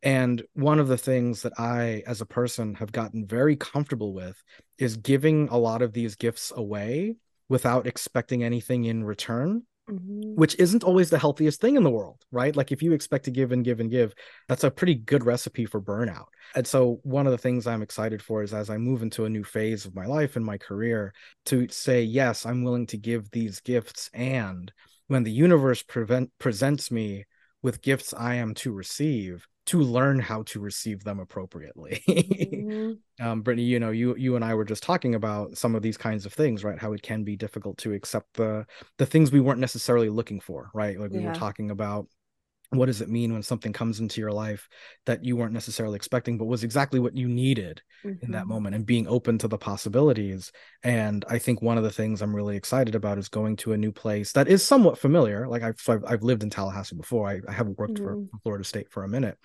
And 0.00 0.44
one 0.54 0.78
of 0.78 0.86
the 0.86 0.98
things 0.98 1.42
that 1.42 1.58
i 1.58 2.02
as 2.06 2.20
a 2.20 2.26
person 2.26 2.74
have 2.76 2.92
gotten 2.92 3.26
very 3.26 3.56
comfortable 3.56 4.14
with 4.14 4.40
is 4.78 4.96
giving 4.96 5.48
a 5.48 5.58
lot 5.58 5.82
of 5.82 5.92
these 5.92 6.14
gifts 6.14 6.52
away 6.54 7.16
without 7.48 7.86
expecting 7.86 8.44
anything 8.44 8.84
in 8.84 9.02
return 9.02 9.62
Mm-hmm. 9.88 10.34
which 10.34 10.54
isn't 10.58 10.84
always 10.84 11.08
the 11.08 11.18
healthiest 11.18 11.62
thing 11.62 11.76
in 11.76 11.82
the 11.82 11.90
world, 11.90 12.22
right? 12.30 12.54
Like 12.54 12.72
if 12.72 12.82
you 12.82 12.92
expect 12.92 13.24
to 13.24 13.30
give 13.30 13.52
and 13.52 13.64
give 13.64 13.80
and 13.80 13.90
give, 13.90 14.12
that's 14.46 14.64
a 14.64 14.70
pretty 14.70 14.94
good 14.94 15.24
recipe 15.24 15.64
for 15.64 15.80
burnout. 15.80 16.26
And 16.54 16.66
so 16.66 17.00
one 17.04 17.26
of 17.26 17.32
the 17.32 17.38
things 17.38 17.66
I'm 17.66 17.80
excited 17.80 18.20
for 18.20 18.42
is 18.42 18.52
as 18.52 18.68
I 18.68 18.76
move 18.76 19.00
into 19.00 19.24
a 19.24 19.30
new 19.30 19.44
phase 19.44 19.86
of 19.86 19.94
my 19.94 20.04
life 20.04 20.36
and 20.36 20.44
my 20.44 20.58
career 20.58 21.14
to 21.46 21.68
say, 21.70 22.02
yes, 22.02 22.44
I'm 22.44 22.64
willing 22.64 22.86
to 22.88 22.98
give 22.98 23.30
these 23.30 23.60
gifts. 23.60 24.10
And 24.12 24.70
when 25.06 25.22
the 25.22 25.32
universe 25.32 25.82
prevent, 25.82 26.32
presents 26.38 26.90
me 26.90 27.24
with 27.62 27.80
gifts 27.80 28.12
I 28.12 28.34
am 28.34 28.52
to 28.56 28.72
receive, 28.72 29.48
to 29.68 29.80
learn 29.80 30.18
how 30.18 30.42
to 30.44 30.60
receive 30.60 31.04
them 31.04 31.20
appropriately. 31.20 32.02
mm-hmm. 32.08 33.26
um, 33.26 33.42
Brittany, 33.42 33.64
you 33.64 33.80
know, 33.80 33.90
you 33.90 34.14
you 34.16 34.36
and 34.36 34.44
I 34.44 34.54
were 34.54 34.64
just 34.64 34.82
talking 34.82 35.14
about 35.14 35.56
some 35.56 35.74
of 35.74 35.82
these 35.82 35.96
kinds 35.96 36.26
of 36.26 36.32
things, 36.32 36.64
right? 36.64 36.78
How 36.78 36.92
it 36.92 37.02
can 37.02 37.24
be 37.24 37.36
difficult 37.36 37.78
to 37.78 37.92
accept 37.92 38.34
the 38.34 38.66
the 38.98 39.06
things 39.06 39.32
we 39.32 39.40
weren't 39.40 39.60
necessarily 39.60 40.08
looking 40.08 40.40
for, 40.40 40.70
right? 40.74 40.98
Like 40.98 41.10
we 41.10 41.20
yeah. 41.20 41.28
were 41.28 41.34
talking 41.34 41.70
about 41.70 42.06
what 42.70 42.86
does 42.86 43.00
it 43.00 43.08
mean 43.08 43.32
when 43.32 43.42
something 43.42 43.72
comes 43.72 43.98
into 44.00 44.20
your 44.20 44.30
life 44.30 44.68
that 45.06 45.24
you 45.24 45.36
weren't 45.36 45.54
necessarily 45.54 45.96
expecting 45.96 46.36
but 46.36 46.44
was 46.44 46.64
exactly 46.64 47.00
what 47.00 47.16
you 47.16 47.26
needed 47.26 47.80
mm-hmm. 48.04 48.24
in 48.24 48.32
that 48.32 48.40
mm-hmm. 48.40 48.50
moment 48.50 48.74
and 48.74 48.84
being 48.84 49.06
open 49.08 49.38
to 49.38 49.48
the 49.48 49.56
possibilities 49.56 50.52
and 50.82 51.24
i 51.28 51.38
think 51.38 51.62
one 51.62 51.78
of 51.78 51.84
the 51.84 51.90
things 51.90 52.20
i'm 52.20 52.36
really 52.36 52.56
excited 52.56 52.94
about 52.94 53.18
is 53.18 53.28
going 53.28 53.56
to 53.56 53.72
a 53.72 53.76
new 53.76 53.92
place 53.92 54.32
that 54.32 54.48
is 54.48 54.64
somewhat 54.64 54.98
familiar 54.98 55.48
like 55.48 55.62
i've 55.62 55.80
so 55.80 55.94
I've, 55.94 56.04
I've, 56.06 56.22
lived 56.22 56.42
in 56.42 56.50
tallahassee 56.50 56.96
before 56.96 57.28
i, 57.28 57.40
I 57.48 57.52
haven't 57.52 57.78
worked 57.78 57.94
mm-hmm. 57.94 58.26
for 58.26 58.40
florida 58.42 58.64
state 58.64 58.90
for 58.90 59.04
a 59.04 59.08
minute 59.08 59.38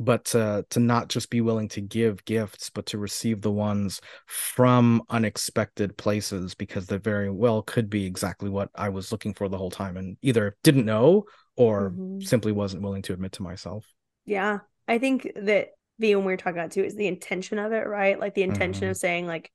but 0.00 0.24
to 0.24 0.64
to 0.70 0.80
not 0.80 1.08
just 1.08 1.30
be 1.30 1.40
willing 1.40 1.68
to 1.68 1.80
give 1.80 2.24
gifts 2.24 2.70
but 2.70 2.86
to 2.86 2.98
receive 2.98 3.40
the 3.40 3.50
ones 3.50 4.00
from 4.26 5.02
unexpected 5.10 5.96
places 5.96 6.54
because 6.54 6.86
they 6.86 6.96
very 6.96 7.30
well 7.30 7.62
could 7.62 7.90
be 7.90 8.06
exactly 8.06 8.48
what 8.48 8.70
i 8.74 8.88
was 8.88 9.12
looking 9.12 9.34
for 9.34 9.48
the 9.48 9.58
whole 9.58 9.70
time 9.70 9.96
and 9.96 10.16
either 10.22 10.56
didn't 10.62 10.84
know 10.86 11.24
or 11.56 11.90
mm-hmm. 11.90 12.20
simply 12.20 12.52
wasn't 12.52 12.82
willing 12.82 13.02
to 13.02 13.12
admit 13.12 13.32
to 13.32 13.42
myself 13.42 13.84
yeah 14.24 14.58
i 14.86 14.98
think 14.98 15.30
that 15.36 15.68
the 15.98 16.14
when 16.14 16.24
we 16.24 16.32
were 16.32 16.36
talking 16.36 16.58
about 16.58 16.70
too 16.70 16.84
is 16.84 16.94
the 16.94 17.06
intention 17.06 17.58
of 17.58 17.72
it 17.72 17.86
right 17.86 18.20
like 18.20 18.34
the 18.34 18.42
intention 18.42 18.82
mm-hmm. 18.82 18.92
of 18.92 18.96
saying 18.96 19.26
like 19.26 19.50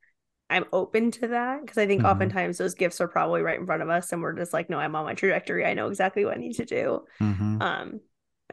i'm 0.50 0.66
open 0.74 1.10
to 1.10 1.30
that 1.30 1.62
because 1.62 1.78
i 1.78 1.88
think 1.88 2.02
mm-hmm. 2.02 2.12
oftentimes 2.12 2.58
those 2.58 2.76
gifts 2.76 3.00
are 3.00 3.08
probably 3.08 3.42
right 3.42 3.60
in 3.60 3.66
front 3.66 3.82
of 3.82 3.90
us 3.90 4.12
and 4.12 4.22
we're 4.22 4.34
just 4.34 4.52
like 4.52 4.70
no 4.70 4.78
i'm 4.78 4.96
on 4.96 5.06
my 5.06 5.14
trajectory 5.14 5.66
i 5.66 5.74
know 5.74 5.88
exactly 5.88 6.26
what 6.26 6.36
i 6.36 6.40
need 6.40 6.54
to 6.54 6.66
do 6.66 7.04
mm-hmm. 7.22 7.62
um 7.62 8.02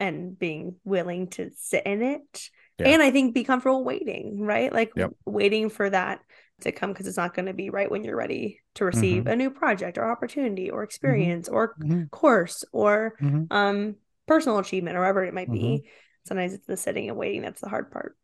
and 0.01 0.37
being 0.37 0.75
willing 0.83 1.27
to 1.27 1.51
sit 1.55 1.85
in 1.85 2.01
it 2.01 2.49
yeah. 2.79 2.87
and 2.89 3.01
i 3.01 3.11
think 3.11 3.33
be 3.33 3.43
comfortable 3.43 3.83
waiting 3.83 4.41
right 4.41 4.73
like 4.73 4.91
yep. 4.95 5.11
waiting 5.25 5.69
for 5.69 5.89
that 5.89 6.19
to 6.61 6.71
come 6.71 6.91
because 6.91 7.07
it's 7.07 7.17
not 7.17 7.33
going 7.33 7.45
to 7.45 7.53
be 7.53 7.69
right 7.69 7.89
when 7.89 8.03
you're 8.03 8.15
ready 8.15 8.59
to 8.75 8.85
receive 8.85 9.23
mm-hmm. 9.23 9.31
a 9.31 9.35
new 9.35 9.49
project 9.49 9.97
or 9.97 10.09
opportunity 10.09 10.69
or 10.69 10.79
mm-hmm. 10.79 10.85
experience 10.85 11.47
mm-hmm. 11.47 11.55
or 11.55 11.75
mm-hmm. 11.79 12.03
course 12.05 12.65
or 12.73 13.15
mm-hmm. 13.21 13.43
um 13.51 13.95
personal 14.27 14.59
achievement 14.59 14.97
or 14.97 15.01
whatever 15.01 15.23
it 15.23 15.33
might 15.33 15.51
be 15.51 15.59
mm-hmm. 15.59 15.87
sometimes 16.27 16.53
it's 16.53 16.65
the 16.65 16.77
sitting 16.77 17.09
and 17.09 17.17
waiting 17.17 17.41
that's 17.41 17.61
the 17.61 17.69
hard 17.69 17.91
part 17.91 18.15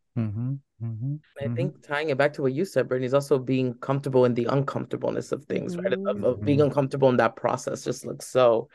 I 1.43 1.47
think 1.55 1.85
tying 1.85 2.09
it 2.09 2.17
back 2.17 2.33
to 2.33 2.41
what 2.41 2.53
you 2.53 2.65
said, 2.65 2.87
Brittany, 2.87 3.05
is 3.05 3.13
also 3.13 3.37
being 3.37 3.75
comfortable 3.75 4.25
in 4.25 4.33
the 4.33 4.45
uncomfortableness 4.45 5.31
of 5.31 5.45
things, 5.45 5.77
right? 5.77 5.93
Of, 5.93 6.23
of 6.23 6.41
being 6.41 6.61
uncomfortable 6.61 7.09
in 7.09 7.17
that 7.17 7.35
process 7.35 7.83
just 7.83 8.05
looks 8.05 8.27
so 8.27 8.67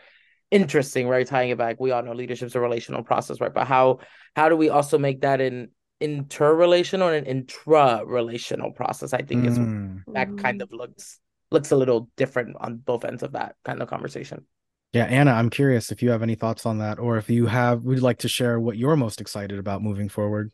interesting, 0.52 1.08
right? 1.08 1.26
Tying 1.26 1.50
it 1.50 1.58
back, 1.58 1.80
we 1.80 1.90
all 1.90 2.02
know 2.02 2.12
leadership's 2.12 2.54
a 2.54 2.60
relational 2.60 3.02
process, 3.02 3.40
right? 3.40 3.52
But 3.52 3.66
how 3.66 3.98
how 4.36 4.48
do 4.48 4.56
we 4.56 4.68
also 4.68 4.98
make 4.98 5.22
that 5.22 5.40
an 5.40 5.70
interrelational 6.00 7.08
and 7.08 7.16
an 7.16 7.26
intra-relational 7.26 8.72
process? 8.72 9.12
I 9.12 9.22
think 9.22 9.44
mm. 9.44 9.48
is 9.48 10.14
that 10.14 10.36
kind 10.38 10.62
of 10.62 10.72
looks 10.72 11.18
looks 11.50 11.72
a 11.72 11.76
little 11.76 12.08
different 12.16 12.56
on 12.60 12.76
both 12.76 13.04
ends 13.04 13.22
of 13.22 13.32
that 13.32 13.56
kind 13.64 13.82
of 13.82 13.88
conversation. 13.88 14.46
Yeah, 14.92 15.04
Anna, 15.04 15.32
I'm 15.32 15.48
curious 15.48 15.90
if 15.90 16.02
you 16.02 16.10
have 16.10 16.22
any 16.22 16.34
thoughts 16.34 16.66
on 16.66 16.78
that, 16.78 16.98
or 16.98 17.16
if 17.16 17.30
you 17.30 17.46
have 17.46 17.82
would 17.82 18.02
like 18.02 18.18
to 18.18 18.28
share 18.28 18.60
what 18.60 18.76
you're 18.76 18.96
most 18.96 19.20
excited 19.20 19.58
about 19.58 19.82
moving 19.82 20.10
forward. 20.10 20.52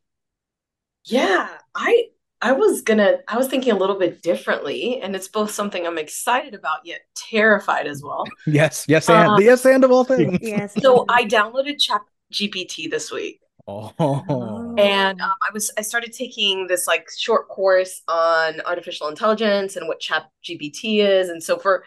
Yeah, 1.04 1.48
I 1.74 2.06
I 2.40 2.52
was 2.52 2.82
gonna, 2.82 3.18
I 3.26 3.36
was 3.36 3.48
thinking 3.48 3.72
a 3.72 3.76
little 3.76 3.98
bit 3.98 4.22
differently, 4.22 5.00
and 5.00 5.16
it's 5.16 5.28
both 5.28 5.50
something 5.50 5.86
I'm 5.86 5.98
excited 5.98 6.54
about 6.54 6.78
yet 6.84 7.00
terrified 7.14 7.86
as 7.86 8.02
well. 8.02 8.24
Yes, 8.46 8.84
yes, 8.88 9.08
and 9.08 9.30
um, 9.30 9.36
the 9.36 9.44
yes 9.44 9.64
and 9.66 9.82
of 9.82 9.90
all 9.90 10.04
things. 10.04 10.38
Yes. 10.40 10.74
so 10.80 11.04
I 11.08 11.24
downloaded 11.24 11.78
Chat 11.80 12.00
GPT 12.32 12.90
this 12.90 13.10
week. 13.10 13.40
Oh. 13.66 14.74
And 14.78 15.20
um, 15.20 15.32
I 15.42 15.52
was 15.52 15.70
I 15.76 15.82
started 15.82 16.12
taking 16.12 16.68
this 16.68 16.86
like 16.86 17.08
short 17.16 17.48
course 17.48 18.02
on 18.08 18.60
artificial 18.62 19.08
intelligence 19.08 19.76
and 19.76 19.88
what 19.88 20.00
Chat 20.00 20.30
GPT 20.44 21.00
is, 21.00 21.28
and 21.28 21.42
so 21.42 21.58
for 21.58 21.84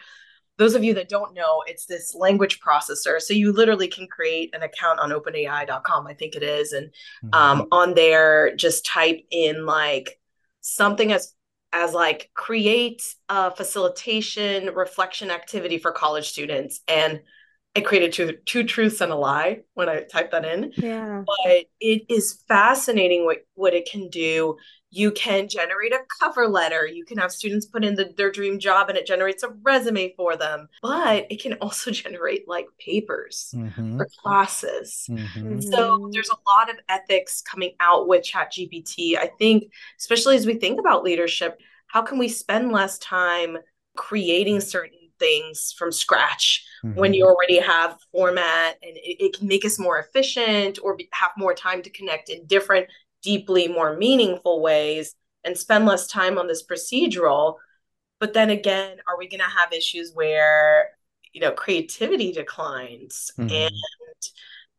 those 0.58 0.74
of 0.74 0.84
you 0.84 0.92
that 0.94 1.08
don't 1.08 1.34
know, 1.34 1.64
it's 1.66 1.86
this 1.86 2.14
language 2.14 2.60
processor. 2.60 3.20
So 3.20 3.32
you 3.32 3.52
literally 3.52 3.88
can 3.88 4.06
create 4.06 4.54
an 4.54 4.62
account 4.62 5.00
on 5.00 5.10
OpenAI.com, 5.10 6.06
I 6.06 6.14
think 6.14 6.36
it 6.36 6.42
is, 6.42 6.72
and 6.72 6.88
mm-hmm. 7.24 7.34
um, 7.34 7.68
on 7.72 7.94
there 7.94 8.54
just 8.54 8.84
type 8.84 9.20
in 9.30 9.64
like 9.64 10.20
something 10.62 11.12
as 11.12 11.34
as 11.74 11.94
like 11.94 12.30
create 12.34 13.02
a 13.28 13.50
facilitation 13.50 14.74
reflection 14.74 15.30
activity 15.30 15.78
for 15.78 15.92
college 15.92 16.28
students. 16.28 16.80
And 16.86 17.20
it 17.74 17.86
created 17.86 18.12
two, 18.12 18.36
two 18.44 18.64
truths 18.64 19.00
and 19.00 19.10
a 19.10 19.16
lie 19.16 19.60
when 19.74 19.88
I 19.88 20.02
typed 20.02 20.32
that 20.32 20.44
in. 20.44 20.72
Yeah. 20.76 21.22
But 21.26 21.64
it 21.80 22.02
is 22.10 22.42
fascinating 22.46 23.24
what, 23.24 23.38
what 23.54 23.72
it 23.72 23.88
can 23.90 24.10
do. 24.10 24.56
You 24.90 25.10
can 25.10 25.48
generate 25.48 25.94
a 25.94 26.00
cover 26.20 26.46
letter. 26.48 26.86
You 26.86 27.06
can 27.06 27.16
have 27.16 27.32
students 27.32 27.64
put 27.64 27.82
in 27.82 27.94
the, 27.94 28.12
their 28.14 28.30
dream 28.30 28.58
job 28.58 28.90
and 28.90 28.98
it 28.98 29.06
generates 29.06 29.42
a 29.42 29.48
resume 29.62 30.12
for 30.18 30.36
them. 30.36 30.68
But 30.82 31.28
it 31.30 31.40
can 31.40 31.54
also 31.54 31.90
generate 31.92 32.46
like 32.46 32.66
papers 32.78 33.54
mm-hmm. 33.56 33.96
for 33.96 34.08
classes. 34.22 35.06
Mm-hmm. 35.10 35.60
So 35.60 36.10
there's 36.12 36.28
a 36.28 36.50
lot 36.58 36.68
of 36.68 36.76
ethics 36.90 37.40
coming 37.40 37.72
out 37.80 38.06
with 38.06 38.22
ChatGPT. 38.22 39.16
I 39.16 39.30
think, 39.38 39.72
especially 39.98 40.36
as 40.36 40.44
we 40.44 40.54
think 40.54 40.78
about 40.78 41.04
leadership, 41.04 41.58
how 41.86 42.02
can 42.02 42.18
we 42.18 42.28
spend 42.28 42.70
less 42.70 42.98
time 42.98 43.56
creating 43.96 44.60
certain 44.60 44.98
things 45.22 45.72
from 45.78 45.92
scratch 45.92 46.66
mm-hmm. 46.84 46.98
when 46.98 47.14
you 47.14 47.24
already 47.24 47.60
have 47.60 47.96
format 48.10 48.76
and 48.82 48.96
it, 48.96 49.24
it, 49.24 49.38
can 49.38 49.46
make 49.46 49.64
us 49.64 49.78
more 49.78 50.00
efficient 50.00 50.80
or 50.82 50.96
be, 50.96 51.08
have 51.12 51.30
more 51.38 51.54
time 51.54 51.80
to 51.80 51.90
connect 51.90 52.28
in 52.28 52.44
different 52.46 52.88
deeply 53.22 53.68
more 53.68 53.96
meaningful 53.96 54.60
ways 54.60 55.14
and 55.44 55.56
spend 55.56 55.86
less 55.86 56.08
time 56.08 56.38
on 56.38 56.48
this 56.48 56.64
procedural 56.66 57.58
but 58.18 58.34
then 58.34 58.50
again 58.50 58.98
are 59.06 59.16
we 59.16 59.28
going 59.28 59.38
to 59.38 59.46
have 59.46 59.72
issues 59.72 60.10
where 60.12 60.88
you 61.32 61.40
know 61.40 61.52
creativity 61.52 62.32
declines 62.32 63.30
mm-hmm. 63.38 63.54
and 63.54 63.72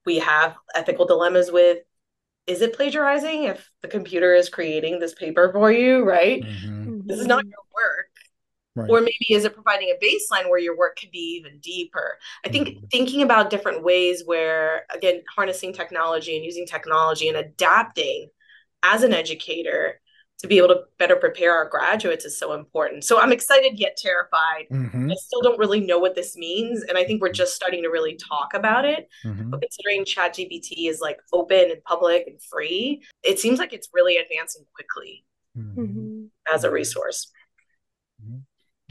we 0.05 0.19
have 0.19 0.55
ethical 0.75 1.05
dilemmas 1.05 1.51
with 1.51 1.77
is 2.47 2.61
it 2.61 2.73
plagiarizing 2.73 3.43
if 3.45 3.71
the 3.81 3.87
computer 3.87 4.35
is 4.35 4.49
creating 4.49 4.99
this 4.99 5.13
paper 5.13 5.49
for 5.53 5.71
you 5.71 6.03
right 6.03 6.43
mm-hmm. 6.43 6.99
this 7.05 7.21
is 7.21 7.27
not 7.27 7.45
your 7.45 7.63
work 7.73 8.12
Right. 8.75 8.89
Or 8.89 9.01
maybe 9.01 9.27
is 9.29 9.45
it 9.45 9.53
providing 9.53 9.89
a 9.89 10.03
baseline 10.03 10.49
where 10.49 10.59
your 10.59 10.75
work 10.75 10.97
could 10.99 11.11
be 11.11 11.39
even 11.39 11.59
deeper? 11.59 12.17
I 12.43 12.49
think 12.49 12.69
mm-hmm. 12.69 12.85
thinking 12.87 13.21
about 13.21 13.51
different 13.51 13.83
ways 13.83 14.23
where, 14.25 14.85
again, 14.93 15.21
harnessing 15.35 15.73
technology 15.73 16.35
and 16.35 16.43
using 16.43 16.65
technology 16.65 17.27
and 17.27 17.37
adapting 17.37 18.29
as 18.81 19.03
an 19.03 19.13
educator 19.13 19.99
to 20.39 20.47
be 20.47 20.57
able 20.57 20.69
to 20.69 20.81
better 20.97 21.15
prepare 21.15 21.55
our 21.55 21.69
graduates 21.69 22.25
is 22.25 22.37
so 22.37 22.53
important. 22.53 23.03
So 23.03 23.19
I'm 23.19 23.31
excited 23.31 23.79
yet 23.79 23.95
terrified. 23.95 24.65
Mhm. 24.71 25.09
I 25.09 25.15
still 25.15 25.41
don't 25.41 25.59
really 25.59 25.79
know 25.79 25.99
what 25.99 26.15
this 26.15 26.35
means. 26.35 26.83
And 26.83 26.97
I 26.97 27.05
think 27.05 27.21
we're 27.21 27.31
just 27.31 27.55
starting 27.55 27.83
to 27.83 27.89
really 27.89 28.15
talk 28.15 28.53
about 28.53 28.83
it. 28.83 29.07
Mhm. 29.23 29.51
But 29.51 29.61
considering 29.61 30.03
ChatGPT 30.03 30.89
is 30.89 30.99
like 30.99 31.19
open 31.31 31.71
and 31.71 31.81
public 31.83 32.27
and 32.27 32.41
free, 32.41 33.03
it 33.23 33.39
seems 33.39 33.59
like 33.59 33.71
it's 33.71 33.87
really 33.93 34.17
advancing 34.17 34.65
quickly 34.73 35.23
Mhm. 35.57 35.75
Mhm. 35.75 36.29
as 36.51 36.63
a 36.63 36.71
resource. 36.71 37.31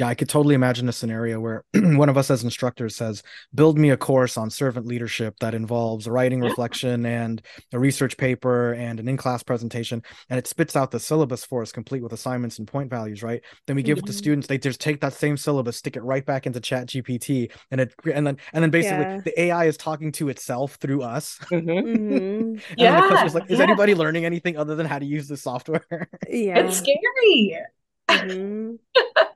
Yeah, 0.02 0.08
I 0.08 0.16
could 0.16 0.28
totally 0.28 0.56
imagine 0.56 0.88
a 0.88 0.92
scenario 0.92 1.38
where 1.38 1.64
one 1.74 2.08
of 2.08 2.18
us 2.18 2.28
as 2.28 2.42
instructors 2.42 2.96
says, 2.96 3.22
build 3.54 3.78
me 3.78 3.90
a 3.90 3.96
course 3.96 4.36
on 4.36 4.50
servant 4.50 4.84
leadership 4.84 5.36
that 5.38 5.54
involves 5.54 6.08
writing 6.08 6.40
Yeah. 6.40 6.48
reflection 6.48 7.06
and 7.06 7.40
a 7.72 7.78
research 7.78 8.16
paper 8.16 8.72
and 8.72 8.98
an 8.98 9.06
in-class 9.06 9.44
presentation, 9.44 10.02
and 10.28 10.40
it 10.40 10.48
spits 10.48 10.74
out 10.74 10.90
the 10.90 10.98
syllabus 10.98 11.44
for 11.44 11.62
us 11.62 11.70
complete 11.70 12.02
with 12.02 12.12
assignments 12.12 12.58
and 12.58 12.66
point 12.66 12.90
values, 12.90 13.22
right? 13.22 13.42
Then 13.68 13.76
we 13.76 13.84
give 13.84 13.96
it 13.96 14.06
to 14.06 14.12
Mhm. 14.12 14.16
students, 14.16 14.48
they 14.48 14.58
just 14.58 14.80
take 14.80 15.00
that 15.02 15.12
same 15.12 15.36
syllabus, 15.36 15.76
stick 15.76 15.96
it 15.96 16.02
right 16.02 16.26
back 16.26 16.46
into 16.48 16.58
Chat 16.58 16.88
GPT, 16.88 17.52
and 17.70 17.80
it 17.80 17.94
and 18.12 18.26
then 18.26 18.38
and 18.52 18.60
then 18.64 18.70
basically 18.70 19.04
Yeah. 19.04 19.20
the 19.24 19.40
AI 19.40 19.66
is 19.66 19.76
talking 19.76 20.10
to 20.18 20.30
itself 20.30 20.78
through 20.80 21.02
us. 21.02 21.38
Mhm. 21.52 21.62
Mhm. 21.64 22.62
And 22.70 22.88
then 22.88 22.96
the 22.96 23.02
Yeah, 23.02 23.06
question 23.06 23.28
is 23.28 23.34
like, 23.36 23.44
is 23.48 23.58
yeah. 23.58 23.64
anybody 23.64 23.94
learning 23.94 24.24
anything 24.24 24.56
other 24.56 24.74
than 24.74 24.86
how 24.86 24.98
to 24.98 25.06
use 25.06 25.28
the 25.28 25.36
software? 25.36 26.08
Yeah. 26.28 26.58
It's 26.58 26.78
scary. 26.78 27.56
Mhm. 28.10 28.78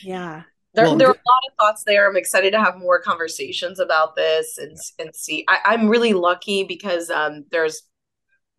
Yeah. 0.00 0.42
There, 0.74 0.88
Well, 0.88 0.96
there 0.96 1.08
are 1.08 1.12
a 1.12 1.30
lot 1.30 1.42
of 1.48 1.54
thoughts 1.58 1.82
there. 1.84 2.08
I'm 2.08 2.16
excited 2.16 2.52
to 2.52 2.60
have 2.60 2.78
more 2.78 3.00
conversations 3.00 3.80
about 3.80 4.14
this 4.16 4.58
and 4.58 4.76
and 4.98 5.14
see. 5.16 5.44
I, 5.48 5.58
I'm 5.64 5.88
really 5.88 6.12
lucky 6.12 6.64
because 6.64 7.10
um, 7.10 7.44
there's 7.50 7.82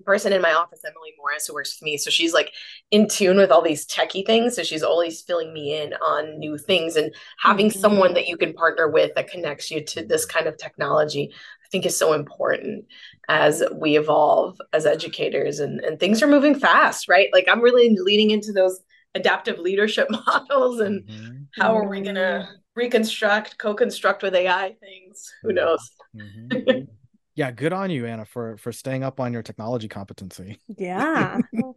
a 0.02 0.04
person 0.04 0.34
in 0.34 0.42
my 0.42 0.54
office, 0.54 0.82
Emily 0.86 1.12
Morris, 1.18 1.48
who 1.48 1.54
works 1.56 1.78
with 1.80 1.86
me. 1.86 1.98
So 1.98 2.10
she's 2.12 2.34
like 2.34 2.54
in 2.92 3.08
tune 3.08 3.38
with 3.38 3.52
all 3.52 3.62
these 3.64 3.88
techie 3.88 4.26
things. 4.26 4.56
So 4.56 4.64
she's 4.64 4.84
always 4.84 5.22
filling 5.22 5.54
me 5.54 5.80
in 5.82 5.94
on 5.96 6.40
new 6.40 6.58
things 6.58 6.96
and 6.98 7.14
having 7.42 7.72
Mhm. 7.72 7.72
someone 7.72 8.14
that 8.16 8.28
you 8.28 8.38
can 8.38 8.54
partner 8.54 8.90
with 8.90 9.14
that 9.16 9.30
connects 9.32 9.72
you 9.72 9.84
to 9.86 10.06
this 10.06 10.26
kind 10.26 10.48
of 10.48 10.58
technology. 10.58 11.32
I 11.34 11.68
think 11.72 11.86
is 11.86 11.98
so 11.98 12.14
important 12.14 12.86
as 13.30 13.64
we 13.74 13.98
evolve 13.98 14.60
as 14.74 14.86
educators 14.86 15.60
and, 15.60 15.80
and 15.82 16.00
things 16.00 16.24
are 16.24 16.28
moving 16.28 16.56
fast, 16.60 17.08
right? 17.08 17.30
Like 17.34 17.48
I'm 17.50 17.62
really 17.62 17.96
leaning 18.00 18.32
into 18.32 18.54
those 18.54 18.80
adaptive 19.16 19.60
leadership 19.60 20.08
models 20.26 20.80
and 20.80 21.04
Mhm. 21.04 21.48
how 21.58 21.76
are 21.76 21.88
we 21.90 22.02
gonna 22.02 22.48
reconstruct, 22.76 23.58
co-construct 23.58 24.24
with 24.24 24.36
AI 24.36 24.76
things? 24.80 25.32
Who 25.44 25.54
knows? 25.54 25.92
Mhm. 26.16 26.88
yeah, 27.36 27.52
good 27.52 27.74
on 27.74 27.90
you, 27.90 28.06
Anna, 28.06 28.26
for 28.26 28.58
for 28.58 28.72
staying 28.72 29.04
up 29.04 29.20
on 29.20 29.34
your 29.34 29.44
technology 29.44 29.88
competency 29.88 30.60
Yeah. 30.78 31.40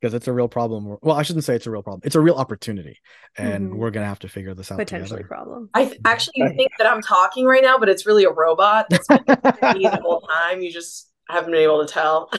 because 0.00 0.14
it's 0.14 0.28
a 0.28 0.32
real 0.32 0.48
problem. 0.48 0.96
Well, 1.02 1.16
I 1.16 1.22
shouldn't 1.22 1.44
say 1.44 1.54
it's 1.56 1.66
a 1.66 1.70
real 1.70 1.82
problem. 1.82 2.02
It's 2.04 2.14
a 2.14 2.20
real 2.20 2.36
opportunity, 2.36 2.98
and 3.36 3.72
Mhm. 3.72 3.76
we're 3.76 3.90
gonna 3.90 4.06
have 4.06 4.18
to 4.20 4.28
figure 4.28 4.54
this 4.54 4.70
out 4.70 4.78
Potentially 4.78 5.22
together. 5.22 5.28
problem. 5.28 5.70
I 5.74 5.86
th- 5.86 6.00
actually 6.04 6.48
think 6.56 6.70
that 6.78 6.86
I'm 6.86 7.02
talking 7.02 7.44
right 7.46 7.62
now, 7.62 7.78
but 7.78 7.88
it's 7.88 8.06
really 8.06 8.24
a 8.24 8.30
robot 8.30 8.86
that's 8.90 9.08
been 9.08 9.24
with 9.26 9.74
me 9.74 9.88
the 9.88 10.00
whole 10.02 10.20
time. 10.20 10.62
You 10.62 10.72
just 10.72 11.10
haven't 11.28 11.50
been 11.50 11.60
able 11.60 11.84
to 11.86 11.92
tell. 11.92 12.30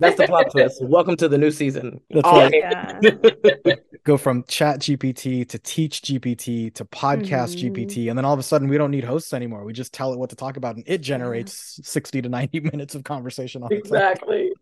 That's 0.00 0.16
the 0.16 0.26
plot 0.26 0.50
twist. 0.50 0.78
Welcome 0.84 1.16
to 1.16 1.28
the 1.28 1.36
new 1.38 1.50
season. 1.50 2.00
That's 2.10 2.26
All 2.26 2.38
right. 2.38 2.52
Yeah. 2.54 2.98
Go 4.04 4.16
from 4.16 4.44
Chat 4.48 4.80
GPT 4.80 5.46
to 5.50 5.58
Teach 5.58 6.00
GPT 6.00 6.74
to 6.74 6.86
Podcast 6.86 7.56
Mhm. 7.56 7.74
GPT, 7.74 8.08
and 8.08 8.16
then 8.16 8.24
all 8.24 8.32
of 8.32 8.40
a 8.40 8.42
sudden 8.42 8.68
we 8.68 8.78
don't 8.78 8.90
need 8.90 9.04
hosts 9.04 9.34
anymore. 9.34 9.62
We 9.64 9.74
just 9.74 9.92
tell 9.92 10.12
it 10.14 10.18
what 10.18 10.30
to 10.30 10.36
talk 10.36 10.56
about, 10.56 10.76
and 10.76 10.84
it 10.86 11.02
generates 11.02 11.78
sixty 11.84 12.22
to 12.22 12.28
ninety 12.30 12.60
minutes 12.72 12.94
of 12.94 13.04
conversation 13.04 13.62
on 13.62 13.72
exactly. 13.72 14.52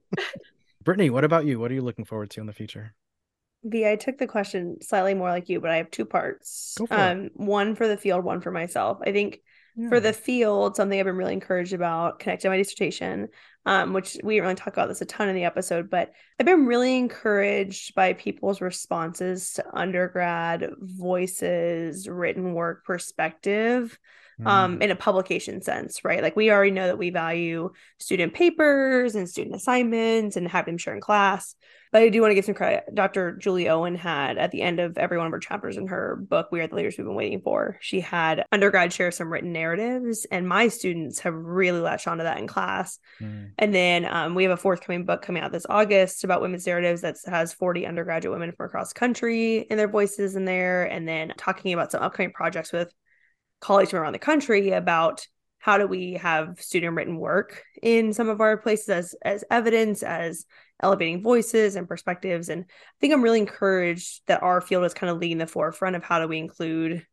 Brittany, 0.83 1.09
what 1.11 1.23
about 1.25 1.47
you? 1.47 1.61
What 1.61 1.71
are 1.71 1.75
you 1.75 1.83
looking 1.83 2.05
forward 2.05 2.31
to 2.31 2.41
in 2.41 2.47
the 2.47 2.53
future? 2.53 2.95
V, 3.63 3.87
I 3.87 3.95
took 3.97 4.19
the 4.19 4.27
question 4.27 4.81
slightly 4.83 5.15
more 5.15 5.31
like 5.31 5.49
you, 5.49 5.61
but 5.61 5.71
I 5.71 5.77
have 5.77 5.91
two 5.91 6.05
parts. 6.05 6.75
Go 6.79 6.87
for 6.87 6.95
it. 6.95 6.99
Um, 6.99 7.31
one 7.35 7.77
for 7.77 7.87
the 7.87 7.97
field, 7.97 8.25
one 8.25 8.41
for 8.41 8.51
myself. 8.51 8.99
I 9.07 9.13
think 9.13 9.41
for 9.89 10.01
the 10.01 10.13
field, 10.13 10.75
something 10.75 10.99
I've 10.99 11.07
been 11.07 11.15
really 11.15 11.35
encouraged 11.35 11.73
about 11.73 12.19
connecting 12.19 12.51
my 12.51 12.57
dissertation, 12.57 13.29
um, 13.69 13.93
which 13.93 14.17
we 14.25 14.35
didn't 14.35 14.45
really 14.45 14.55
talk 14.55 14.73
about 14.73 14.89
this 14.89 15.03
a 15.03 15.05
ton 15.05 15.29
in 15.29 15.35
the 15.37 15.45
episode, 15.45 15.91
but 15.91 16.13
I've 16.41 16.47
been 16.47 16.65
really 16.65 16.97
encouraged 16.97 17.95
by 17.95 18.15
people's 18.15 18.63
responses 18.63 19.53
to 19.53 19.77
undergrad 19.77 20.71
voices, 20.79 22.09
written 22.09 22.55
work 22.55 22.87
perspective, 22.87 23.99
um, 24.45 24.79
Mm. 24.79 24.83
in 24.83 24.91
a 24.91 24.97
publication 24.97 25.63
sense, 25.63 26.05
right? 26.05 26.23
Like 26.23 26.37
we 26.37 26.51
already 26.51 26.71
know 26.71 26.87
that 26.87 26.99
we 26.99 27.11
value 27.11 27.71
student 27.99 28.35
papers 28.35 29.15
and 29.15 29.29
student 29.29 29.57
assignments 29.57 30.37
and 30.37 30.49
have 30.49 30.67
them 30.67 30.79
share 30.79 30.95
in 30.95 31.01
class. 31.01 31.55
But 31.91 32.03
I 32.03 32.11
do 32.11 32.21
want 32.21 32.33
to 32.33 32.35
give 32.35 32.45
some 32.45 32.55
credit. 32.55 32.85
Dr. 32.95 33.33
Julie 33.37 33.71
Owen 33.71 33.95
had 33.95 34.37
at 34.37 34.51
the 34.51 34.61
end 34.61 34.79
of 34.79 34.99
every 34.99 35.17
one 35.17 35.27
of 35.27 35.33
her 35.33 35.39
chapters 35.39 35.79
in 35.79 35.87
her 35.87 36.17
book, 36.17 36.49
We 36.53 36.61
Are 36.61 36.67
the 36.67 36.75
Leaders 36.75 36.97
We've 36.99 37.07
Been 37.07 37.15
Waiting 37.15 37.41
For, 37.41 37.79
she 37.81 38.01
had 38.01 38.45
undergrad 38.53 38.93
share 38.93 39.11
some 39.11 39.33
written 39.33 39.53
narratives, 39.55 40.27
and 40.31 40.47
my 40.47 40.69
students 40.69 41.21
have 41.21 41.33
really 41.35 41.81
latched 41.81 42.07
onto 42.07 42.25
that 42.25 42.37
in 42.37 42.47
class. 42.47 42.99
Mm. 43.23 43.53
And 43.59 43.75
then 43.75 44.05
um, 44.05 44.35
we 44.35 44.43
have 44.43 44.53
a 44.53 44.59
forthcoming 44.59 45.07
book 45.07 45.23
coming 45.23 45.43
out 45.43 45.51
this 45.51 45.65
August 45.69 46.25
about 46.25 46.43
women's 46.43 46.67
narratives 46.67 47.01
that 47.01 47.17
has 47.25 47.55
40 47.55 47.87
undergraduate 47.87 48.39
women 48.39 48.53
from 48.53 48.67
across 48.67 48.93
the 48.93 48.99
country 48.99 49.67
and 49.71 49.81
their 49.81 49.89
voices 49.89 50.37
in 50.37 50.45
there. 50.45 50.85
And 50.85 51.09
then 51.09 51.33
talking 51.39 51.73
about 51.73 51.91
some 51.91 52.03
upcoming 52.03 52.33
projects 52.33 52.71
with 52.71 52.93
colleagues 53.61 53.91
from 53.91 54.01
around 54.01 54.13
the 54.13 54.19
country 54.19 54.71
about 54.71 55.27
how 55.59 55.77
do 55.79 55.87
we 55.87 56.15
have 56.15 56.61
student 56.61 56.95
written 56.95 57.19
work 57.19 57.63
in 57.83 58.13
some 58.13 58.29
of 58.29 58.41
our 58.41 58.57
places 58.57 58.89
as 58.89 59.15
as 59.23 59.45
evidence 59.51 60.03
as 60.03 60.47
elevating 60.81 61.23
voices 61.23 61.75
and 61.75 61.89
perspectives 61.89 62.49
and 62.49 62.65
i 62.69 62.95
think 63.01 63.13
i'm 63.13 63.23
really 63.23 63.41
encouraged 63.41 64.23
that 64.27 64.43
our 64.43 64.61
field 64.61 64.85
is 64.85 64.95
kind 64.95 65.11
of 65.11 65.19
leading 65.19 65.39
the 65.39 65.47
forefront 65.47 65.97
of 65.97 66.05
how 66.05 66.21
do 66.21 66.29
we 66.29 66.39
include 66.39 67.05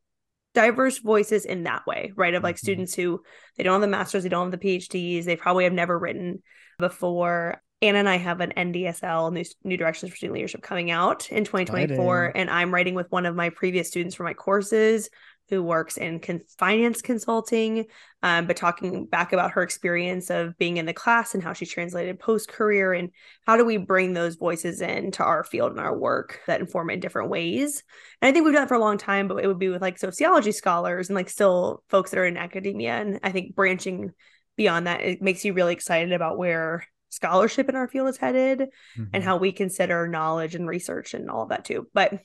diverse 0.53 0.99
voices 0.99 1.45
in 1.45 1.63
that 1.63 1.85
way 1.87 2.13
right 2.15 2.35
of 2.35 2.43
like 2.43 2.55
Mhm. 2.55 2.59
students 2.59 2.93
who 2.93 3.21
they 3.57 3.63
don't 3.63 3.73
have 3.73 3.81
the 3.81 3.87
masters 3.87 4.23
they 4.23 4.29
don't 4.29 4.51
have 4.51 4.59
the 4.59 4.79
phds 4.79 5.25
they 5.25 5.35
probably 5.35 5.63
have 5.63 5.73
never 5.73 5.97
written 5.97 6.43
before 6.77 7.61
Anna 7.81 7.99
and 7.99 8.09
I 8.09 8.15
have 8.15 8.39
an 8.39 8.53
NDSL, 8.55 9.31
New, 9.31 9.43
New 9.63 9.77
Directions 9.77 10.09
for 10.09 10.15
Student 10.15 10.35
Leadership, 10.35 10.61
coming 10.61 10.91
out 10.91 11.29
in 11.29 11.43
2024. 11.43 12.25
Exciting. 12.27 12.41
And 12.41 12.49
I'm 12.49 12.73
writing 12.73 12.95
with 12.95 13.11
one 13.11 13.25
of 13.25 13.35
my 13.35 13.49
previous 13.49 13.89
students 13.89 14.15
for 14.15 14.23
my 14.23 14.33
courses 14.33 15.09
who 15.49 15.61
works 15.61 15.97
in 15.97 16.19
con- 16.19 16.41
finance 16.57 17.01
consulting, 17.01 17.85
um, 18.23 18.47
but 18.47 18.57
talking 18.57 19.05
back 19.05 19.31
about 19.31 19.51
her 19.51 19.61
experience 19.61 20.29
of 20.29 20.57
being 20.57 20.77
in 20.77 20.85
the 20.85 20.93
class 20.93 21.33
and 21.33 21.43
how 21.43 21.53
she 21.53 21.65
translated 21.65 22.19
post 22.19 22.47
career 22.47 22.93
and 22.93 23.11
how 23.45 23.55
do 23.55 23.63
we 23.63 23.77
bring 23.77 24.13
those 24.13 24.35
voices 24.35 24.81
into 24.81 25.23
our 25.23 25.43
field 25.43 25.71
and 25.71 25.79
our 25.79 25.95
work 25.95 26.41
that 26.47 26.61
inform 26.61 26.89
it 26.89 26.93
in 26.95 26.99
different 26.99 27.29
ways. 27.29 27.83
And 28.21 28.29
I 28.29 28.31
think 28.31 28.45
we've 28.45 28.53
done 28.53 28.63
it 28.63 28.69
for 28.69 28.75
a 28.75 28.79
long 28.79 28.97
time, 28.97 29.27
but 29.27 29.43
it 29.43 29.47
would 29.47 29.59
be 29.59 29.69
with 29.69 29.81
like 29.81 29.99
sociology 29.99 30.51
scholars 30.51 31.09
and 31.09 31.15
like 31.15 31.29
still 31.29 31.83
folks 31.89 32.11
that 32.11 32.19
are 32.19 32.25
in 32.25 32.37
academia. 32.37 32.93
And 32.93 33.19
I 33.21 33.31
think 33.31 33.55
branching 33.55 34.11
beyond 34.55 34.87
that, 34.87 35.01
it 35.01 35.21
makes 35.21 35.45
you 35.45 35.53
really 35.53 35.73
excited 35.73 36.11
about 36.11 36.37
where 36.37 36.87
scholarship 37.09 37.69
in 37.69 37.75
our 37.75 37.87
field 37.87 38.09
is 38.09 38.17
headed 38.17 38.67
Mhm. 38.97 39.09
and 39.13 39.23
how 39.23 39.37
we 39.37 39.51
consider 39.51 40.07
knowledge 40.07 40.55
and 40.55 40.67
research 40.67 41.13
and 41.13 41.29
all 41.29 41.43
of 41.43 41.49
that 41.49 41.63
too. 41.63 41.87
But 41.93 42.13
Mhm. 42.13 42.19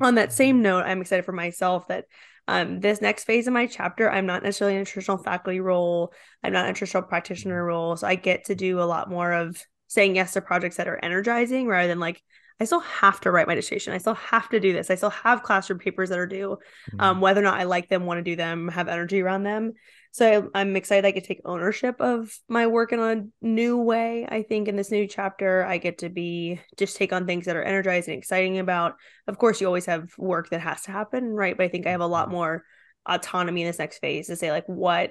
on 0.00 0.14
that 0.16 0.32
same 0.32 0.62
note, 0.62 0.84
I'm 0.84 1.00
excited 1.00 1.24
for 1.24 1.32
myself 1.32 1.88
that 1.88 2.06
um, 2.48 2.80
this 2.80 3.00
next 3.00 3.24
phase 3.24 3.46
of 3.46 3.52
my 3.52 3.66
chapter, 3.66 4.10
I'm 4.10 4.26
not 4.26 4.42
necessarily 4.42 4.76
in 4.76 4.82
a 4.82 4.84
traditional 4.84 5.18
faculty 5.18 5.60
role. 5.60 6.12
I'm 6.42 6.52
not 6.52 6.66
in 6.66 6.70
a 6.70 6.74
traditional 6.74 7.02
practitioner 7.02 7.64
role. 7.64 7.96
So 7.96 8.06
I 8.06 8.14
get 8.14 8.46
to 8.46 8.54
do 8.54 8.80
a 8.80 8.84
lot 8.84 9.10
more 9.10 9.32
of 9.32 9.60
saying 9.88 10.16
yes 10.16 10.32
to 10.32 10.40
projects 10.40 10.76
that 10.76 10.88
are 10.88 11.02
energizing 11.02 11.66
rather 11.66 11.88
than 11.88 12.00
like, 12.00 12.22
I 12.58 12.64
still 12.64 12.80
have 12.80 13.20
to 13.20 13.30
write 13.30 13.46
my 13.46 13.54
dissertation. 13.54 13.92
I 13.92 13.98
still 13.98 14.14
have 14.14 14.48
to 14.48 14.60
do 14.60 14.72
this. 14.72 14.90
I 14.90 14.94
still 14.94 15.10
have 15.10 15.42
classroom 15.42 15.78
papers 15.78 16.08
that 16.08 16.18
are 16.18 16.26
due. 16.26 16.56
Um, 16.98 17.20
whether 17.20 17.40
or 17.40 17.44
not 17.44 17.60
I 17.60 17.64
like 17.64 17.88
them, 17.88 18.06
want 18.06 18.18
to 18.18 18.22
do 18.22 18.34
them, 18.34 18.68
have 18.68 18.88
energy 18.88 19.20
around 19.20 19.42
them. 19.42 19.74
So 20.16 20.48
I'm 20.54 20.76
excited 20.76 21.04
I 21.04 21.10
get 21.10 21.24
to 21.24 21.28
take 21.28 21.42
ownership 21.44 22.00
of 22.00 22.34
my 22.48 22.68
work 22.68 22.90
in 22.90 23.00
a 23.00 23.26
new 23.42 23.76
way. 23.76 24.26
I 24.26 24.44
think 24.44 24.66
in 24.66 24.74
this 24.74 24.90
new 24.90 25.06
chapter, 25.06 25.62
I 25.62 25.76
get 25.76 25.98
to 25.98 26.08
be 26.08 26.58
just 26.78 26.96
take 26.96 27.12
on 27.12 27.26
things 27.26 27.44
that 27.44 27.54
are 27.54 27.62
energizing 27.62 28.14
and 28.14 28.22
exciting 28.22 28.58
about. 28.58 28.94
Of 29.26 29.36
course, 29.36 29.60
you 29.60 29.66
always 29.66 29.84
have 29.84 30.08
work 30.16 30.48
that 30.48 30.62
has 30.62 30.80
to 30.84 30.90
happen, 30.90 31.34
right? 31.34 31.54
But 31.54 31.64
I 31.64 31.68
think 31.68 31.86
I 31.86 31.90
have 31.90 32.00
a 32.00 32.06
lot 32.06 32.30
more 32.30 32.64
autonomy 33.04 33.60
in 33.60 33.66
this 33.66 33.78
next 33.78 33.98
phase 33.98 34.28
to 34.28 34.36
say 34.36 34.50
like 34.52 34.64
what 34.64 35.10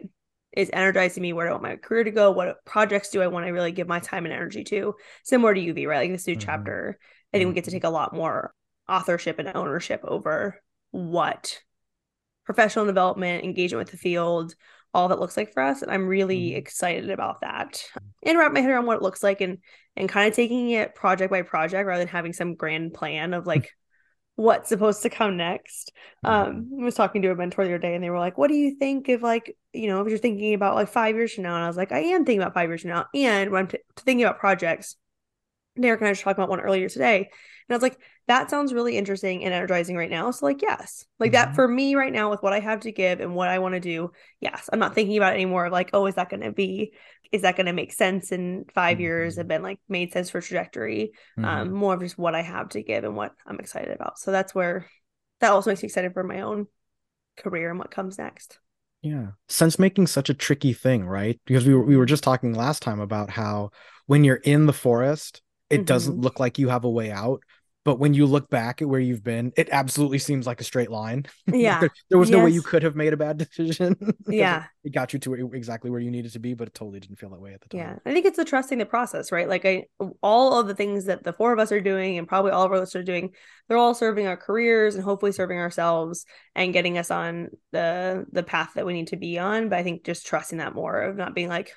is 0.57 0.71
energizing 0.73 1.21
me, 1.21 1.33
where 1.33 1.45
do 1.45 1.49
I 1.49 1.53
want 1.53 1.63
my 1.63 1.75
career 1.75 2.03
to 2.03 2.09
go, 2.09 2.31
what 2.31 2.65
projects 2.65 3.11
do 3.11 3.21
I 3.21 3.27
want 3.27 3.45
to 3.45 3.51
really 3.51 3.73
give 3.73 3.87
my 3.87 3.99
time 3.99 4.25
and 4.25 4.33
energy 4.33 4.63
to, 4.63 4.95
similar 5.23 5.53
to 5.53 5.61
UV, 5.61 5.87
right? 5.87 5.99
Like 5.99 6.13
this 6.13 6.25
new 6.25 6.35
Mhm. 6.35 6.41
chapter, 6.41 6.97
I 7.31 7.37
think 7.37 7.49
we 7.49 7.53
get 7.53 7.65
to 7.65 7.69
Mhm. 7.69 7.73
take 7.73 7.83
a 7.83 7.89
lot 7.89 8.15
more 8.15 8.55
authorship 8.89 9.37
and 9.37 9.51
ownership 9.53 10.01
over 10.03 10.63
what 10.89 11.61
professional 12.45 12.85
development, 12.85 13.43
engagement 13.43 13.79
with 13.85 13.91
the 13.91 13.97
field, 13.97 14.55
all 14.95 15.09
that 15.09 15.19
looks 15.19 15.35
like 15.35 15.53
for 15.53 15.61
us. 15.61 15.81
And 15.81 15.91
I'm 15.91 16.07
really 16.07 16.51
Mhm. 16.51 16.57
excited 16.57 17.09
about 17.09 17.41
that. 17.41 17.83
And 18.23 18.37
wrap 18.37 18.53
my 18.53 18.61
head 18.61 18.71
around 18.71 18.85
what 18.85 18.97
it 18.97 19.03
looks 19.03 19.21
like 19.21 19.41
and 19.41 19.59
and 19.97 20.09
kind 20.09 20.27
of 20.27 20.33
taking 20.35 20.71
it 20.71 20.95
project 20.95 21.31
by 21.31 21.41
project 21.41 21.85
rather 21.85 21.99
than 21.99 22.07
having 22.07 22.33
some 22.33 22.55
grand 22.55 22.93
plan 22.93 23.33
of 23.33 23.45
like 23.45 23.71
what's 24.35 24.69
supposed 24.69 25.03
to 25.03 25.09
come 25.09 25.37
next. 25.37 25.91
Um, 26.23 26.69
I 26.81 26.83
was 26.83 26.95
talking 26.95 27.21
to 27.21 27.31
a 27.31 27.35
mentor 27.35 27.63
the 27.65 27.71
other 27.71 27.77
day 27.77 27.93
and 27.95 28.03
they 28.03 28.09
were 28.09 28.19
like, 28.19 28.37
What 28.37 28.47
do 28.47 28.55
you 28.55 28.75
think 28.75 29.09
if 29.09 29.21
like, 29.21 29.55
you 29.73 29.87
know, 29.87 30.01
if 30.01 30.09
you're 30.09 30.17
thinking 30.17 30.53
about 30.53 30.75
like 30.75 30.87
five 30.89 31.15
years 31.15 31.33
from 31.33 31.43
now? 31.43 31.55
And 31.55 31.63
I 31.63 31.67
was 31.67 31.77
like, 31.77 31.91
I 31.91 31.99
am 31.99 32.25
thinking 32.25 32.41
about 32.41 32.53
five 32.53 32.69
years 32.69 32.81
from 32.81 32.91
now. 32.91 33.05
And 33.13 33.51
when 33.51 33.63
I'm 33.63 33.67
t- 33.67 33.79
thinking 33.97 34.25
about 34.25 34.39
projects, 34.39 34.95
Derek 35.79 35.99
and 35.99 36.07
I 36.07 36.11
were 36.11 36.15
talking 36.15 36.31
about 36.31 36.49
one 36.49 36.61
earlier 36.61 36.89
today. 36.89 37.29
And 37.67 37.73
I 37.73 37.77
was 37.77 37.83
like, 37.83 37.97
that 38.27 38.49
sounds 38.49 38.73
really 38.73 38.97
interesting 38.97 39.43
and 39.43 39.53
energizing 39.53 39.95
right 39.95 40.09
now. 40.09 40.29
So, 40.31 40.45
like, 40.45 40.61
yes, 40.61 41.05
like 41.19 41.31
mm-hmm. 41.31 41.33
that 41.33 41.55
for 41.55 41.67
me 41.67 41.95
right 41.95 42.13
now 42.13 42.29
with 42.29 42.43
what 42.43 42.53
I 42.53 42.59
have 42.59 42.81
to 42.81 42.91
give 42.91 43.19
and 43.19 43.35
what 43.35 43.49
I 43.49 43.59
want 43.59 43.73
to 43.73 43.79
do. 43.79 44.11
Yes, 44.39 44.69
I'm 44.71 44.79
not 44.79 44.93
thinking 44.93 45.17
about 45.17 45.33
it 45.33 45.37
anymore. 45.37 45.65
Of 45.65 45.71
like, 45.71 45.89
oh, 45.93 46.05
is 46.05 46.15
that 46.15 46.29
going 46.29 46.41
to 46.41 46.51
be, 46.51 46.93
is 47.31 47.41
that 47.41 47.55
going 47.55 47.65
to 47.65 47.73
make 47.73 47.91
sense 47.91 48.31
in 48.31 48.65
5 48.73 48.93
mm-hmm. 48.93 49.01
years? 49.01 49.37
Have 49.37 49.47
been 49.47 49.63
like 49.63 49.79
made 49.89 50.13
sense 50.13 50.29
for 50.29 50.41
trajectory. 50.41 51.11
Mm-hmm. 51.37 51.45
Um, 51.45 51.71
more 51.71 51.95
of 51.95 52.01
just 52.01 52.17
what 52.17 52.35
I 52.35 52.41
have 52.41 52.69
to 52.69 52.83
give 52.83 53.03
and 53.03 53.15
what 53.15 53.33
I'm 53.45 53.59
excited 53.59 53.95
about. 53.95 54.19
So 54.19 54.31
that's 54.31 54.53
where 54.53 54.87
that 55.41 55.51
also 55.51 55.71
makes 55.71 55.81
me 55.81 55.87
excited 55.87 56.13
for 56.13 56.23
my 56.23 56.41
own 56.41 56.67
career 57.37 57.69
and 57.69 57.79
what 57.79 57.91
comes 57.91 58.17
next. 58.17 58.59
Yeah. 59.01 59.27
Sense 59.47 59.77
making 59.77 60.07
such 60.07 60.29
a 60.29 60.33
tricky 60.33 60.73
thing, 60.73 61.05
right? 61.05 61.39
Because 61.45 61.65
we 61.65 61.75
were, 61.75 61.85
we 61.85 61.97
were 61.97 62.07
just 62.07 62.23
talking 62.23 62.53
last 62.53 62.81
time 62.81 62.99
about 62.99 63.29
how 63.29 63.71
when 64.07 64.23
you're 64.23 64.35
in 64.35 64.65
the 64.65 64.73
forest, 64.73 65.41
it 65.69 65.77
mm-hmm. 65.77 65.85
doesn't 65.85 66.19
look 66.19 66.39
like 66.39 66.57
you 66.57 66.69
have 66.69 66.85
a 66.85 66.89
way 66.89 67.11
out 67.11 67.41
but 67.85 67.99
when 67.99 68.13
you 68.13 68.25
look 68.25 68.49
back 68.49 68.81
at 68.81 68.89
where 68.89 68.99
you've 68.99 69.23
been 69.23 69.53
it 69.55 69.69
absolutely 69.71 70.17
seems 70.17 70.45
like 70.45 70.59
a 70.59 70.63
straight 70.63 70.91
line. 70.91 71.25
Yeah. 71.47 71.79
there 72.09 72.17
was 72.17 72.29
yes. 72.29 72.37
no 72.37 72.43
way 72.43 72.49
you 72.49 72.61
could 72.61 72.83
have 72.83 72.95
made 72.95 73.13
a 73.13 73.17
bad 73.17 73.37
decision 73.45 73.95
yeah. 74.27 74.65
it 74.83 74.91
got 74.91 75.13
you 75.13 75.19
to 75.19 75.51
exactly 75.53 75.89
where 75.89 75.99
you 75.99 76.11
needed 76.11 76.33
to 76.33 76.39
be 76.39 76.53
but 76.53 76.67
it 76.67 76.73
totally 76.73 76.99
didn't 76.99 77.17
feel 77.17 77.29
that 77.29 77.39
way 77.39 77.53
at 77.53 77.61
the 77.61 77.69
time. 77.69 77.79
Yeah. 77.79 77.95
I 78.05 78.13
think 78.13 78.25
it's 78.25 78.37
the 78.37 78.43
trusting 78.43 78.77
the 78.77 78.85
process 78.85 79.31
right? 79.31 79.47
Like 79.47 79.65
i 79.65 79.85
all 80.21 80.59
of 80.59 80.67
the 80.67 80.75
things 80.75 81.05
that 81.05 81.23
the 81.23 81.33
four 81.33 81.53
of 81.53 81.59
us 81.59 81.71
are 81.71 81.79
doing 81.79 82.17
and 82.17 82.27
probably 82.27 82.51
all 82.51 82.65
of 82.65 82.73
us 82.73 82.95
are 82.95 83.03
doing 83.03 83.31
they're 83.67 83.77
all 83.77 83.93
serving 83.93 84.27
our 84.27 84.37
careers 84.37 84.95
and 84.95 85.03
hopefully 85.03 85.31
serving 85.31 85.59
ourselves 85.59 86.25
and 86.55 86.73
getting 86.73 86.97
us 86.97 87.11
on 87.11 87.49
the 87.71 88.25
the 88.31 88.43
path 88.43 88.71
that 88.75 88.85
we 88.85 88.93
need 88.93 89.07
to 89.07 89.17
be 89.17 89.37
on. 89.39 89.69
But 89.69 89.79
i 89.79 89.83
think 89.83 90.03
just 90.03 90.25
trusting 90.25 90.57
that 90.57 90.75
more 90.75 90.99
of 91.01 91.15
not 91.15 91.35
being 91.35 91.49
like 91.49 91.73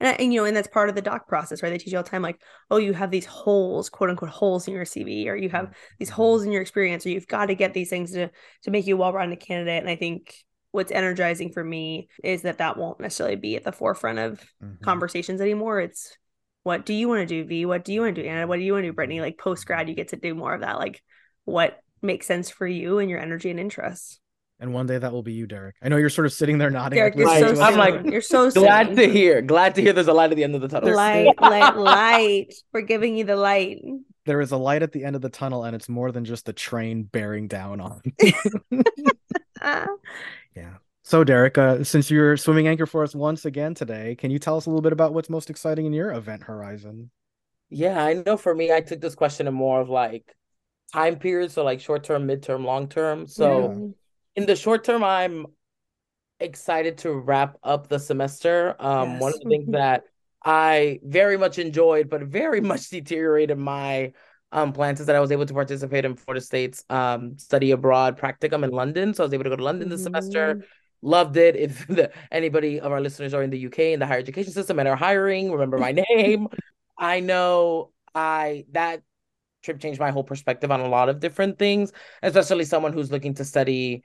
and, 0.00 0.20
and, 0.20 0.32
you 0.32 0.40
know, 0.40 0.46
and 0.46 0.56
that's 0.56 0.68
part 0.68 0.88
of 0.88 0.94
the 0.94 1.02
doc 1.02 1.28
process, 1.28 1.62
right? 1.62 1.70
They 1.70 1.78
teach 1.78 1.92
you 1.92 1.98
all 1.98 2.04
the 2.04 2.10
time, 2.10 2.22
like, 2.22 2.40
oh, 2.70 2.76
you 2.76 2.92
have 2.92 3.10
these 3.10 3.26
holes, 3.26 3.88
quote 3.88 4.10
unquote, 4.10 4.30
holes 4.30 4.68
in 4.68 4.74
your 4.74 4.84
CV, 4.84 5.26
or 5.26 5.36
you 5.36 5.48
have 5.50 5.74
these 5.98 6.08
mm-hmm. 6.08 6.16
holes 6.16 6.44
in 6.44 6.52
your 6.52 6.62
experience, 6.62 7.06
or 7.06 7.10
you've 7.10 7.26
got 7.26 7.46
to 7.46 7.54
get 7.54 7.74
these 7.74 7.90
things 7.90 8.12
to 8.12 8.30
to 8.62 8.70
make 8.70 8.86
you 8.86 8.94
a 8.94 8.98
well-rounded 8.98 9.40
candidate. 9.40 9.80
And 9.80 9.90
I 9.90 9.96
think 9.96 10.34
what's 10.72 10.92
energizing 10.92 11.52
for 11.52 11.64
me 11.64 12.08
is 12.22 12.42
that 12.42 12.58
that 12.58 12.76
won't 12.76 13.00
necessarily 13.00 13.36
be 13.36 13.56
at 13.56 13.64
the 13.64 13.72
forefront 13.72 14.18
of 14.18 14.40
mm-hmm. 14.62 14.84
conversations 14.84 15.40
anymore. 15.40 15.80
It's 15.80 16.16
what 16.62 16.84
do 16.84 16.92
you 16.92 17.08
want 17.08 17.20
to 17.20 17.26
do, 17.26 17.44
V? 17.46 17.64
What 17.64 17.84
do 17.84 17.92
you 17.92 18.02
want 18.02 18.16
to 18.16 18.22
do, 18.22 18.28
Anna? 18.28 18.46
What 18.46 18.56
do 18.56 18.62
you 18.62 18.72
want 18.72 18.84
to 18.84 18.88
do, 18.88 18.94
Brittany? 18.94 19.20
Like 19.20 19.38
post 19.38 19.66
grad, 19.66 19.88
you 19.88 19.94
get 19.94 20.08
to 20.08 20.16
do 20.16 20.34
more 20.34 20.52
of 20.52 20.62
that. 20.62 20.78
Like, 20.78 21.02
what 21.44 21.80
makes 22.02 22.26
sense 22.26 22.50
for 22.50 22.66
you 22.66 22.98
and 22.98 23.10
your 23.10 23.20
energy 23.20 23.50
and 23.50 23.60
interests. 23.60 24.20
And 24.58 24.72
one 24.72 24.86
day 24.86 24.96
that 24.96 25.12
will 25.12 25.22
be 25.22 25.34
you, 25.34 25.46
Derek. 25.46 25.76
I 25.82 25.90
know 25.90 25.98
you're 25.98 26.08
sort 26.08 26.26
of 26.26 26.32
sitting 26.32 26.56
there 26.56 26.70
nodding. 26.70 26.96
Derek, 26.96 27.14
you're 27.14 27.28
so 27.28 27.60
I'm 27.60 27.76
like, 27.76 28.06
you're 28.06 28.22
so 28.22 28.50
glad 28.50 28.86
soon. 28.86 28.96
to 28.96 29.08
hear. 29.08 29.42
Glad 29.42 29.74
to 29.74 29.82
hear 29.82 29.92
there's 29.92 30.08
a 30.08 30.14
light 30.14 30.30
at 30.30 30.36
the 30.36 30.44
end 30.44 30.54
of 30.54 30.62
the 30.62 30.68
tunnel. 30.68 30.94
Light, 30.94 31.28
light, 31.40 31.76
light. 31.76 32.54
We're 32.72 32.80
giving 32.80 33.18
you 33.18 33.24
the 33.24 33.36
light. 33.36 33.82
There 34.24 34.40
is 34.40 34.52
a 34.52 34.56
light 34.56 34.82
at 34.82 34.92
the 34.92 35.04
end 35.04 35.14
of 35.14 35.20
the 35.20 35.28
tunnel, 35.28 35.64
and 35.64 35.76
it's 35.76 35.90
more 35.90 36.10
than 36.10 36.24
just 36.24 36.46
the 36.46 36.54
train 36.54 37.02
bearing 37.02 37.48
down 37.48 37.82
on. 37.82 38.00
yeah. 39.62 39.86
So, 41.02 41.22
Derek, 41.22 41.58
uh, 41.58 41.84
since 41.84 42.10
you're 42.10 42.38
swimming 42.38 42.66
anchor 42.66 42.86
for 42.86 43.02
us 43.02 43.14
once 43.14 43.44
again 43.44 43.74
today, 43.74 44.16
can 44.16 44.30
you 44.30 44.38
tell 44.38 44.56
us 44.56 44.66
a 44.66 44.70
little 44.70 44.82
bit 44.82 44.92
about 44.92 45.12
what's 45.12 45.28
most 45.28 45.50
exciting 45.50 45.84
in 45.84 45.92
your 45.92 46.12
event 46.12 46.42
horizon? 46.42 47.10
Yeah, 47.68 48.02
I 48.02 48.14
know 48.14 48.38
for 48.38 48.54
me, 48.54 48.72
I 48.72 48.80
took 48.80 49.02
this 49.02 49.14
question 49.14 49.46
in 49.46 49.54
more 49.54 49.82
of 49.82 49.90
like 49.90 50.34
time 50.94 51.18
periods, 51.18 51.52
so 51.54 51.62
like 51.62 51.80
short 51.80 52.04
term, 52.04 52.24
mid 52.24 52.42
term, 52.42 52.64
long 52.64 52.88
term. 52.88 53.26
So. 53.26 53.74
Yeah 53.76 53.92
in 54.36 54.46
the 54.46 54.54
short 54.54 54.84
term, 54.84 55.02
I'm 55.02 55.46
excited 56.38 56.98
to 56.98 57.12
wrap 57.12 57.56
up 57.62 57.88
the 57.88 57.98
semester. 57.98 58.76
Um, 58.78 59.12
yes. 59.12 59.22
One 59.22 59.32
of 59.32 59.40
the 59.40 59.48
things 59.48 59.72
that 59.72 60.04
I 60.44 61.00
very 61.02 61.36
much 61.36 61.58
enjoyed, 61.58 62.08
but 62.08 62.22
very 62.22 62.60
much 62.72 62.90
deteriorated 62.90 63.58
my 63.58 64.12
um, 64.52 64.72
plans 64.72 65.00
is 65.00 65.06
that 65.06 65.16
I 65.16 65.20
was 65.20 65.32
able 65.32 65.46
to 65.46 65.54
participate 65.54 66.04
in 66.04 66.14
Florida 66.14 66.44
State's 66.44 66.84
um, 66.88 67.38
study 67.38 67.72
abroad 67.72 68.18
practicum 68.18 68.62
in 68.62 68.70
London. 68.70 69.12
So 69.14 69.24
I 69.24 69.26
was 69.26 69.34
able 69.34 69.44
to 69.44 69.50
go 69.50 69.56
to 69.56 69.64
London 69.64 69.88
this 69.88 70.00
mm-hmm. 70.00 70.14
semester. 70.14 70.64
Loved 71.02 71.36
it. 71.36 71.56
If 71.56 71.86
the, 71.88 72.12
anybody 72.30 72.80
of 72.80 72.92
our 72.92 73.00
listeners 73.00 73.34
are 73.34 73.42
in 73.42 73.50
the 73.50 73.66
UK 73.66 73.78
in 73.78 74.00
the 74.00 74.06
higher 74.06 74.18
education 74.18 74.52
system 74.52 74.78
and 74.78 74.88
are 74.88 74.96
hiring, 74.96 75.50
remember 75.50 75.78
my 75.78 75.92
name. 75.92 76.48
I 76.98 77.20
know 77.20 77.90
I 78.14 78.64
that 78.72 79.02
trip 79.62 79.80
changed 79.80 80.00
my 80.00 80.10
whole 80.10 80.24
perspective 80.24 80.70
on 80.70 80.80
a 80.80 80.88
lot 80.88 81.08
of 81.08 81.20
different 81.20 81.58
things, 81.58 81.92
especially 82.22 82.64
someone 82.64 82.92
who's 82.92 83.10
looking 83.10 83.34
to 83.34 83.44
study 83.44 84.02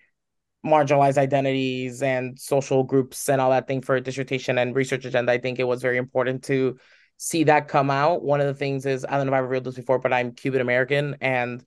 marginalized 0.66 1.18
identities 1.18 2.03
and 2.03 2.39
social 2.39 2.84
groups 2.84 3.30
and 3.30 3.41
all 3.41 3.49
that 3.49 3.68
thing 3.68 3.82
for 3.82 3.95
a 3.95 4.01
dissertation 4.01 4.57
and 4.57 4.76
research 4.76 5.05
agenda, 5.05 5.32
I 5.32 5.38
think 5.39 5.59
it 5.59 5.64
was 5.64 5.82
very 5.82 5.97
important 5.97 6.43
to 6.45 6.78
see 7.18 7.43
that 7.45 7.68
come 7.68 7.89
out. 7.89 8.24
One 8.24 8.41
of 8.41 8.47
the 8.47 8.53
things 8.53 8.86
is 8.86 9.05
I 9.05 9.12
don't 9.12 9.28
know 9.28 9.34
if 9.34 9.38
I've 9.38 9.43
revealed 9.43 9.66
this 9.66 9.76
before, 9.76 9.99
but 9.99 10.14
I'm 10.14 10.34
Cuban 10.34 10.62
American. 10.62 11.18
And 11.22 11.64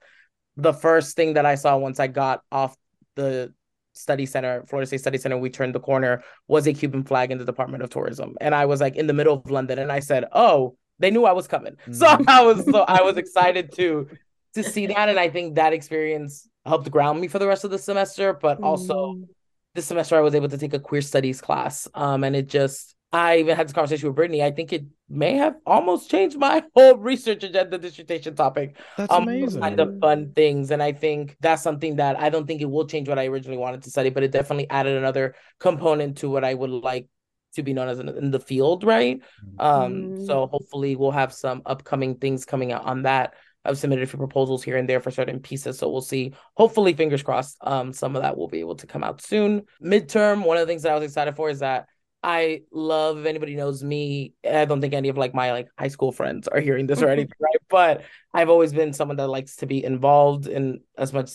the 0.57 0.73
first 0.73 1.17
thing 1.17 1.35
that 1.35 1.47
I 1.47 1.57
saw 1.57 1.77
once 1.77 2.01
I 2.01 2.07
got 2.07 2.43
off 2.51 2.77
the 3.17 3.53
study 3.93 4.27
center, 4.27 4.65
Florida 4.67 4.87
State 4.87 5.01
Study 5.01 5.19
Center, 5.19 5.39
we 5.39 5.51
turned 5.51 5.75
the 5.75 5.81
corner, 5.81 6.23
was 6.49 6.67
a 6.67 6.73
Cuban 6.73 7.05
flag 7.05 7.31
in 7.31 7.39
the 7.39 7.45
Department 7.45 7.83
of 7.83 7.91
Tourism. 7.91 8.37
And 8.41 8.55
I 8.55 8.67
was 8.67 8.81
like 8.81 8.97
in 8.97 9.07
the 9.07 9.13
middle 9.13 9.35
of 9.35 9.51
London 9.51 9.79
and 9.79 9.91
I 9.91 10.01
said, 10.01 10.25
Oh, 10.33 10.77
they 10.99 11.11
knew 11.11 11.25
I 11.25 11.33
was 11.33 11.49
coming. 11.49 11.77
Mm-hmm. 11.87 11.93
So 11.95 12.25
I 12.29 12.43
was 12.43 12.65
so 12.65 12.81
I 12.83 13.03
was 13.03 13.17
excited 13.17 13.73
to 13.77 14.09
to 14.55 14.63
see 14.63 14.87
that. 14.87 15.09
And 15.09 15.19
I 15.19 15.29
think 15.29 15.57
that 15.57 15.73
experience 15.73 16.49
helped 16.65 16.91
ground 16.91 17.21
me 17.21 17.29
for 17.29 17.39
the 17.39 17.47
rest 17.47 17.65
of 17.65 17.71
the 17.71 17.79
semester, 17.79 18.33
but 18.33 18.61
also 18.63 19.15
mm. 19.15 19.29
this 19.75 19.87
semester 19.87 20.17
I 20.17 20.21
was 20.21 20.35
able 20.35 20.49
to 20.49 20.59
take 20.59 20.75
a 20.75 20.79
queer 20.79 21.03
studies 21.03 21.41
class. 21.41 21.89
Um, 21.95 22.25
and 22.25 22.35
it 22.35 22.49
just 22.49 22.95
I 23.15 23.39
even 23.39 23.57
had 23.57 23.69
this 23.69 23.73
conversation 23.73 24.09
with 24.09 24.17
Brittany. 24.17 24.43
I 24.43 24.51
think 24.51 24.73
it 24.73 24.85
may 25.09 25.35
have 25.35 25.55
almost 25.65 26.11
changed 26.11 26.37
my 26.37 26.65
whole 26.75 26.97
research 26.97 27.45
agenda 27.45 27.79
dissertation 27.79 28.35
topic. 28.35 28.77
That's 28.97 29.13
um, 29.13 29.23
amazing. 29.23 29.61
Kind 29.61 29.79
of 29.79 30.01
fun 30.01 30.33
things. 30.35 30.73
And 30.73 30.83
I 30.83 30.91
think 30.93 31.37
that's 31.39 31.63
something 31.63 31.97
that 31.97 32.19
I 32.19 32.29
don't 32.29 32.45
think 32.45 32.61
it 32.61 32.69
will 32.69 32.89
change 32.89 33.09
what 33.09 33.19
I 33.21 33.27
originally 33.27 33.59
wanted 33.59 33.85
to 33.85 33.91
study, 33.91 34.11
but 34.11 34.25
it 34.25 34.33
definitely 34.33 34.69
added 34.69 34.97
another 34.97 35.37
component 35.61 36.19
to 36.19 36.31
what 36.31 36.45
I 36.45 36.55
would 36.55 36.71
like 36.71 37.07
to 37.55 37.63
be 37.63 37.73
known 37.73 37.89
as 37.89 38.01
in, 38.01 38.09
in 38.09 38.33
the 38.33 38.41
field, 38.41 38.83
right? 38.83 39.21
Mm-hmm. 39.21 39.61
Um, 39.61 39.93
mm. 39.93 40.27
so 40.27 40.49
hopefully 40.49 40.97
we'll 40.97 41.13
have 41.13 41.33
some 41.33 41.63
upcoming 41.67 42.17
things 42.17 42.45
coming 42.45 42.73
out 42.73 42.85
on 42.85 43.03
that. 43.03 43.35
I've 43.65 43.79
submitted 43.79 44.03
a 44.03 44.07
few 44.07 44.19
proposals 44.19 44.63
here 44.63 44.77
and 44.77 44.89
there 44.89 45.01
for 45.01 45.11
certain 45.11 45.41
pieces. 45.41 45.79
So 45.79 45.89
we'll 45.89 46.03
see. 46.03 46.35
Hopefully, 46.55 46.93
fingers 46.93 47.23
crossed, 47.23 47.57
um, 47.63 47.93
some 47.93 48.17
of 48.17 48.23
that 48.23 48.37
will 48.37 48.49
be 48.49 48.61
able 48.61 48.77
to 48.77 48.87
come 48.87 49.05
out 49.05 49.23
soon. 49.23 49.63
Midterm, 49.83 50.45
one 50.45 50.57
of 50.57 50.63
the 50.63 50.71
things 50.71 50.83
that 50.83 50.93
I 50.93 50.95
was 50.95 51.05
excited 51.05 51.37
for 51.37 51.49
is 51.49 51.61
that 51.61 51.87
I 52.23 52.63
love 52.73 53.19
if 53.19 53.27
anybody 53.27 53.55
knows 53.55 53.85
me. 53.85 54.33
I 54.49 54.65
don't 54.65 54.81
think 54.81 54.95
any 54.95 55.11
of 55.11 55.19
like 55.19 55.35
my 55.35 55.53
like 55.53 55.69
high 55.79 55.89
school 55.89 56.11
friends 56.11 56.49
are 56.49 56.61
hearing 56.61 56.87
this 56.87 57.03
or 57.03 57.09
anything, 57.09 57.37
right? 57.39 57.57
But 57.69 58.03
I've 58.33 58.49
always 58.49 58.73
been 58.73 58.95
someone 58.95 59.19
that 59.19 59.29
likes 59.29 59.57
to 59.57 59.67
be 59.67 59.85
involved 59.85 60.47
in 60.47 60.81
as 60.97 61.13
much 61.13 61.33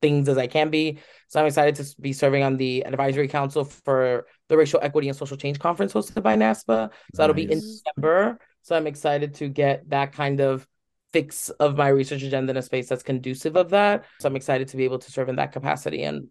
things 0.00 0.28
as 0.28 0.38
I 0.38 0.46
can 0.46 0.70
be. 0.70 0.98
So 1.28 1.38
I'm 1.38 1.46
excited 1.46 1.76
to 1.76 2.00
be 2.00 2.14
serving 2.14 2.42
on 2.42 2.56
the 2.56 2.84
advisory 2.86 3.28
council 3.28 3.64
for 3.64 4.26
the 4.48 4.56
Racial 4.56 4.80
Equity 4.82 5.08
and 5.08 5.16
Social 5.16 5.36
Change 5.36 5.58
Conference 5.58 5.92
hosted 5.92 6.22
by 6.22 6.36
NASPA. 6.36 6.64
So 6.66 6.80
nice. 6.80 6.90
that'll 7.14 7.34
be 7.34 7.50
in 7.50 7.60
December. 7.60 8.38
So 8.62 8.74
I'm 8.74 8.86
excited 8.86 9.34
to 9.34 9.48
get 9.48 9.88
that 9.90 10.12
kind 10.12 10.40
of 10.40 10.66
fix 11.12 11.50
of 11.50 11.76
my 11.76 11.88
research 11.88 12.22
agenda 12.22 12.50
in 12.50 12.56
a 12.56 12.62
space 12.62 12.88
that's 12.88 13.02
conducive 13.02 13.56
of 13.56 13.70
that. 13.70 14.04
So 14.20 14.28
I'm 14.28 14.36
excited 14.36 14.68
to 14.68 14.76
be 14.76 14.84
able 14.84 14.98
to 14.98 15.10
serve 15.10 15.28
in 15.28 15.36
that 15.36 15.52
capacity 15.52 16.02
and 16.04 16.28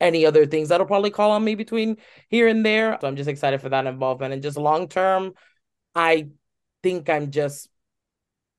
any 0.00 0.26
other 0.26 0.46
things 0.46 0.68
that'll 0.68 0.86
probably 0.86 1.10
call 1.10 1.30
on 1.30 1.44
me 1.44 1.54
between 1.54 1.96
here 2.28 2.48
and 2.48 2.66
there. 2.66 2.98
So 3.00 3.06
I'm 3.06 3.16
just 3.16 3.28
excited 3.28 3.60
for 3.60 3.68
that 3.68 3.86
involvement. 3.86 4.32
And 4.32 4.42
just 4.42 4.56
long 4.56 4.88
term, 4.88 5.32
I 5.94 6.28
think 6.82 7.08
I'm 7.08 7.30
just 7.30 7.68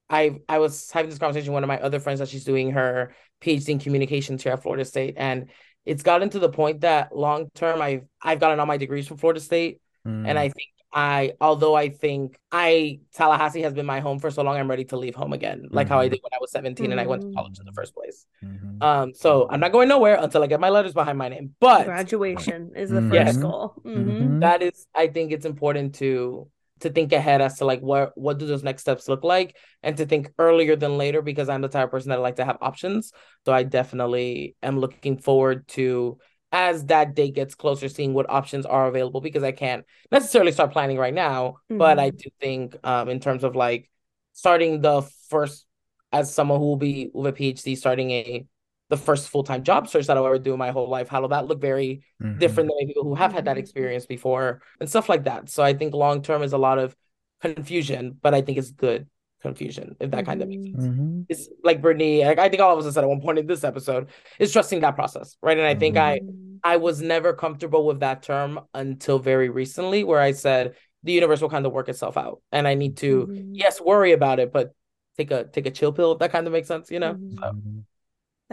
I 0.10 0.40
I 0.48 0.60
was 0.60 0.92
having 0.92 1.10
this 1.10 1.20
conversation 1.20 1.52
with 1.52 1.56
one 1.56 1.64
of 1.64 1.68
my 1.68 1.80
other 1.80 2.00
friends 2.00 2.20
that 2.20 2.30
she's 2.30 2.46
doing 2.46 2.72
her 2.72 3.14
PhD 3.42 3.70
in 3.70 3.80
communications 3.80 4.44
here 4.44 4.54
at 4.54 4.64
Florida 4.64 4.86
State. 4.86 5.16
And 5.18 5.50
it's 5.86 6.04
gotten 6.04 6.30
to 6.30 6.40
the 6.40 6.50
point 6.50 6.82
that 6.82 7.16
long 7.16 7.50
term 7.56 7.82
I've 7.82 8.06
I've 8.22 8.40
gotten 8.40 8.60
all 8.60 8.66
my 8.66 8.78
degrees 8.78 9.08
from 9.08 9.18
Florida 9.18 9.40
State. 9.40 9.82
Mm. 10.08 10.28
And 10.28 10.40
I 10.40 10.50
think 10.50 10.70
I, 10.94 11.34
although 11.42 11.76
I 11.76 11.90
think 11.90 12.38
I, 12.52 13.00
Tallahassee 13.16 13.62
has 13.62 13.74
been 13.74 13.86
my 13.86 14.00
home 14.00 14.20
for 14.20 14.30
so 14.30 14.44
long, 14.44 14.58
I'm 14.58 14.70
ready 14.70 14.86
to 14.86 14.98
leave 14.98 15.16
home 15.16 15.34
again, 15.34 15.68
like 15.72 15.88
mm-hmm. 15.88 15.94
how 15.94 16.00
I 16.00 16.06
mm-hmm. 16.06 16.14
did 16.14 16.22
when 16.22 16.34
I 16.34 16.38
was 16.40 16.52
17 16.52 16.84
mm-hmm. 16.84 16.92
and 16.92 17.02
I 17.02 17.08
went 17.08 17.24
to 17.24 17.32
college 17.34 17.60
in 17.60 17.66
the 17.66 17.72
first 17.72 17.96
place. 17.96 18.26
Mm-hmm. 18.44 18.84
Um, 18.84 19.14
so 19.14 19.48
I'm 19.50 19.60
not 19.60 19.72
going 19.72 19.90
nowhere 19.90 20.18
until 20.22 20.44
I 20.44 20.48
get 20.48 20.60
my 20.60 20.70
letters 20.70 20.94
behind 20.94 21.18
my 21.18 21.30
name. 21.30 21.56
But 21.60 21.86
graduation 21.86 22.74
is 22.76 22.92
the 22.92 23.02
first 23.02 23.14
yes, 23.14 23.38
goal. 23.38 23.74
Mm-hmm. 23.84 24.40
That 24.40 24.62
is, 24.62 24.86
I 24.94 25.08
think 25.08 25.32
it's 25.32 25.46
important 25.46 25.96
to 25.96 26.48
to 26.82 26.90
think 26.90 27.14
ahead 27.14 27.42
as 27.42 27.58
to 27.58 27.66
like 27.66 27.80
what 27.80 28.12
what 28.16 28.38
do 28.38 28.46
those 28.46 28.62
next 28.62 28.82
steps 28.82 29.08
look 29.08 29.24
like 29.24 29.56
and 29.84 29.96
to 29.98 30.06
think 30.06 30.32
earlier 30.38 30.76
than 30.76 30.98
later 30.98 31.22
because 31.22 31.48
I'm 31.48 31.62
the 31.62 31.70
type 31.70 31.86
of 31.86 31.92
person 31.92 32.10
that 32.10 32.20
I 32.20 32.22
like 32.22 32.36
to 32.36 32.46
have 32.46 32.58
options. 32.62 33.14
So 33.46 33.54
I 33.54 33.64
definitely 33.64 34.56
am 34.62 34.80
looking 34.80 35.18
forward 35.18 35.68
to 35.70 36.20
as 36.54 36.86
that 36.86 37.16
date 37.16 37.34
gets 37.34 37.56
closer, 37.56 37.90
seeing 37.90 38.14
what 38.14 38.30
options 38.30 38.66
are 38.68 38.86
available 38.86 39.22
because 39.22 39.42
I 39.42 39.52
can't 39.52 39.86
necessarily 40.12 40.52
start 40.52 40.72
planning 40.72 40.98
right 40.98 41.14
now. 41.14 41.58
Mm-hmm. 41.70 41.80
But 41.80 42.00
I 42.00 42.12
do 42.12 42.30
think, 42.40 42.78
um, 42.84 43.10
in 43.10 43.20
terms 43.20 43.44
of 43.44 43.56
like 43.56 43.90
starting 44.34 44.80
the 44.80 45.02
first, 45.30 45.66
as 46.12 46.34
someone 46.34 46.60
who 46.60 46.68
will 46.68 46.78
be 46.78 47.10
with 47.12 47.34
a 47.34 47.38
PhD, 47.38 47.76
starting 47.76 48.12
a 48.12 48.46
the 48.90 48.98
first 48.98 49.30
full 49.30 49.44
time 49.44 49.64
job 49.64 49.90
search 49.90 50.06
that 50.06 50.16
I'll 50.16 50.28
ever 50.28 50.38
do 50.38 50.54
in 50.54 50.60
my 50.60 50.70
whole 50.70 50.88
life, 50.88 51.08
how 51.08 51.22
will 51.22 51.30
that 51.30 51.48
look 51.48 51.60
very 51.60 52.04
mm-hmm. 52.22 52.38
different 52.38 52.70
than 52.70 52.88
people 52.88 53.04
who 53.04 53.16
have 53.16 53.34
had 53.34 53.46
that 53.46 53.52
mm-hmm. 53.52 53.60
experience 53.62 54.06
before 54.06 54.62
and 54.80 54.88
stuff 54.88 55.10
like 55.10 55.24
that. 55.24 55.50
So 55.50 55.64
I 55.64 55.74
think 55.74 55.96
long 55.96 56.22
term 56.22 56.44
is 56.44 56.54
a 56.54 56.60
lot 56.60 56.78
of 56.78 56.96
confusion, 57.42 58.16
but 58.22 58.36
I 58.36 58.42
think 58.42 58.60
it's 58.60 58.72
good 58.72 59.08
confusion, 59.44 59.96
if 60.00 60.10
that 60.12 60.26
kind 60.26 60.42
of 60.42 60.50
makes 60.50 60.64
sense. 60.72 60.86
Mm-hmm. 60.88 61.22
It's 61.30 61.50
like 61.64 61.82
Brittany, 61.84 62.26
like 62.26 62.40
I 62.40 62.50
think 62.50 62.62
all 62.62 62.78
of 62.78 62.84
us 62.84 62.92
said 62.94 63.04
at 63.04 63.08
one 63.10 63.22
point 63.22 63.38
in 63.38 63.46
this 63.46 63.64
episode, 63.64 64.10
is 64.40 64.52
trusting 64.52 64.82
that 64.82 64.96
process, 64.96 65.38
right? 65.44 65.58
And 65.58 65.68
I 65.68 65.76
think 65.76 65.98
I 65.98 66.20
Mhm. 66.20 66.60
I 66.64 66.78
was 66.78 67.02
never 67.02 67.34
comfortable 67.34 67.86
with 67.86 68.00
that 68.00 68.24
term 68.24 68.60
until 68.74 69.20
very 69.20 69.50
recently, 69.50 70.04
where 70.04 70.20
I 70.22 70.32
said 70.32 70.76
the 71.04 71.12
universe 71.12 71.42
will 71.42 71.50
kind 71.50 71.66
of 71.66 71.74
work 71.74 71.90
itself 71.90 72.18
out, 72.18 72.42
and 72.52 72.68
I 72.68 72.74
need 72.74 72.98
to 72.98 73.28
Mhm. 73.28 73.52
yes 73.54 73.80
worry 73.82 74.14
about 74.14 74.40
it, 74.40 74.52
but 74.54 74.74
take 75.18 75.30
a 75.32 75.44
take 75.46 75.68
a 75.68 75.72
chill 75.72 75.92
pill 75.94 76.14
if 76.14 76.20
that 76.20 76.32
kind 76.32 76.48
of 76.48 76.54
makes 76.54 76.68
sense, 76.68 76.90
you 76.90 77.00
know. 77.00 77.14
Mhm. 77.16 77.40
So, 77.40 77.52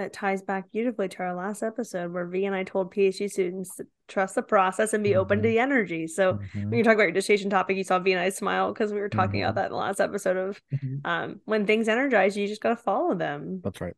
That 0.01 0.15
ties 0.15 0.41
back 0.41 0.73
beautifully 0.73 1.11
to 1.11 1.19
our 1.25 1.35
last 1.35 1.63
episode 1.63 2.11
where 2.15 2.25
V 2.25 2.47
and 2.47 2.57
I 2.57 2.65
told 2.65 2.91
PhD 2.91 3.31
students 3.31 3.77
to 3.77 3.87
trust 4.09 4.35
the 4.35 4.41
process 4.43 4.95
and 4.95 5.05
be 5.05 5.15
open 5.15 5.43
to 5.43 5.49
Mhm. 5.49 5.53
the 5.53 5.59
energy. 5.59 6.07
So 6.07 6.39
Mhm. 6.55 6.71
when 6.71 6.73
you 6.79 6.83
talk 6.83 6.95
about 6.95 7.03
your 7.03 7.13
dissertation 7.13 7.51
topic, 7.51 7.77
you 7.77 7.85
saw 7.85 7.99
V 7.99 8.13
and 8.13 8.21
I 8.21 8.31
smile 8.31 8.73
because 8.73 8.95
we 8.95 8.99
were 9.01 9.11
talking 9.11 9.43
about 9.43 9.53
Mhm. 9.53 9.57
that 9.57 9.65
in 9.67 9.73
the 9.73 9.77
last 9.77 10.01
episode 10.01 10.39
of 10.39 10.59
Mhm. 10.73 11.01
um, 11.05 11.41
when 11.45 11.67
things 11.67 11.87
energize 11.87 12.35
you, 12.35 12.45
you 12.45 12.49
just 12.49 12.63
gotta 12.63 12.77
follow 12.77 13.15
them. 13.15 13.61
That's 13.63 13.83
right. 13.83 13.93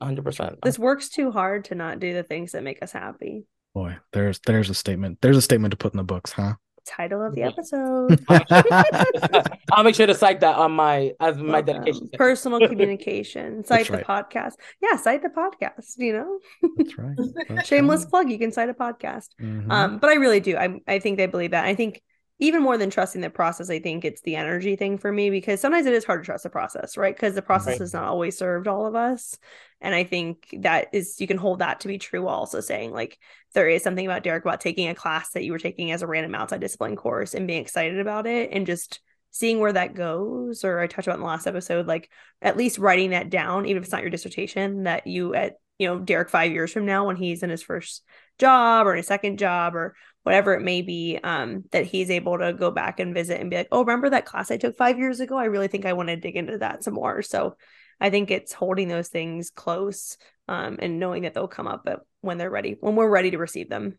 100%. 0.00 0.62
This 0.62 0.78
works 0.78 1.08
too 1.08 1.32
hard 1.32 1.64
to 1.64 1.74
not 1.74 1.98
do 1.98 2.14
the 2.14 2.22
things 2.22 2.52
that 2.52 2.62
make 2.62 2.80
us 2.80 2.92
happy. 2.92 3.44
Boy, 3.74 3.96
there's 4.12 4.38
there's 4.46 4.70
a 4.70 4.74
statement. 4.74 5.22
There's 5.22 5.36
a 5.36 5.42
statement 5.42 5.72
to 5.72 5.76
put 5.76 5.92
in 5.92 5.96
the 5.96 6.04
books, 6.04 6.30
huh? 6.30 6.54
Title 6.84 7.24
of 7.24 7.34
the 7.34 7.42
episode. 7.42 8.24
I'll 9.72 9.84
make 9.84 9.94
sure 9.94 10.06
to 10.06 10.14
cite 10.14 10.40
that 10.40 10.56
on 10.56 10.72
my 10.72 11.12
as 11.20 11.36
my 11.36 11.60
Welcome. 11.60 11.66
dedication. 11.66 12.10
Personal 12.14 12.68
communication. 12.68 13.64
Cite 13.64 13.86
the 13.88 13.94
right. 13.94 14.06
podcast. 14.06 14.54
Yeah, 14.80 14.96
cite 14.96 15.22
the 15.22 15.28
podcast, 15.28 15.98
you 15.98 16.12
know? 16.12 16.38
That's 16.76 16.98
right. 16.98 17.16
That's 17.48 17.68
Shameless 17.68 18.02
right. 18.02 18.10
plug. 18.10 18.30
You 18.30 18.38
can 18.38 18.52
cite 18.52 18.68
a 18.68 18.74
podcast. 18.74 19.28
Mhm. 19.40 19.70
Um, 19.70 19.98
but 19.98 20.10
I 20.10 20.14
really 20.14 20.40
do. 20.40 20.56
I 20.56 20.80
I 20.86 20.98
think 20.98 21.16
they 21.16 21.26
believe 21.26 21.52
that. 21.52 21.64
I 21.64 21.74
think 21.74 22.02
even 22.42 22.60
more 22.60 22.76
than 22.76 22.90
trusting 22.90 23.20
the 23.20 23.30
process, 23.30 23.70
I 23.70 23.78
think 23.78 24.04
it's 24.04 24.20
the 24.22 24.34
energy 24.34 24.74
thing 24.74 24.98
for 24.98 25.12
me 25.12 25.30
because 25.30 25.60
sometimes 25.60 25.86
it 25.86 25.92
is 25.92 26.04
hard 26.04 26.22
to 26.22 26.26
trust 26.26 26.42
the 26.42 26.50
process, 26.50 26.96
right? 26.96 27.14
Because 27.14 27.36
the 27.36 27.40
process 27.42 27.74
Right. 27.74 27.78
has 27.78 27.94
not 27.94 28.02
always 28.02 28.36
served 28.36 28.66
all 28.66 28.84
of 28.84 28.96
us. 28.96 29.38
And 29.80 29.94
I 29.94 30.02
think 30.02 30.48
that 30.58 30.88
is 30.92 31.20
you 31.20 31.28
can 31.28 31.36
hold 31.36 31.60
that 31.60 31.78
to 31.80 31.88
be 31.88 31.98
true 31.98 32.22
while 32.22 32.34
also 32.34 32.60
saying 32.60 32.90
like 32.90 33.16
there 33.54 33.68
is 33.68 33.84
something 33.84 34.04
about 34.04 34.24
Derek 34.24 34.44
about 34.44 34.60
taking 34.60 34.88
a 34.88 34.94
class 34.94 35.30
that 35.30 35.44
you 35.44 35.52
were 35.52 35.58
taking 35.60 35.92
as 35.92 36.02
a 36.02 36.06
random 36.08 36.34
outside 36.34 36.60
discipline 36.60 36.96
course 36.96 37.32
and 37.32 37.46
being 37.46 37.62
excited 37.62 38.00
about 38.00 38.26
it 38.26 38.50
and 38.52 38.66
just 38.66 38.98
seeing 39.30 39.60
where 39.60 39.72
that 39.72 39.94
goes. 39.94 40.64
Or 40.64 40.80
I 40.80 40.88
touched 40.88 41.06
about 41.06 41.18
in 41.18 41.20
the 41.20 41.26
last 41.28 41.46
episode, 41.46 41.86
like 41.86 42.10
at 42.40 42.56
least 42.56 42.78
writing 42.78 43.10
that 43.10 43.30
down, 43.30 43.66
even 43.66 43.76
if 43.76 43.84
it's 43.84 43.92
not 43.92 44.02
your 44.02 44.10
dissertation, 44.10 44.82
that 44.82 45.06
you 45.06 45.32
at 45.34 45.58
you 45.78 45.88
know, 45.88 45.98
Derek 45.98 46.28
five 46.28 46.52
years 46.52 46.72
from 46.72 46.86
now 46.86 47.06
when 47.06 47.16
he's 47.16 47.42
in 47.42 47.50
his 47.50 47.62
first 47.62 48.02
job 48.38 48.86
or 48.86 48.92
in 48.92 48.98
his 48.98 49.06
second 49.06 49.38
job 49.38 49.74
or 49.74 49.94
whatever 50.22 50.54
it 50.54 50.62
may 50.62 50.82
be, 50.82 51.18
um, 51.22 51.64
that 51.72 51.86
he's 51.86 52.10
able 52.10 52.38
to 52.38 52.52
go 52.52 52.70
back 52.70 53.00
and 53.00 53.14
visit 53.14 53.40
and 53.40 53.50
be 53.50 53.56
like, 53.56 53.68
oh, 53.72 53.80
remember 53.80 54.10
that 54.10 54.24
class 54.26 54.50
I 54.50 54.56
took 54.56 54.76
five 54.76 54.98
years 54.98 55.20
ago? 55.20 55.36
I 55.36 55.44
really 55.44 55.68
think 55.68 55.84
I 55.84 55.92
want 55.94 56.08
to 56.08 56.16
dig 56.16 56.36
into 56.36 56.58
that 56.58 56.84
some 56.84 56.94
more. 56.94 57.22
So 57.22 57.56
I 58.00 58.10
think 58.10 58.30
it's 58.30 58.52
holding 58.52 58.88
those 58.88 59.08
things 59.08 59.50
close 59.50 60.16
um, 60.48 60.78
and 60.80 60.98
knowing 60.98 61.22
that 61.22 61.34
they'll 61.34 61.48
come 61.48 61.66
up 61.68 61.82
but 61.84 62.06
when 62.20 62.38
they're 62.38 62.50
ready, 62.50 62.76
when 62.80 62.96
we're 62.96 63.08
ready 63.08 63.30
to 63.32 63.38
receive 63.38 63.68
them. 63.68 63.98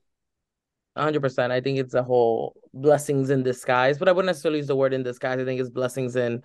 100%. 0.93 1.51
I 1.51 1.61
think 1.61 1.79
it's 1.79 1.93
a 1.93 2.03
whole 2.03 2.55
blessings 2.73 3.29
in 3.29 3.43
disguise, 3.43 3.97
but 3.97 4.07
I 4.07 4.11
wouldn't 4.11 4.27
necessarily 4.27 4.59
use 4.59 4.67
the 4.67 4.75
word 4.75 4.93
in 4.93 5.03
disguise. 5.03 5.39
I 5.39 5.45
think 5.45 5.59
it's 5.59 5.69
blessings 5.69 6.15
in 6.15 6.43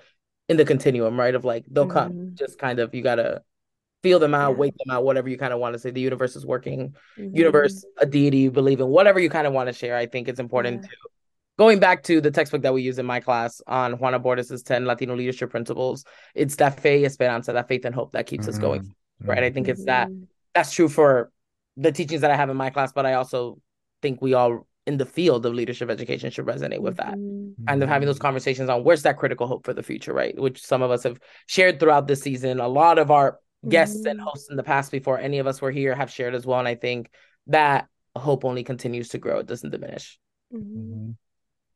in 0.48 0.56
the 0.56 0.64
continuum, 0.64 1.18
right? 1.18 1.34
Of 1.34 1.44
like 1.44 1.64
they'll 1.70 1.86
come, 1.86 2.10
Mhm. 2.10 2.34
just 2.34 2.58
kind 2.58 2.78
of 2.78 2.94
you 2.94 3.02
gotta 3.02 3.42
feel 4.02 4.18
them 4.18 4.34
out, 4.34 4.50
Yeah. 4.52 4.56
wait 4.56 4.74
them 4.78 4.94
out, 4.94 5.04
whatever 5.04 5.28
you 5.28 5.36
kind 5.38 5.52
of 5.52 5.58
want 5.58 5.72
to 5.74 5.78
say. 5.78 5.90
The 5.90 6.00
universe 6.00 6.36
is 6.36 6.46
working, 6.46 6.94
Mhm. 7.16 7.36
universe, 7.36 7.84
a 7.98 8.06
deity 8.06 8.38
you 8.38 8.50
believe 8.50 8.80
in, 8.80 8.88
whatever 8.88 9.18
you 9.18 9.30
kind 9.30 9.46
of 9.46 9.52
want 9.52 9.68
to 9.68 9.72
share. 9.72 9.96
I 9.96 10.06
think 10.06 10.28
it's 10.28 10.40
important 10.40 10.82
Yeah. 10.82 10.88
to 10.88 10.96
going 11.58 11.80
back 11.80 12.04
to 12.04 12.20
the 12.20 12.30
textbook 12.30 12.62
that 12.62 12.72
we 12.72 12.82
use 12.82 13.00
in 13.00 13.06
my 13.06 13.18
class 13.18 13.60
on 13.66 13.94
Juana 13.94 14.20
Bordas's 14.20 14.62
10 14.62 14.84
Latino 14.86 15.16
leadership 15.16 15.50
principles. 15.50 16.04
It's 16.34 16.54
that 16.56 16.78
fe 16.78 17.04
esperanza, 17.04 17.52
that 17.52 17.66
faith 17.66 17.84
and 17.84 17.94
hope 17.94 18.12
that 18.12 18.26
keeps 18.26 18.46
us 18.46 18.58
going, 18.58 18.94
right? 19.24 19.42
I 19.42 19.50
think 19.50 19.66
it's 19.68 19.84
that 19.86 20.08
Mhm. 20.08 20.28
that's 20.54 20.72
true 20.72 20.88
for 20.88 21.32
the 21.76 21.90
teachings 21.90 22.20
that 22.20 22.30
I 22.30 22.36
have 22.36 22.50
in 22.50 22.56
my 22.56 22.70
class, 22.70 22.92
but 22.92 23.06
I 23.06 23.14
also 23.14 23.58
think 24.02 24.22
we 24.22 24.34
all 24.34 24.66
in 24.86 24.96
the 24.96 25.04
field 25.04 25.44
of 25.44 25.52
leadership 25.52 25.90
education 25.90 26.30
should 26.30 26.46
resonate 26.46 26.80
with 26.80 26.96
that. 26.96 27.14
Mhm. 27.14 27.54
Kind 27.66 27.82
of 27.82 27.88
having 27.88 28.06
those 28.06 28.18
conversations 28.18 28.70
on 28.70 28.84
where's 28.84 29.02
that 29.02 29.18
critical 29.18 29.46
hope 29.46 29.64
for 29.64 29.74
the 29.74 29.82
future, 29.82 30.14
right? 30.14 30.38
Which 30.38 30.64
some 30.64 30.80
of 30.82 30.90
us 30.90 31.02
have 31.02 31.18
shared 31.46 31.78
throughout 31.78 32.06
this 32.06 32.22
season. 32.22 32.58
A 32.60 32.68
lot 32.68 32.98
of 32.98 33.10
our 33.10 33.38
guests 33.66 34.04
and 34.04 34.20
Mhm. 34.20 34.24
hosts 34.24 34.50
in 34.50 34.56
the 34.56 34.62
past 34.62 34.92
before 34.92 35.18
any 35.18 35.38
of 35.38 35.46
us 35.46 35.60
were 35.60 35.70
here 35.70 35.94
have 35.94 36.10
shared 36.10 36.34
as 36.34 36.46
well. 36.46 36.58
And 36.58 36.68
I 36.68 36.74
think 36.74 37.10
that 37.48 37.86
hope 38.14 38.44
only 38.44 38.64
continues 38.64 39.08
to 39.10 39.18
grow, 39.18 39.38
it 39.38 39.46
doesn't 39.46 39.70
diminish. 39.70 40.18
Mhm. 40.52 40.62
Mhm. 40.62 41.16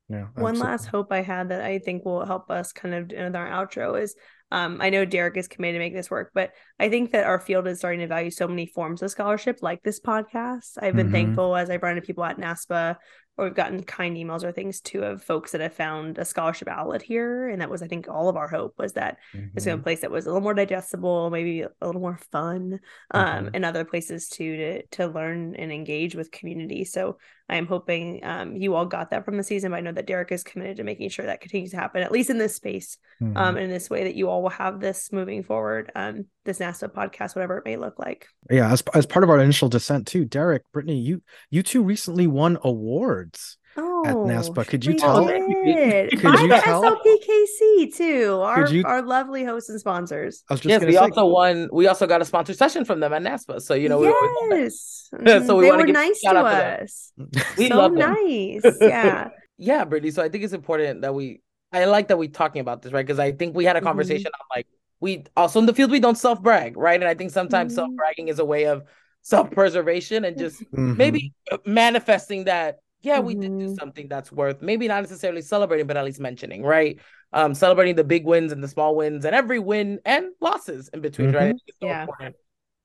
Yeah. 0.08 0.26
One 0.34 0.58
last 0.58 0.86
hope 0.86 1.10
I 1.10 1.22
had 1.22 1.48
that 1.48 1.62
I 1.62 1.78
think 1.78 2.04
will 2.04 2.26
help 2.26 2.50
us 2.50 2.72
kind 2.72 2.94
of 2.94 3.12
in 3.12 3.34
our 3.34 3.48
outro 3.48 4.00
is 4.00 4.14
um, 4.50 4.82
I 4.82 4.90
know 4.90 5.06
Derek 5.06 5.38
is 5.38 5.48
committed 5.48 5.76
to 5.76 5.78
make 5.78 5.94
this 5.94 6.10
work, 6.10 6.30
but 6.34 6.52
I 6.78 6.90
think 6.90 7.12
that 7.12 7.24
our 7.24 7.40
field 7.40 7.66
is 7.66 7.78
starting 7.78 8.00
to 8.00 8.06
value 8.06 8.30
so 8.30 8.46
many 8.46 8.66
forms 8.66 9.00
of 9.00 9.10
scholarship, 9.10 9.60
like 9.62 9.82
this 9.82 9.98
podcast. 9.98 10.76
I've 10.78 10.94
been 10.94 11.08
Mhm. 11.08 11.12
thankful 11.12 11.56
as 11.56 11.70
I've 11.70 11.82
run 11.82 11.96
into 11.96 12.06
people 12.06 12.22
at 12.22 12.36
NASPA 12.36 12.96
or 13.38 13.46
we've 13.46 13.54
gotten 13.54 13.82
kind 13.82 14.16
emails 14.16 14.44
or 14.44 14.52
things 14.52 14.80
too 14.80 15.02
of 15.02 15.22
folks 15.22 15.52
that 15.52 15.60
have 15.60 15.72
found 15.72 16.18
a 16.18 16.24
scholarship 16.24 16.68
outlet 16.68 17.00
here. 17.02 17.48
And 17.48 17.60
that 17.62 17.70
was, 17.70 17.82
I 17.82 17.88
think, 17.88 18.08
all 18.08 18.28
of 18.28 18.36
our 18.36 18.48
hope 18.48 18.74
was 18.78 18.92
that 18.92 19.18
it's 19.54 19.66
in 19.66 19.78
a 19.78 19.82
place 19.82 20.00
that 20.00 20.10
was 20.10 20.26
a 20.26 20.28
little 20.28 20.42
more 20.42 20.54
digestible, 20.54 21.30
maybe 21.30 21.62
a 21.62 21.70
little 21.86 22.00
more 22.00 22.18
fun, 22.30 22.80
um, 23.12 23.46
Mhm. 23.46 23.50
and 23.54 23.64
other 23.64 23.84
places 23.84 24.28
too 24.28 24.56
to 24.56 24.86
to 24.98 25.06
learn 25.06 25.56
and 25.56 25.72
engage 25.72 26.14
with 26.14 26.30
community. 26.30 26.84
So 26.84 27.18
I 27.52 27.56
am 27.56 27.66
hoping 27.66 28.24
um, 28.24 28.56
you 28.56 28.74
all 28.74 28.86
got 28.86 29.10
that 29.10 29.26
from 29.26 29.36
the 29.36 29.42
season. 29.42 29.70
But 29.72 29.76
I 29.76 29.80
know 29.80 29.92
that 29.92 30.06
Derek 30.06 30.32
is 30.32 30.42
committed 30.42 30.78
to 30.78 30.84
making 30.84 31.10
sure 31.10 31.26
that 31.26 31.42
continues 31.42 31.70
to 31.72 31.76
happen, 31.76 32.02
at 32.02 32.10
least 32.10 32.30
in 32.30 32.38
this 32.38 32.56
space, 32.56 32.96
um, 33.20 33.34
Mhm. 33.34 33.60
in 33.60 33.70
this 33.70 33.90
way 33.90 34.04
that 34.04 34.14
you 34.14 34.30
all 34.30 34.42
will 34.42 34.48
have 34.50 34.80
this 34.80 35.12
moving 35.12 35.42
forward, 35.42 35.92
um, 35.94 36.24
this 36.46 36.60
NASPA 36.60 36.88
podcast, 36.94 37.36
whatever 37.36 37.58
it 37.58 37.64
may 37.66 37.76
look 37.76 37.98
like. 37.98 38.26
Yeah, 38.50 38.72
as 38.72 38.82
as 38.94 39.04
part 39.04 39.22
of 39.22 39.28
our 39.30 39.38
initial 39.38 39.68
descent 39.68 40.06
too, 40.06 40.24
Derek, 40.24 40.62
Brittany, 40.72 40.98
you 40.98 41.22
you 41.50 41.62
two 41.62 41.82
recently 41.82 42.26
won 42.26 42.56
awards. 42.64 43.58
Oh, 43.76 44.24
NASPA. 44.28 44.66
Could 44.66 44.84
you 44.84 44.92
we 44.92 44.98
tell- 44.98 45.24
did. 45.26 46.10
Could 46.10 46.22
By 46.22 46.40
you 46.42 46.48
the 46.48 46.56
tell- 46.56 46.82
SLPKC 46.82 47.94
too, 47.96 48.40
our 48.42 48.66
you- 48.68 48.84
our 48.84 49.02
lovely 49.02 49.44
hosts 49.44 49.70
and 49.70 49.80
sponsors. 49.80 50.44
I 50.50 50.54
was 50.54 50.60
just 50.60 50.68
yes, 50.68 50.80
gonna 50.80 50.88
we 50.90 50.92
say, 50.94 50.98
also 50.98 51.26
won, 51.26 51.68
we 51.72 51.86
also 51.86 52.06
got 52.06 52.20
a 52.20 52.24
sponsored 52.24 52.56
session 52.56 52.84
from 52.84 53.00
them 53.00 53.12
at 53.12 53.22
NASPA. 53.22 53.62
So, 53.62 53.74
you 53.74 53.88
know, 53.88 53.98
we 53.98 54.08
always 54.08 54.30
love 54.50 54.58
yes, 54.58 55.08
So 55.46 55.54
Mhm. 55.54 55.58
we 55.58 55.64
they 55.64 55.70
wanna 55.70 55.82
were 55.84 55.92
nice 55.92 56.20
to 56.20 56.28
out 56.28 56.32
to 56.42 56.56
them. 56.56 56.82
us. 56.82 57.12
We 57.58 57.68
so 57.68 57.76
love 57.76 57.94
them. 57.94 58.12
nice. 58.12 58.76
Yeah. 58.80 59.28
Yeah, 59.58 59.84
Brittany. 59.84 60.10
So 60.10 60.22
I 60.24 60.28
think 60.28 60.42
it's 60.44 60.54
important 60.54 61.02
that 61.02 61.14
we 61.14 61.40
I 61.72 61.84
like 61.84 62.08
that 62.08 62.18
we're 62.18 62.28
talking 62.30 62.60
about 62.60 62.82
this, 62.82 62.92
right? 62.92 63.06
Because 63.06 63.18
I 63.20 63.32
think 63.32 63.54
we 63.54 63.64
had 63.64 63.76
a 63.76 63.80
Mhm. 63.80 63.84
conversation 63.84 64.26
on 64.26 64.46
like 64.56 64.66
we 65.00 65.24
also 65.36 65.60
in 65.60 65.66
the 65.66 65.72
field 65.74 65.90
we 65.90 66.00
don't 66.00 66.18
self 66.18 66.42
brag, 66.42 66.76
right? 66.76 67.00
And 67.00 67.08
I 67.08 67.14
think 67.14 67.30
sometimes 67.30 67.72
Mhm. 67.72 67.76
self 67.76 67.90
bragging 67.96 68.28
is 68.28 68.38
a 68.40 68.44
way 68.44 68.64
of 68.64 68.82
self 69.22 69.50
preservation 69.52 70.24
and 70.24 70.36
just 70.36 70.60
Mhm. 70.72 70.96
maybe 70.96 71.32
manifesting 71.64 72.44
that 72.44 72.78
yeah 73.02 73.18
we 73.20 73.34
did 73.34 73.56
do 73.58 73.68
Mhm. 73.68 73.76
something 73.78 74.08
that's 74.08 74.32
worth 74.32 74.62
maybe 74.62 74.88
not 74.88 75.02
necessarily 75.02 75.42
celebrating 75.42 75.86
but 75.86 75.96
at 75.96 76.04
least 76.04 76.20
mentioning 76.20 76.62
right 76.62 77.00
um 77.32 77.54
celebrating 77.54 77.94
the 77.96 78.04
big 78.04 78.24
wins 78.24 78.52
and 78.52 78.62
the 78.62 78.68
small 78.68 78.94
wins 78.96 79.24
and 79.24 79.34
every 79.34 79.58
win 79.58 80.00
and 80.04 80.26
losses 80.40 80.88
in 80.88 81.00
between 81.00 81.32
right 81.32 81.46
Mhm. 81.46 81.48
think 81.50 81.62
it's 81.66 81.78
so 81.80 81.86
Yeah. 81.88 82.02
important 82.02 82.36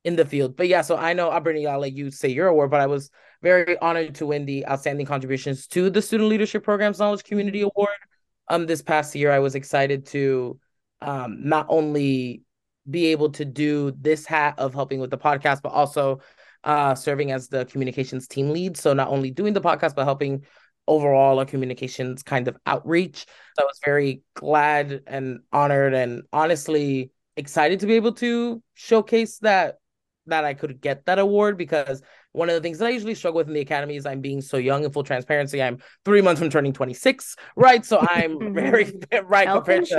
in 0.03 0.15
the 0.15 0.26
field 0.26 0.55
but 0.55 0.68
yeah 0.68 0.82
so 0.82 0.95
i 0.95 1.13
know 1.13 1.38
brittany 1.41 1.68
i'll 1.68 1.80
let 1.80 1.93
you 1.93 2.09
say 2.11 2.30
your 2.30 2.47
award 2.47 2.70
but 2.72 2.80
i 2.80 2.86
was 2.88 3.09
very 3.41 3.78
honored 3.80 4.15
to 4.15 4.26
win 4.26 4.45
the 4.45 4.65
outstanding 4.68 5.05
contributions 5.05 5.68
to 5.68 5.89
the 5.89 6.01
student 6.01 6.30
leadership 6.30 6.63
programs 6.63 6.99
knowledge 6.99 7.24
community 7.24 7.61
award 7.61 7.89
um 8.47 8.65
this 8.65 8.82
past 8.82 9.15
year 9.15 9.32
i 9.32 9.39
was 9.39 9.55
excited 9.55 10.05
to 10.05 10.57
um 11.01 11.38
not 11.47 11.65
only 11.70 12.41
be 12.89 13.07
able 13.07 13.30
to 13.32 13.43
do 13.43 13.91
this 13.99 14.26
hat 14.26 14.57
of 14.57 14.74
helping 14.74 14.99
with 15.01 15.09
the 15.09 15.18
podcast 15.18 15.61
but 15.61 15.74
also 15.74 16.22
uh, 16.64 16.95
serving 16.95 17.32
as 17.32 17.47
the 17.47 17.66
communications 17.66 18.28
team 18.28 18.49
lead. 18.51 18.78
So 18.78 18.93
not 18.93 19.10
only 19.10 19.32
doing 19.32 19.53
the 19.53 19.62
podcast, 19.62 19.95
but 19.95 20.05
helping 20.05 20.43
overall 20.88 21.39
our 21.39 21.45
communications 21.45 22.24
kind 22.24 22.47
of 22.47 22.58
outreach. 22.66 23.26
So 23.58 23.64
I 23.64 23.66
was 23.66 23.80
very 23.84 24.22
glad 24.36 25.01
and 25.08 25.41
honored 25.51 25.93
and 25.93 26.24
honestly 26.32 27.12
excited 27.36 27.82
to 27.82 27.86
be 27.88 27.93
able 27.93 28.14
to 28.14 28.62
showcase 28.74 29.39
that 29.39 29.78
that 30.28 30.43
I 30.43 30.53
could 30.53 30.82
get 30.82 31.05
that 31.05 31.20
award 31.20 31.58
because 31.58 32.01
one 32.34 32.49
of 32.49 32.55
the 32.55 32.62
things 32.62 32.80
that 32.80 32.86
I 32.88 32.89
usually 32.89 33.16
struggle 33.16 33.38
with 33.38 33.47
in 33.47 33.53
the 33.53 33.62
academy 33.62 33.95
is 33.95 34.05
I'm 34.05 34.20
being 34.20 34.41
so 34.41 34.58
young 34.58 34.84
in 34.84 34.91
full 34.91 35.03
transparency. 35.03 35.62
I'm 35.64 35.78
three 36.03 36.22
months 36.22 36.39
from 36.39 36.49
turning 36.49 36.74
26, 36.74 37.36
right? 37.55 37.86
So 37.86 37.99
I'm 37.99 38.38
very 38.53 38.91
right 39.24 39.47
Health 39.47 39.64
compared 39.66 39.86
to. 39.86 39.95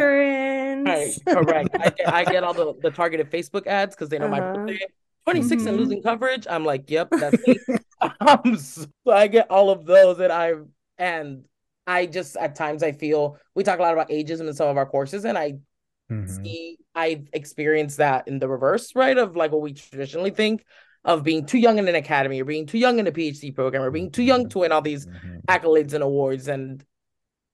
Right, 0.84 1.14
correct. 1.28 1.70
I 1.80 1.90
get, 1.90 2.12
I 2.12 2.24
get 2.24 2.44
all 2.44 2.54
the, 2.54 2.74
the 2.80 2.90
targeted 2.90 3.30
Facebook 3.30 3.66
ads 3.66 3.94
because 3.96 4.08
they 4.10 4.18
know 4.18 4.28
my 4.28 4.40
Uh-huh. 4.40 4.52
birthday. 4.66 4.86
26 5.32 5.66
and 5.66 5.76
Mhm. 5.76 5.80
losing 5.80 6.02
coverage. 6.02 6.46
I'm 6.48 6.64
like, 6.64 6.90
yep, 6.90 7.10
that's 7.18 7.38
me. 7.46 7.60
um, 8.20 8.56
so 8.56 8.86
I 9.10 9.26
get 9.26 9.50
all 9.50 9.70
of 9.70 9.84
those, 9.86 10.18
and 10.20 10.32
I 10.32 10.54
and 10.98 11.44
I 11.86 12.06
just 12.06 12.36
at 12.36 12.54
times 12.54 12.82
I 12.82 12.92
feel 12.92 13.38
we 13.54 13.64
talk 13.64 13.78
a 13.78 13.82
lot 13.82 13.92
about 13.92 14.10
ageism 14.10 14.48
in 14.48 14.54
some 14.54 14.68
of 14.68 14.76
our 14.76 14.86
courses, 14.86 15.24
and 15.24 15.36
I 15.36 15.54
Mhm. 16.10 16.28
see 16.44 16.78
I've 16.94 17.28
experienced 17.32 17.98
that 17.98 18.28
in 18.28 18.38
the 18.38 18.48
reverse, 18.48 18.94
right? 18.94 19.16
Of 19.16 19.36
like 19.36 19.52
what 19.52 19.60
we 19.60 19.72
traditionally 19.72 20.30
think 20.30 20.64
of 21.04 21.22
being 21.22 21.46
too 21.46 21.58
young 21.58 21.78
in 21.78 21.86
an 21.88 21.94
academy 21.94 22.40
or 22.40 22.44
being 22.44 22.66
too 22.66 22.78
young 22.78 22.98
in 22.98 23.06
a 23.06 23.12
PhD 23.12 23.54
program 23.54 23.82
or 23.82 23.90
being 23.90 24.10
too 24.10 24.22
young 24.22 24.48
to 24.48 24.58
win 24.60 24.72
all 24.72 24.82
these 24.82 25.06
Mhm. 25.06 25.42
accolades 25.48 25.92
and 25.92 26.02
awards 26.02 26.48
and 26.48 26.84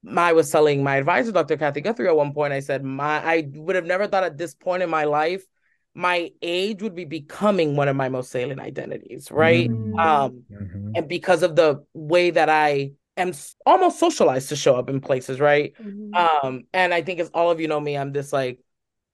I 0.07 0.33
was 0.35 0.51
telling 0.51 0.83
my 0.83 0.97
advisor, 0.97 1.33
Dr. 1.33 1.57
Kathy 1.57 1.81
Guthrie, 1.81 2.09
at 2.09 2.17
one 2.17 2.35
point, 2.35 2.53
I 2.53 2.61
said, 2.61 2.85
my 2.85 3.25
I 3.25 3.49
would 3.55 3.77
have 3.77 3.87
never 3.87 4.07
thought 4.07 4.25
at 4.25 4.37
this 4.37 4.55
point 4.55 4.83
in 4.83 4.91
my 4.91 5.05
life, 5.05 5.47
my 5.95 6.31
age 6.43 6.83
would 6.83 6.95
be 6.95 7.05
becoming 7.05 7.77
one 7.77 7.89
of 7.89 7.97
my 7.97 8.09
most 8.09 8.31
salient 8.31 8.61
identities, 8.61 9.31
right? 9.31 9.71
Mm. 9.71 9.99
Um, 10.05 10.45
Mhm. 10.51 10.95
and 10.97 11.09
because 11.09 11.43
of 11.43 11.57
the 11.57 11.85
way 11.95 12.31
that 12.31 12.49
I 12.49 12.93
am 13.17 13.33
almost 13.67 13.99
socialized 13.99 14.49
to 14.51 14.57
show 14.57 14.77
up 14.77 14.89
in 14.91 15.01
places, 15.01 15.41
right? 15.41 15.75
Mhm. 15.79 16.29
Um, 16.45 16.65
and 16.73 16.95
I 16.95 17.03
think 17.03 17.21
as 17.21 17.31
all 17.35 17.51
of 17.51 17.61
you 17.61 17.69
know 17.69 17.81
me, 17.81 17.97
I'm 17.97 18.13
this 18.13 18.33
like 18.33 18.61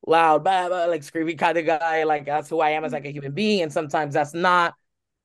loud, 0.06 0.44
blah, 0.44 0.68
blah, 0.68 0.86
like 0.86 1.02
screaming 1.02 1.36
kind 1.36 1.58
of 1.58 1.66
guy. 1.66 2.04
Like 2.04 2.26
that's 2.26 2.48
who 2.48 2.60
I 2.60 2.70
am 2.70 2.84
as 2.84 2.92
like 2.92 3.06
a 3.06 3.12
human 3.12 3.32
being. 3.32 3.62
And 3.62 3.72
sometimes 3.72 4.14
that's 4.14 4.34
not 4.34 4.74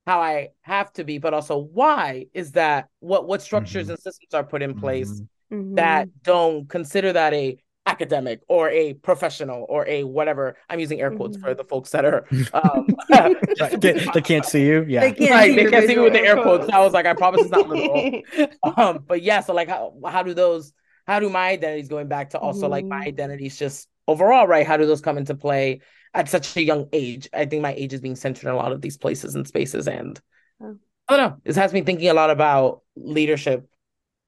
how 0.06 0.20
I 0.20 0.50
have 0.62 0.92
to 0.94 1.04
be, 1.04 1.18
but 1.18 1.34
also 1.34 1.58
why 1.58 2.26
is 2.34 2.52
that 2.52 2.88
what 3.00 3.26
what 3.26 3.42
structures 3.42 3.88
Mhm. 3.88 3.90
and 3.90 3.98
systems 3.98 4.34
are 4.34 4.44
put 4.44 4.62
in 4.62 4.74
place 4.74 5.22
Mhm. 5.22 5.28
Mhm. 5.50 5.76
that 5.76 6.08
don't 6.22 6.68
consider 6.68 7.12
that 7.12 7.34
a 7.34 7.58
academic 7.86 8.40
or 8.48 8.68
a 8.70 8.94
professional 8.94 9.64
or 9.68 9.86
a 9.88 10.04
whatever. 10.04 10.56
I'm 10.68 10.80
using 10.80 11.00
air 11.00 11.10
quotes 11.12 11.36
for 11.36 11.54
the 11.54 11.64
folks 11.64 11.90
that 11.90 12.04
are 12.04 12.26
um 12.52 12.86
Right. 13.10 13.80
They, 13.80 13.92
they 14.12 14.20
can't 14.22 14.44
see 14.44 14.66
you. 14.66 14.84
Yeah. 14.88 15.00
They 15.00 15.12
can't 15.12 15.30
right, 15.30 15.50
see 15.50 15.56
they 15.56 15.70
can't 15.70 15.86
see 15.86 15.96
me 15.96 16.02
with 16.02 16.12
the 16.12 16.20
air 16.20 16.36
quotes. 16.42 16.68
I 16.70 16.80
was 16.80 16.92
like, 16.92 17.06
I 17.06 17.14
promise 17.14 17.42
it's 17.42 17.50
not 17.50 17.68
literal. 17.68 18.22
um, 18.76 19.04
but 19.06 19.22
yeah, 19.22 19.40
so 19.40 19.54
like 19.54 19.68
how 19.68 19.94
how 20.06 20.22
do 20.22 20.34
those 20.34 20.72
how 21.06 21.20
do 21.20 21.28
my 21.30 21.48
identities 21.50 21.88
going 21.88 22.08
back 22.08 22.30
to 22.30 22.38
also 22.38 22.68
like 22.68 22.84
my 22.84 23.04
Mhm. 23.04 23.08
identities 23.08 23.56
just 23.58 23.88
overall, 24.08 24.46
right? 24.46 24.66
How 24.66 24.76
do 24.76 24.86
those 24.86 25.00
come 25.00 25.18
into 25.18 25.34
play 25.34 25.80
at 26.14 26.28
such 26.28 26.56
a 26.56 26.62
young 26.62 26.88
age? 26.92 27.28
I 27.32 27.46
think 27.46 27.62
my 27.62 27.74
age 27.74 27.92
is 27.92 28.00
being 28.00 28.16
centered 28.16 28.48
in 28.48 28.54
a 28.54 28.56
lot 28.56 28.72
of 28.72 28.82
these 28.82 28.98
places 28.98 29.34
and 29.34 29.46
spaces 29.46 29.86
and 29.88 30.20
Oh. 30.60 30.76
I 31.08 31.16
don't 31.16 31.30
know. 31.30 31.36
This 31.44 31.56
has 31.56 31.72
me 31.72 31.82
thinking 31.82 32.08
a 32.08 32.14
lot 32.14 32.30
about 32.30 32.82
leadership 32.96 33.68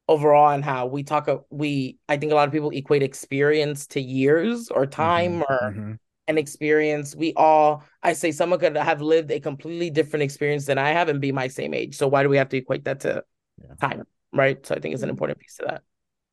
overall 0.08 0.50
and 0.50 0.64
how 0.64 0.86
we 0.86 1.02
talk 1.02 1.28
we 1.50 1.98
I 2.08 2.16
think 2.16 2.32
a 2.32 2.34
lot 2.34 2.48
of 2.48 2.52
people 2.52 2.70
equate 2.70 3.02
experience 3.02 3.86
to 3.88 4.00
years 4.00 4.68
or 4.70 4.86
time 4.86 5.40
Mhm. 5.40 5.50
or 5.50 5.72
Mhm. 5.74 5.98
an 6.28 6.38
experience. 6.38 7.14
We 7.16 7.32
all, 7.36 7.82
I 8.02 8.12
say, 8.14 8.32
someone 8.32 8.58
could 8.58 8.76
have 8.76 9.00
lived 9.00 9.30
a 9.30 9.40
completely 9.40 9.90
different 9.90 10.22
experience 10.22 10.66
than 10.66 10.78
I 10.78 10.90
have 10.90 11.08
and 11.08 11.20
be 11.20 11.32
my 11.32 11.48
same 11.48 11.72
age. 11.74 11.96
So 11.96 12.08
why 12.08 12.22
do 12.22 12.28
we 12.28 12.36
have 12.38 12.48
to 12.50 12.56
equate 12.56 12.84
that 12.84 13.00
to 13.00 13.24
Yeah. 13.62 13.74
time? 13.80 14.04
Right. 14.32 14.64
So 14.66 14.74
I 14.74 14.78
think 14.80 14.94
it's 14.94 15.02
an 15.02 15.08
Mhm. 15.08 15.12
important 15.12 15.38
piece 15.38 15.56
to 15.56 15.64
that. 15.66 15.82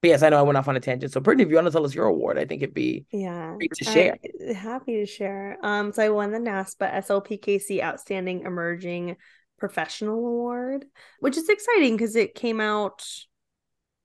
But 0.01 0.09
yes, 0.09 0.21
I 0.21 0.29
know 0.29 0.37
I 0.37 0.41
went 0.43 0.57
off 0.57 0.67
on 0.67 0.75
a 0.75 0.79
tangent. 0.81 1.11
So 1.13 1.19
Brittany, 1.21 1.43
if 1.43 1.49
you 1.49 1.55
want 1.55 1.67
to 1.67 1.71
tell 1.71 1.85
us 1.85 1.95
your 1.95 2.05
award, 2.07 2.37
I 2.37 2.45
think 2.45 2.61
it'd 2.61 2.75
be 2.75 3.05
Yeah, 3.11 3.55
great 3.57 3.71
to 3.73 3.89
I- 3.89 3.93
share. 3.93 4.17
happy 4.53 4.97
to 4.97 5.05
share. 5.05 5.57
Um, 5.63 5.91
so 5.93 6.03
I 6.03 6.09
won 6.09 6.31
the 6.31 6.39
NASPA 6.39 6.93
SLPKC 6.93 7.81
Outstanding 7.81 8.41
Emerging 8.41 9.15
Professional 9.57 10.15
Award, 10.19 10.85
which 11.21 11.37
is 11.37 11.47
exciting 11.49 11.95
because 11.95 12.15
it 12.17 12.35
came 12.35 12.59
out 12.59 13.03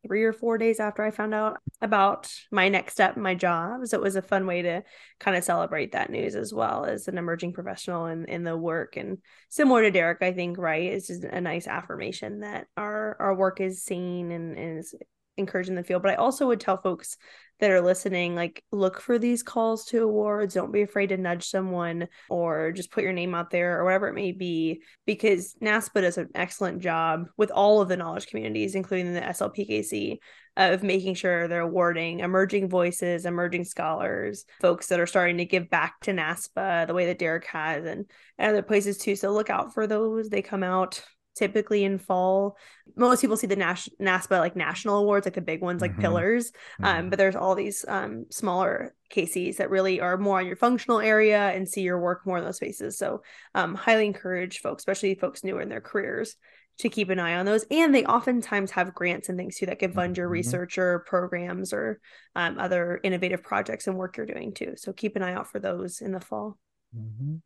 three 0.07 0.25
or 0.25 0.33
four 0.33 0.59
days 0.59 0.81
after 0.81 1.03
I 1.03 1.11
found 1.11 1.35
out 1.35 1.59
about 1.81 2.33
my 2.51 2.69
next 2.69 2.95
step 2.95 3.17
my 3.17 3.35
job. 3.35 3.87
So 3.87 3.99
it 3.99 4.03
was 4.03 4.17
a 4.17 4.23
fun 4.23 4.47
way 4.47 4.63
to 4.63 4.83
kind 5.19 5.37
of 5.37 5.45
celebrate 5.45 5.93
that 5.93 6.11
news 6.11 6.35
as 6.35 6.53
well 6.55 6.85
as 6.85 7.07
an 7.09 7.19
emerging 7.19 7.53
professional 7.53 8.07
in, 8.07 8.25
in 8.27 8.45
the 8.45 8.57
work. 8.57 8.97
And 8.97 9.19
similar 9.49 9.83
to 9.83 9.91
Derek, 9.91 10.23
I 10.23 10.33
think, 10.33 10.59
right, 10.59 10.85
it's 10.85 11.09
just 11.09 11.25
a 11.25 11.41
nice 11.41 11.67
affirmation 11.67 12.41
that 12.41 12.67
our 12.77 13.17
our 13.21 13.35
work 13.35 13.61
is 13.61 13.83
seen 13.83 14.31
and, 14.33 14.57
and 14.57 14.79
is 14.79 14.95
encouraged 15.41 15.69
in 15.69 15.75
the 15.75 15.83
field. 15.83 16.03
But 16.03 16.13
I 16.13 16.17
also 16.17 16.47
would 16.47 16.61
tell 16.61 16.81
folks 16.81 17.17
that 17.59 17.71
are 17.71 17.83
listening, 17.83 18.35
like 18.35 18.65
look 18.73 19.01
for 19.01 19.19
these 19.19 19.43
calls 19.43 19.85
to 19.87 20.03
awards. 20.03 20.55
Don't 20.55 20.73
be 20.73 20.83
afraid 20.83 21.09
to 21.09 21.17
nudge 21.17 21.47
someone 21.47 22.09
or 22.31 22.73
just 22.73 22.91
put 22.91 23.05
your 23.05 23.13
name 23.13 23.35
out 23.35 23.51
there 23.51 23.79
or 23.79 23.85
whatever 23.85 24.09
it 24.09 24.15
may 24.15 24.33
be, 24.33 24.83
because 25.05 25.55
NASPA 25.63 26.01
does 26.01 26.17
an 26.17 26.29
excellent 26.35 26.81
job 26.81 27.29
with 27.37 27.51
all 27.51 27.83
of 27.83 27.89
the 27.89 27.99
knowledge 27.99 28.29
communities, 28.29 28.75
including 28.75 29.13
the 29.13 29.21
SLPKC, 29.21 30.19
of 30.57 30.83
making 30.83 31.15
sure 31.15 31.49
they're 31.49 31.61
awarding 31.61 32.21
emerging 32.21 32.69
voices, 32.69 33.25
emerging 33.25 33.65
scholars, 33.65 34.45
folks 34.61 34.87
that 34.87 35.01
are 35.01 35.07
starting 35.07 35.39
to 35.39 35.45
give 35.45 35.71
back 35.71 36.01
to 36.01 36.13
NASPA 36.13 36.87
the 36.87 36.95
way 36.95 37.07
that 37.07 37.19
Derek 37.19 37.47
has 37.47 37.85
and, 37.85 38.11
and 38.39 38.51
other 38.51 38.63
places 38.63 38.99
too. 38.99 39.17
So 39.17 39.33
look 39.33 39.51
out 39.51 39.75
for 39.75 39.87
those. 39.87 40.29
They 40.29 40.43
come 40.43 40.63
out 40.63 41.03
typically 41.41 41.85
in 41.85 41.97
fall. 41.99 42.57
Most 42.97 43.23
people 43.23 43.37
see 43.39 43.47
the 43.47 43.57
Nas- 43.57 43.89
NASPA 43.99 44.39
like 44.41 44.57
national 44.57 44.99
awards, 44.99 45.27
like 45.27 45.35
the 45.35 45.41
big 45.41 45.63
ones, 45.63 45.81
like 45.81 45.97
Mhm. 45.97 46.01
pillars. 46.01 46.53
Um, 46.83 47.07
Mhm. 47.07 47.11
but 47.11 47.17
there's 47.19 47.35
all 47.37 47.55
these 47.55 47.85
um 47.89 48.27
smaller 48.31 48.95
KCs 49.11 49.57
that 49.57 49.71
really 49.71 50.01
are 50.01 50.19
more 50.19 50.39
on 50.39 50.47
your 50.47 50.57
functional 50.57 51.01
area 51.01 51.41
and 51.55 51.67
see 51.69 51.81
your 51.81 51.99
work 51.99 52.27
more 52.27 52.39
in 52.39 52.45
those 52.45 52.57
spaces. 52.57 52.99
So 52.99 53.23
um 53.55 53.75
highly 53.75 54.05
encourage 54.07 54.61
folks, 54.61 54.83
especially 54.83 55.15
folks 55.15 55.43
newer 55.43 55.63
in 55.63 55.71
their 55.71 55.81
careers, 55.81 56.37
to 56.79 56.89
keep 56.91 57.09
an 57.09 57.19
eye 57.19 57.37
on 57.37 57.47
those. 57.47 57.65
And 57.71 57.95
they 57.95 58.05
oftentimes 58.05 58.71
have 58.73 58.95
grants 58.95 59.29
and 59.31 59.39
things 59.39 59.57
too 59.57 59.67
that 59.67 59.79
can 59.79 59.93
fund 59.93 60.17
your 60.19 60.29
Mhm. 60.29 60.33
research 60.33 60.77
or 60.77 60.99
programs 61.01 61.73
or 61.73 62.01
um, 62.37 62.59
other 62.59 63.01
innovative 63.03 63.43
projects 63.43 63.87
and 63.87 63.97
work 63.97 64.17
you're 64.19 64.27
doing 64.27 64.53
too. 64.53 64.75
So 64.77 64.93
keep 64.93 65.17
an 65.17 65.23
eye 65.23 65.33
out 65.35 65.51
for 65.51 65.59
those 65.59 66.01
in 66.03 66.13
the 66.13 66.21
fall. 66.21 66.59
Mhm. 66.95 67.41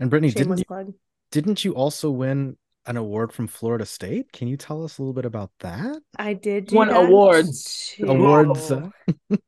And 0.00 0.10
Brittany, 0.10 0.30
didn't 0.32 0.58
you, 0.58 0.64
plug. 0.64 0.92
didn't 1.30 1.64
you 1.64 1.72
also 1.74 2.10
win 2.10 2.56
an 2.86 2.96
award 2.96 3.32
from 3.32 3.46
Florida 3.46 3.86
State? 3.86 4.32
Can 4.32 4.48
you 4.48 4.56
tell 4.56 4.84
us 4.84 4.98
a 4.98 5.02
little 5.02 5.14
bit 5.14 5.24
about 5.24 5.50
that? 5.60 5.96
I 6.18 6.34
did 6.34 6.66
do 6.66 6.76
Won 6.76 6.88
that 6.88 7.04
awards. 7.06 7.94
too. 7.96 8.06
Awards. 8.06 8.72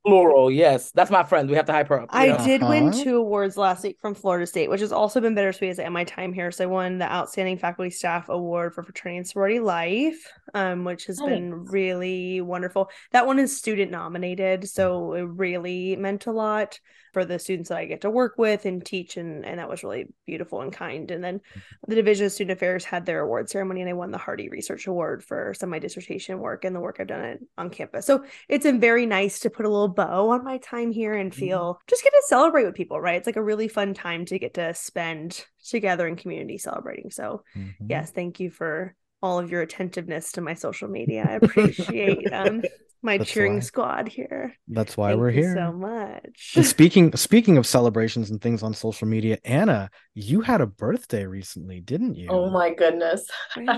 Plural, 0.07 0.51
yes. 0.51 0.91
That's 0.93 1.11
my 1.11 1.22
friend. 1.22 1.49
We 1.49 1.57
have 1.57 1.66
to 1.66 1.72
hype 1.72 1.89
her 1.89 2.01
up. 2.03 2.09
I 2.12 2.28
know? 2.28 2.45
did 2.45 2.62
win 2.62 2.89
Uh-huh. 2.89 3.05
two 3.05 3.16
awards 3.16 3.57
last 3.57 3.82
week 3.84 3.99
from 4.01 4.14
Florida 4.14 4.47
State, 4.47 4.70
which 4.70 4.80
has 4.80 4.93
also 4.93 5.20
been 5.20 5.34
bittersweet 5.34 5.70
as 5.70 5.78
I 5.78 5.84
end 5.84 5.95
my 5.95 6.05
time 6.05 6.32
here. 6.32 6.51
So 6.51 6.64
I 6.64 6.66
won 6.66 6.99
the 6.99 7.11
Outstanding 7.12 7.59
Faculty 7.59 7.91
Staff 7.91 8.28
Award 8.28 8.74
for 8.74 8.82
Fraternity 8.82 9.18
and 9.18 9.26
Sorority 9.26 9.61
Life, 9.61 10.32
um, 10.55 10.84
which 10.84 11.07
has 11.07 11.20
been 11.20 11.64
really 11.66 12.41
wonderful. 12.41 12.91
That 13.12 13.26
one 13.26 13.39
is 13.39 13.57
student 13.57 13.91
nominated, 13.91 14.68
so 14.68 15.12
it 15.14 15.22
really 15.22 15.97
meant 15.97 16.26
a 16.26 16.32
lot 16.32 16.80
for 17.17 17.25
the 17.25 17.39
students 17.39 17.71
that 17.71 17.79
I 17.79 17.87
get 17.87 18.03
to 18.03 18.11
work 18.11 18.35
with 18.37 18.67
and 18.67 18.85
teach, 18.85 19.17
and, 19.17 19.43
and 19.47 19.59
that 19.59 19.71
was 19.71 19.83
really 19.83 20.05
beautiful 20.27 20.61
and 20.61 20.71
kind. 20.71 21.11
And 21.11 21.25
then 21.25 21.41
the 21.89 21.95
Division 21.95 22.27
of 22.27 22.33
Student 22.33 22.59
Affairs 22.59 22.85
had 22.85 23.07
their 23.07 23.21
award 23.21 23.49
ceremony, 23.49 23.81
and 23.81 23.89
I 23.89 23.95
won 23.95 24.11
the 24.11 24.19
Hardy 24.19 24.51
Research 24.51 24.87
Award 24.87 25.25
for 25.25 25.55
some 25.59 25.71
of 25.71 25.71
my 25.71 25.79
dissertation 25.79 26.41
work 26.41 26.67
and 26.67 26.77
the 26.77 26.81
work 26.81 26.99
I've 27.01 27.07
done 27.07 27.39
on 27.57 27.71
campus. 27.71 28.05
So 28.05 28.27
it's 28.51 28.64
been 28.67 28.81
very 28.81 29.07
nice 29.07 29.41
to 29.41 29.49
put 29.49 29.64
a 29.64 29.71
little 29.71 29.89
bow 29.89 30.29
on 30.29 30.45
my 30.45 30.59
time 30.59 30.93
here 30.93 31.14
and 31.14 31.35
feel 31.35 31.81
just 31.87 32.05
get 32.05 32.11
to 32.11 32.23
celebrate 32.27 32.67
with 32.67 32.75
people, 32.75 33.01
right? 33.01 33.17
It's 33.17 33.27
like 33.27 33.37
a 33.37 33.43
really 33.43 33.69
fun 33.69 33.95
time 33.95 34.27
to 34.27 34.39
get 34.39 34.53
to 34.55 34.75
spend 34.75 35.43
together 35.67 36.07
in 36.07 36.17
community 36.17 36.59
celebrating. 36.59 37.11
So, 37.11 37.45
Mhm. 37.57 37.75
yes, 37.89 38.11
thank 38.11 38.41
you 38.41 38.51
for 38.51 38.95
all 39.23 39.39
of 39.39 39.51
your 39.51 39.62
attentiveness 39.62 40.33
to 40.33 40.43
my 40.43 40.53
social 40.53 40.89
media. 40.99 41.25
I 41.27 41.33
appreciate 41.33 42.31
um 42.31 42.61
my 43.03 43.19
That's 43.19 43.31
cheering 43.31 43.55
why- 43.55 43.61
squad 43.61 44.09
here. 44.09 44.55
That's 44.69 44.97
why 44.97 45.11
Thank 45.11 45.21
we're 45.21 45.31
you 45.31 45.41
here. 45.43 45.55
so 45.57 45.73
much. 45.73 46.53
And 46.57 46.67
speaking 46.75 47.15
speaking 47.17 47.57
of 47.59 47.67
celebrations 47.67 48.31
and 48.31 48.41
things 48.41 48.63
on 48.63 48.75
social 48.75 49.07
media, 49.07 49.39
Anna, 49.45 49.91
you 50.15 50.41
had 50.41 50.61
a 50.61 50.67
birthday 50.67 51.27
recently, 51.27 51.81
didn't 51.81 52.15
you? 52.17 52.29
Oh 52.31 52.51
my 52.51 52.73
goodness. 52.75 53.29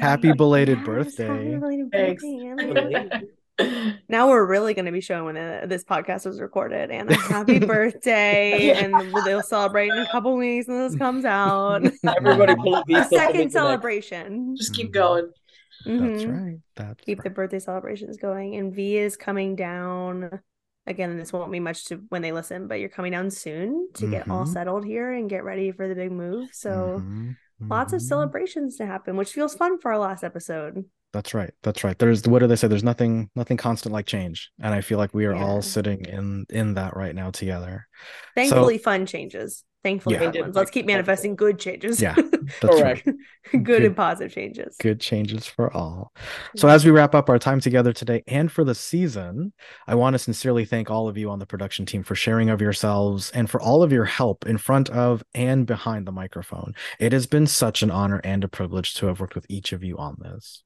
Happy 0.00 0.32
belated 0.32 0.78
Yes, 0.78 0.86
birthday. 0.86 1.26
happy 1.26 1.56
belated 1.56 1.90
birthday, 1.90 3.22
Now 4.08 4.28
we're 4.28 4.46
really 4.46 4.72
going 4.72 4.84
to 4.84 4.92
be 4.92 5.00
showing 5.00 5.24
when 5.24 5.36
uh, 5.36 5.66
this 5.66 5.82
podcast 5.82 6.26
was 6.26 6.40
recorded. 6.40 6.92
And 6.92 7.10
happy 7.12 7.58
birthday! 7.74 8.70
And 8.70 8.94
they'll 9.24 9.42
celebrate 9.42 9.90
in 9.90 9.98
a 9.98 10.06
couple 10.12 10.36
weeks 10.36 10.68
when 10.68 10.78
this 10.78 10.96
comes 10.96 11.24
out. 11.24 11.82
Everybody 12.06 12.54
pull 12.54 12.76
a 12.76 12.80
A 12.82 12.84
beast 12.84 13.12
up 13.12 13.12
and 13.12 13.20
make 13.20 13.20
second 13.34 13.50
celebration. 13.50 14.56
Just 14.56 14.74
keep 14.74 14.90
Mhm. 14.90 14.92
Going. 15.88 16.12
That's 16.12 16.24
right. 16.26 16.58
That's 16.76 17.04
Keep 17.04 17.22
the 17.22 17.30
birthday 17.30 17.58
celebrations 17.58 18.16
going. 18.16 18.56
And 18.56 18.74
V 18.74 18.96
is 18.96 19.16
coming 19.16 19.56
down. 19.56 20.40
Again, 20.86 21.16
this 21.18 21.32
won't 21.32 21.50
mean 21.50 21.62
much 21.64 21.84
to 21.86 21.96
when 22.08 22.22
they 22.22 22.32
listen, 22.32 22.66
but 22.66 22.80
you're 22.80 22.88
coming 22.88 23.12
down 23.12 23.30
soon 23.30 23.88
to 23.94 24.06
get 24.10 24.30
all 24.30 24.44
Mhm. 24.44 24.52
settled 24.52 24.84
here 24.86 25.12
and 25.12 25.28
get 25.28 25.44
ready 25.44 25.70
for 25.70 25.86
the 25.86 25.94
big 25.94 26.10
move. 26.12 26.48
So 26.52 27.02
Mhm. 27.04 27.36
lots 27.60 27.92
of 27.92 28.00
Mhm. 28.00 28.04
celebrations 28.08 28.76
to 28.76 28.86
happen, 28.86 29.16
which 29.16 29.32
feels 29.32 29.54
fun 29.54 29.78
for 29.78 29.92
our 29.92 29.98
last 29.98 30.24
episode. 30.24 30.84
That's 31.12 31.32
right. 31.34 31.52
That's 31.62 31.84
right. 31.84 31.98
There's 31.98 32.26
what 32.28 32.38
do 32.40 32.46
they 32.46 32.56
say? 32.56 32.68
There's 32.68 32.84
nothing 32.84 33.30
nothing 33.34 33.56
constant 33.56 33.92
like 33.94 34.04
change. 34.06 34.50
And 34.60 34.74
I 34.74 34.80
feel 34.82 34.98
like 34.98 35.14
we 35.14 35.24
are 35.26 35.34
Yeah. 35.34 35.42
all 35.44 35.62
sitting 35.62 36.04
in 36.04 36.44
in 36.50 36.74
that 36.74 36.96
right 36.96 37.14
now 37.14 37.30
together. 37.30 37.86
Thankfully, 38.34 38.76
fun 38.78 39.06
changes. 39.06 39.64
Thankfully, 39.88 40.16
Yeah. 40.16 40.30
fun 40.32 40.40
ones. 40.42 40.54
Let's 40.56 40.70
keep 40.70 40.84
manifesting 40.86 41.34
good 41.34 41.58
changes. 41.58 42.00
Yeah, 42.02 42.14
That's 42.60 42.82
right. 42.82 43.02
Correct. 43.02 43.04
good, 43.52 43.64
Good- 43.64 43.84
and 43.84 43.96
positive 43.96 44.32
changes. 44.32 44.76
Good 44.78 45.00
changes 45.00 45.46
for 45.46 45.74
all. 45.74 46.12
So 46.56 46.68
as 46.68 46.84
we 46.84 46.90
wrap 46.90 47.14
up 47.14 47.30
our 47.30 47.38
time 47.38 47.60
together 47.60 47.92
today 47.94 48.22
and 48.26 48.52
for 48.52 48.64
the 48.64 48.74
season, 48.74 49.52
I 49.86 49.94
want 49.94 50.14
to 50.14 50.18
sincerely 50.18 50.66
thank 50.66 50.90
all 50.90 51.08
of 51.08 51.16
you 51.16 51.30
on 51.30 51.38
the 51.38 51.46
production 51.46 51.86
team 51.86 52.02
for 52.02 52.14
sharing 52.14 52.50
of 52.50 52.60
yourselves 52.60 53.30
and 53.30 53.48
for 53.48 53.60
all 53.62 53.82
of 53.82 53.90
your 53.92 54.04
help 54.04 54.46
in 54.46 54.58
front 54.58 54.90
of 54.90 55.22
and 55.34 55.66
behind 55.66 56.06
the 56.06 56.12
microphone. 56.12 56.74
It 56.98 57.12
has 57.12 57.26
been 57.26 57.46
such 57.46 57.82
an 57.82 57.90
honor 57.90 58.20
and 58.24 58.44
a 58.44 58.48
privilege 58.48 58.92
to 58.94 59.06
have 59.06 59.20
worked 59.20 59.34
with 59.34 59.46
each 59.48 59.72
of 59.72 59.82
you 59.82 59.96
on 59.96 60.16
this. 60.20 60.62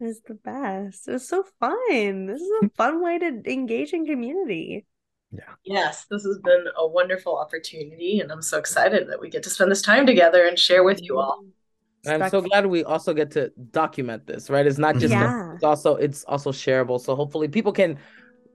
It's 0.00 0.20
the 0.26 0.34
best. 0.34 1.06
It 1.08 1.12
was 1.12 1.28
so 1.28 1.44
fun. 1.60 2.26
This 2.26 2.40
is 2.40 2.50
a 2.64 2.68
fun 2.70 3.02
way 3.02 3.18
to 3.18 3.42
engage 3.46 3.92
in 3.92 4.06
community. 4.06 4.86
Yes, 5.64 6.06
this 6.10 6.24
has 6.24 6.38
been 6.38 6.64
a 6.76 6.86
wonderful 6.86 7.36
opportunity, 7.38 8.20
and 8.20 8.32
I'm 8.32 8.42
so 8.42 8.58
excited 8.58 9.08
that 9.08 9.20
we 9.20 9.28
get 9.28 9.42
to 9.44 9.50
spend 9.50 9.70
this 9.70 9.82
time 9.82 10.06
together 10.06 10.46
and 10.46 10.58
share 10.58 10.82
with 10.82 11.02
you 11.02 11.18
all. 11.18 11.44
And 12.06 12.22
I'm 12.24 12.30
so 12.30 12.40
glad 12.40 12.66
we 12.66 12.82
also 12.82 13.12
get 13.12 13.30
to 13.32 13.52
document 13.72 14.26
this, 14.26 14.48
right? 14.48 14.66
It's 14.66 14.78
not 14.78 14.96
just 14.96 15.12
Yeah. 15.12 15.54
it's 15.54 15.62
also 15.64 15.96
it's 15.96 16.24
also 16.24 16.50
shareable. 16.50 16.98
So 16.98 17.14
hopefully 17.14 17.46
people 17.46 17.72
can, 17.72 17.98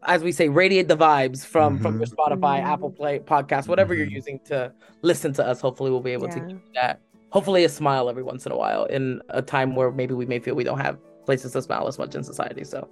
as 0.03 0.23
we 0.23 0.31
say, 0.31 0.49
radiate 0.49 0.87
the 0.87 0.97
vibes 0.97 1.45
from 1.45 1.77
from 1.79 1.97
your 1.97 2.07
Spotify, 2.07 2.59
Mhm. 2.59 2.63
Apple 2.73 2.89
Play 2.91 3.19
podcast, 3.19 3.67
whatever 3.67 3.93
you're 3.93 4.07
Mhm. 4.07 4.11
using 4.19 4.39
to 4.45 4.73
listen 5.03 5.31
to 5.33 5.45
us. 5.45 5.61
Hopefully 5.61 5.91
we'll 5.91 5.99
be 6.01 6.11
able 6.13 6.27
to 6.29 6.39
Yeah. 6.39 6.47
keep 6.47 6.73
that. 6.73 7.01
Hopefully 7.29 7.65
a 7.65 7.69
smile 7.69 8.09
every 8.09 8.23
once 8.23 8.47
in 8.47 8.51
a 8.51 8.57
while 8.57 8.85
in 8.85 9.21
a 9.29 9.43
time 9.43 9.75
where 9.75 9.91
maybe 9.91 10.15
we 10.15 10.25
may 10.25 10.39
feel 10.39 10.55
we 10.55 10.63
don't 10.63 10.79
have 10.79 10.97
places 11.25 11.51
to 11.51 11.61
smile 11.61 11.87
as 11.87 11.99
much 11.99 12.15
in 12.15 12.23
society. 12.23 12.63
So 12.63 12.89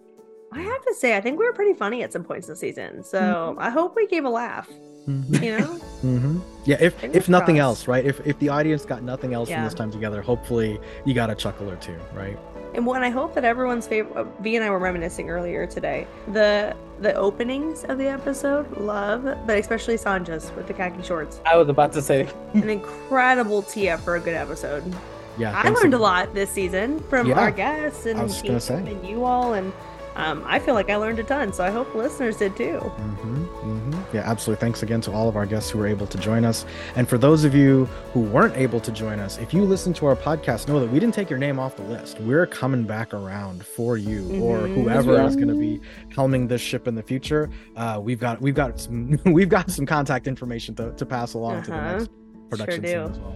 I 0.56 0.62
have 0.62 0.84
to 0.86 0.94
say, 0.94 1.16
I 1.18 1.22
think 1.22 1.40
we 1.40 1.46
were 1.46 1.54
pretty 1.54 1.74
funny 1.74 2.04
at 2.04 2.12
some 2.14 2.24
points 2.24 2.48
this 2.48 2.60
season. 2.60 3.04
So 3.04 3.20
Mm-hmm. 3.20 3.60
I 3.60 3.70
hope 3.70 3.96
we 3.96 4.08
gave 4.08 4.26
a 4.26 4.30
laugh. 4.30 4.70
Mhm. 5.08 5.44
You 5.44 5.58
know, 5.58 5.66
hmm 6.02 6.40
Yeah, 6.64 6.78
if 6.80 6.94
Fingers 6.96 7.18
if 7.24 7.30
nothing 7.30 7.56
crossed. 7.58 7.80
else, 7.82 7.88
right? 7.90 8.06
If 8.06 8.26
if 8.26 8.40
the 8.40 8.50
audience 8.50 8.86
got 8.86 9.04
nothing 9.04 9.34
else 9.34 9.50
from 9.50 9.64
this 9.66 9.74
time 9.74 9.92
together, 9.92 10.22
hopefully 10.22 10.80
you 11.06 11.14
got 11.14 11.30
a 11.30 11.36
chuckle 11.36 11.70
or 11.70 11.76
two, 11.78 11.98
right? 12.14 12.38
and 12.76 12.88
one 12.88 13.04
I 13.04 13.10
hope 13.12 13.36
that 13.36 13.44
everyone's 13.46 13.86
favorite. 13.86 14.16
uh, 14.18 14.24
V 14.42 14.56
and 14.56 14.66
I 14.66 14.70
were 14.72 14.80
reminiscing 14.80 15.30
earlier 15.30 15.68
today. 15.68 16.08
The 16.32 16.76
the 17.02 17.14
openings 17.16 17.84
of 17.84 17.98
the 17.98 18.08
episode, 18.08 18.66
love, 18.78 19.24
but 19.46 19.60
especially 19.60 19.96
Sanja's 19.96 20.52
with 20.56 20.68
the 20.68 20.74
khaki 20.74 21.04
shorts. 21.04 21.40
I 21.46 21.58
was 21.58 21.68
about 21.70 21.92
to 21.94 22.02
say 22.02 22.28
An 22.54 22.70
incredible 22.70 23.62
tee 23.62 23.90
up 23.90 24.00
for 24.00 24.16
a 24.16 24.20
good 24.22 24.34
episode. 24.36 24.84
Yeah, 25.38 25.52
I 25.58 25.64
thanks 25.64 25.82
learned 25.82 25.96
a 25.96 26.00
lot 26.00 26.34
this 26.34 26.50
season 26.50 27.00
from 27.10 27.28
Yeah. 27.28 27.40
our 27.42 27.52
guests 27.52 28.06
and, 28.06 28.20
I 28.20 28.24
was 28.24 28.42
team 28.42 28.60
say. 28.60 28.76
and 28.78 29.06
you 29.06 29.24
all, 29.26 29.54
and 29.54 29.74
um, 30.16 30.44
I 30.46 30.60
feel 30.60 30.74
like 30.74 30.90
I 30.90 30.96
learned 30.98 31.20
a 31.20 31.24
ton. 31.24 31.52
So 31.54 31.64
I 31.64 31.72
hope 31.72 31.94
listeners 31.96 32.38
did 32.38 32.56
too. 32.56 32.78
hmm 32.80 33.44
hmm 33.46 34.02
Yeah, 34.16 34.22
absolutely. 34.30 34.62
Thanks 34.62 34.84
again 34.84 35.02
to 35.02 35.12
all 35.12 35.28
of 35.30 35.36
our 35.36 35.46
guests 35.46 35.70
who 35.70 35.80
were 35.80 35.88
able 35.88 36.06
to 36.08 36.18
join 36.18 36.46
us. 36.46 36.66
And 36.96 37.08
for 37.10 37.18
those 37.18 37.44
of 37.44 37.56
you 37.56 37.86
who 38.14 38.22
weren't 38.22 38.56
able 38.56 38.80
to 38.82 38.92
join 38.92 39.20
us, 39.20 39.38
if 39.40 39.54
you 39.54 39.64
listen 39.64 39.94
to 39.94 40.06
our 40.06 40.16
podcast, 40.16 40.68
know 40.68 40.80
that 40.80 40.90
we 40.92 41.00
didn't 41.00 41.16
take 41.16 41.30
your 41.30 41.40
name 41.40 41.60
off 41.60 41.76
the 41.76 41.84
list. 41.84 42.20
We're 42.20 42.46
coming 42.46 42.84
back 42.84 43.14
around 43.14 43.66
for 43.66 43.98
you 43.98 44.24
or 44.44 44.68
Mhm. 44.68 44.74
whoever 44.76 45.14
Yeah. 45.14 45.26
is 45.28 45.36
going 45.36 45.48
to 45.50 45.56
be 45.60 45.80
helming 46.16 46.48
this 46.48 46.62
ship 46.62 46.88
in 46.88 46.96
the 46.96 47.04
future. 47.04 47.50
Uh, 47.76 48.00
we've 48.02 48.20
got 48.20 48.42
we've 48.42 48.56
got 48.56 48.80
some 48.80 49.18
we've 49.26 49.50
got 49.50 49.72
some 49.72 49.86
contact 49.86 50.28
information 50.28 50.76
to, 50.76 50.92
to 50.94 51.06
pass 51.06 51.34
along 51.34 51.64
to 51.64 51.72
the 51.72 51.78
Uh-huh. 51.78 51.92
next 51.98 52.10
production 52.50 52.82
do. 52.82 52.88
scene 52.88 52.98
as 53.00 53.20
well. 53.20 53.36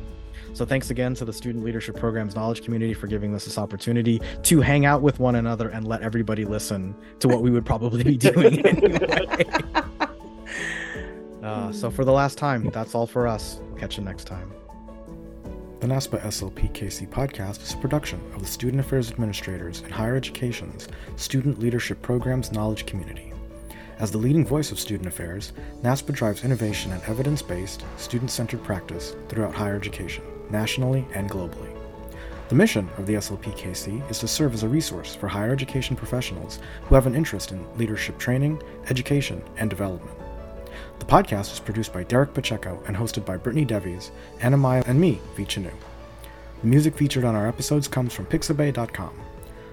So 0.58 0.66
thanks 0.66 0.90
again 0.90 1.14
to 1.14 1.24
the 1.24 1.32
Student 1.32 1.64
Leadership 1.64 1.96
Program's 1.96 2.36
knowledge 2.36 2.64
community 2.64 2.96
for 2.96 3.06
giving 3.06 3.36
us 3.36 3.46
this 3.46 3.60
opportunity 3.60 4.20
to 4.42 4.60
hang 4.60 4.88
out 4.88 5.04
with 5.04 5.20
one 5.20 5.36
another 5.36 5.70
and 5.70 5.88
let 5.88 6.02
everybody 6.02 6.46
listen 6.46 6.96
to 7.20 7.28
what 7.28 7.44
we 7.44 7.52
would 7.52 7.64
probably 7.64 8.04
be 8.04 8.18
doing 8.18 8.66
anyway. 8.66 9.46
Uh, 11.44 11.72
so 11.72 11.90
for 11.90 12.04
the 12.04 12.12
last 12.12 12.38
time, 12.38 12.70
that's 12.72 12.94
all 12.94 13.08
for 13.08 13.26
us. 13.26 13.62
Catch 13.78 13.98
you 13.98 14.04
next 14.04 14.26
time. 14.26 14.52
The 15.80 15.88
NASPA 15.88 16.20
SLPKC 16.22 17.08
podcast 17.08 17.64
is 17.64 17.74
a 17.74 17.78
production 17.78 18.20
of 18.34 18.42
the 18.42 18.48
Student 18.48 18.82
Affairs 18.82 19.12
Administrators 19.12 19.82
in 19.82 19.92
Higher 19.92 20.18
Education's 20.18 20.90
Student 21.16 21.60
Leadership 21.60 22.02
Program's 22.02 22.52
knowledge 22.52 22.86
community. 22.86 23.32
As 24.00 24.12
the 24.12 24.18
leading 24.18 24.46
voice 24.46 24.72
of 24.72 24.80
student 24.80 25.08
affairs, 25.08 25.54
NASPA 25.84 26.14
drives 26.14 26.44
innovation 26.44 26.92
and 26.92 27.02
evidence 27.04 27.42
based, 27.42 27.86
student 27.96 28.32
centered 28.32 28.64
practice 28.64 29.16
throughout 29.30 29.56
higher 29.56 29.76
education, 29.76 30.24
nationally 30.52 31.06
and 31.14 31.30
globally. 31.30 31.74
The 32.50 32.56
mission 32.56 32.90
of 32.98 33.06
the 33.06 33.16
SLPKC 33.16 34.10
is 34.10 34.20
to 34.20 34.28
serve 34.28 34.54
as 34.54 34.64
a 34.64 34.70
resource 34.70 35.14
for 35.14 35.28
higher 35.28 35.52
education 35.52 35.98
professionals 35.98 36.60
who 36.84 36.96
have 36.96 37.06
an 37.06 37.16
interest 37.16 37.52
in 37.52 37.78
leadership 37.78 38.18
training, 38.18 38.62
education, 38.90 39.44
and 39.58 39.70
development. 39.70 40.18
The 41.00 41.06
podcast 41.06 41.52
is 41.52 41.60
produced 41.60 41.92
by 41.92 42.04
Derek 42.04 42.34
Pacheco 42.34 42.82
and 42.88 42.96
hosted 42.96 43.26
by 43.26 43.38
Brittany 43.38 43.66
Devies, 43.66 44.12
Anna 44.42 44.58
Maya, 44.58 44.84
and 44.88 45.00
me, 45.00 45.20
V 45.36 45.44
Chunoo. 45.44 45.74
The 46.62 46.68
music 46.68 46.96
featured 46.96 47.26
on 47.26 47.36
our 47.36 47.48
episodes 47.48 47.88
comes 47.88 48.14
from 48.14 48.26
pixabay.com. 48.26 49.22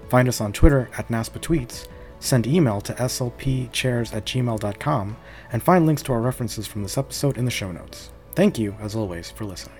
Find 0.09 0.27
us 0.27 0.41
on 0.41 0.53
Twitter 0.53 0.89
at 0.97 1.07
NASPATweets, 1.07 1.87
send 2.19 2.45
email 2.45 2.81
to 2.81 2.93
slpchairs 2.93 4.13
at 4.13 4.25
gmail.com, 4.25 5.17
and 5.51 5.63
find 5.63 5.85
links 5.85 6.03
to 6.03 6.13
our 6.13 6.21
references 6.21 6.67
from 6.67 6.83
this 6.83 6.97
episode 6.97 7.37
in 7.37 7.45
the 7.45 7.51
show 7.51 7.71
notes. 7.71 8.11
Thank 8.33 8.59
you, 8.59 8.75
as 8.81 8.95
always, 8.95 9.31
for 9.31 9.45
listening. 9.45 9.74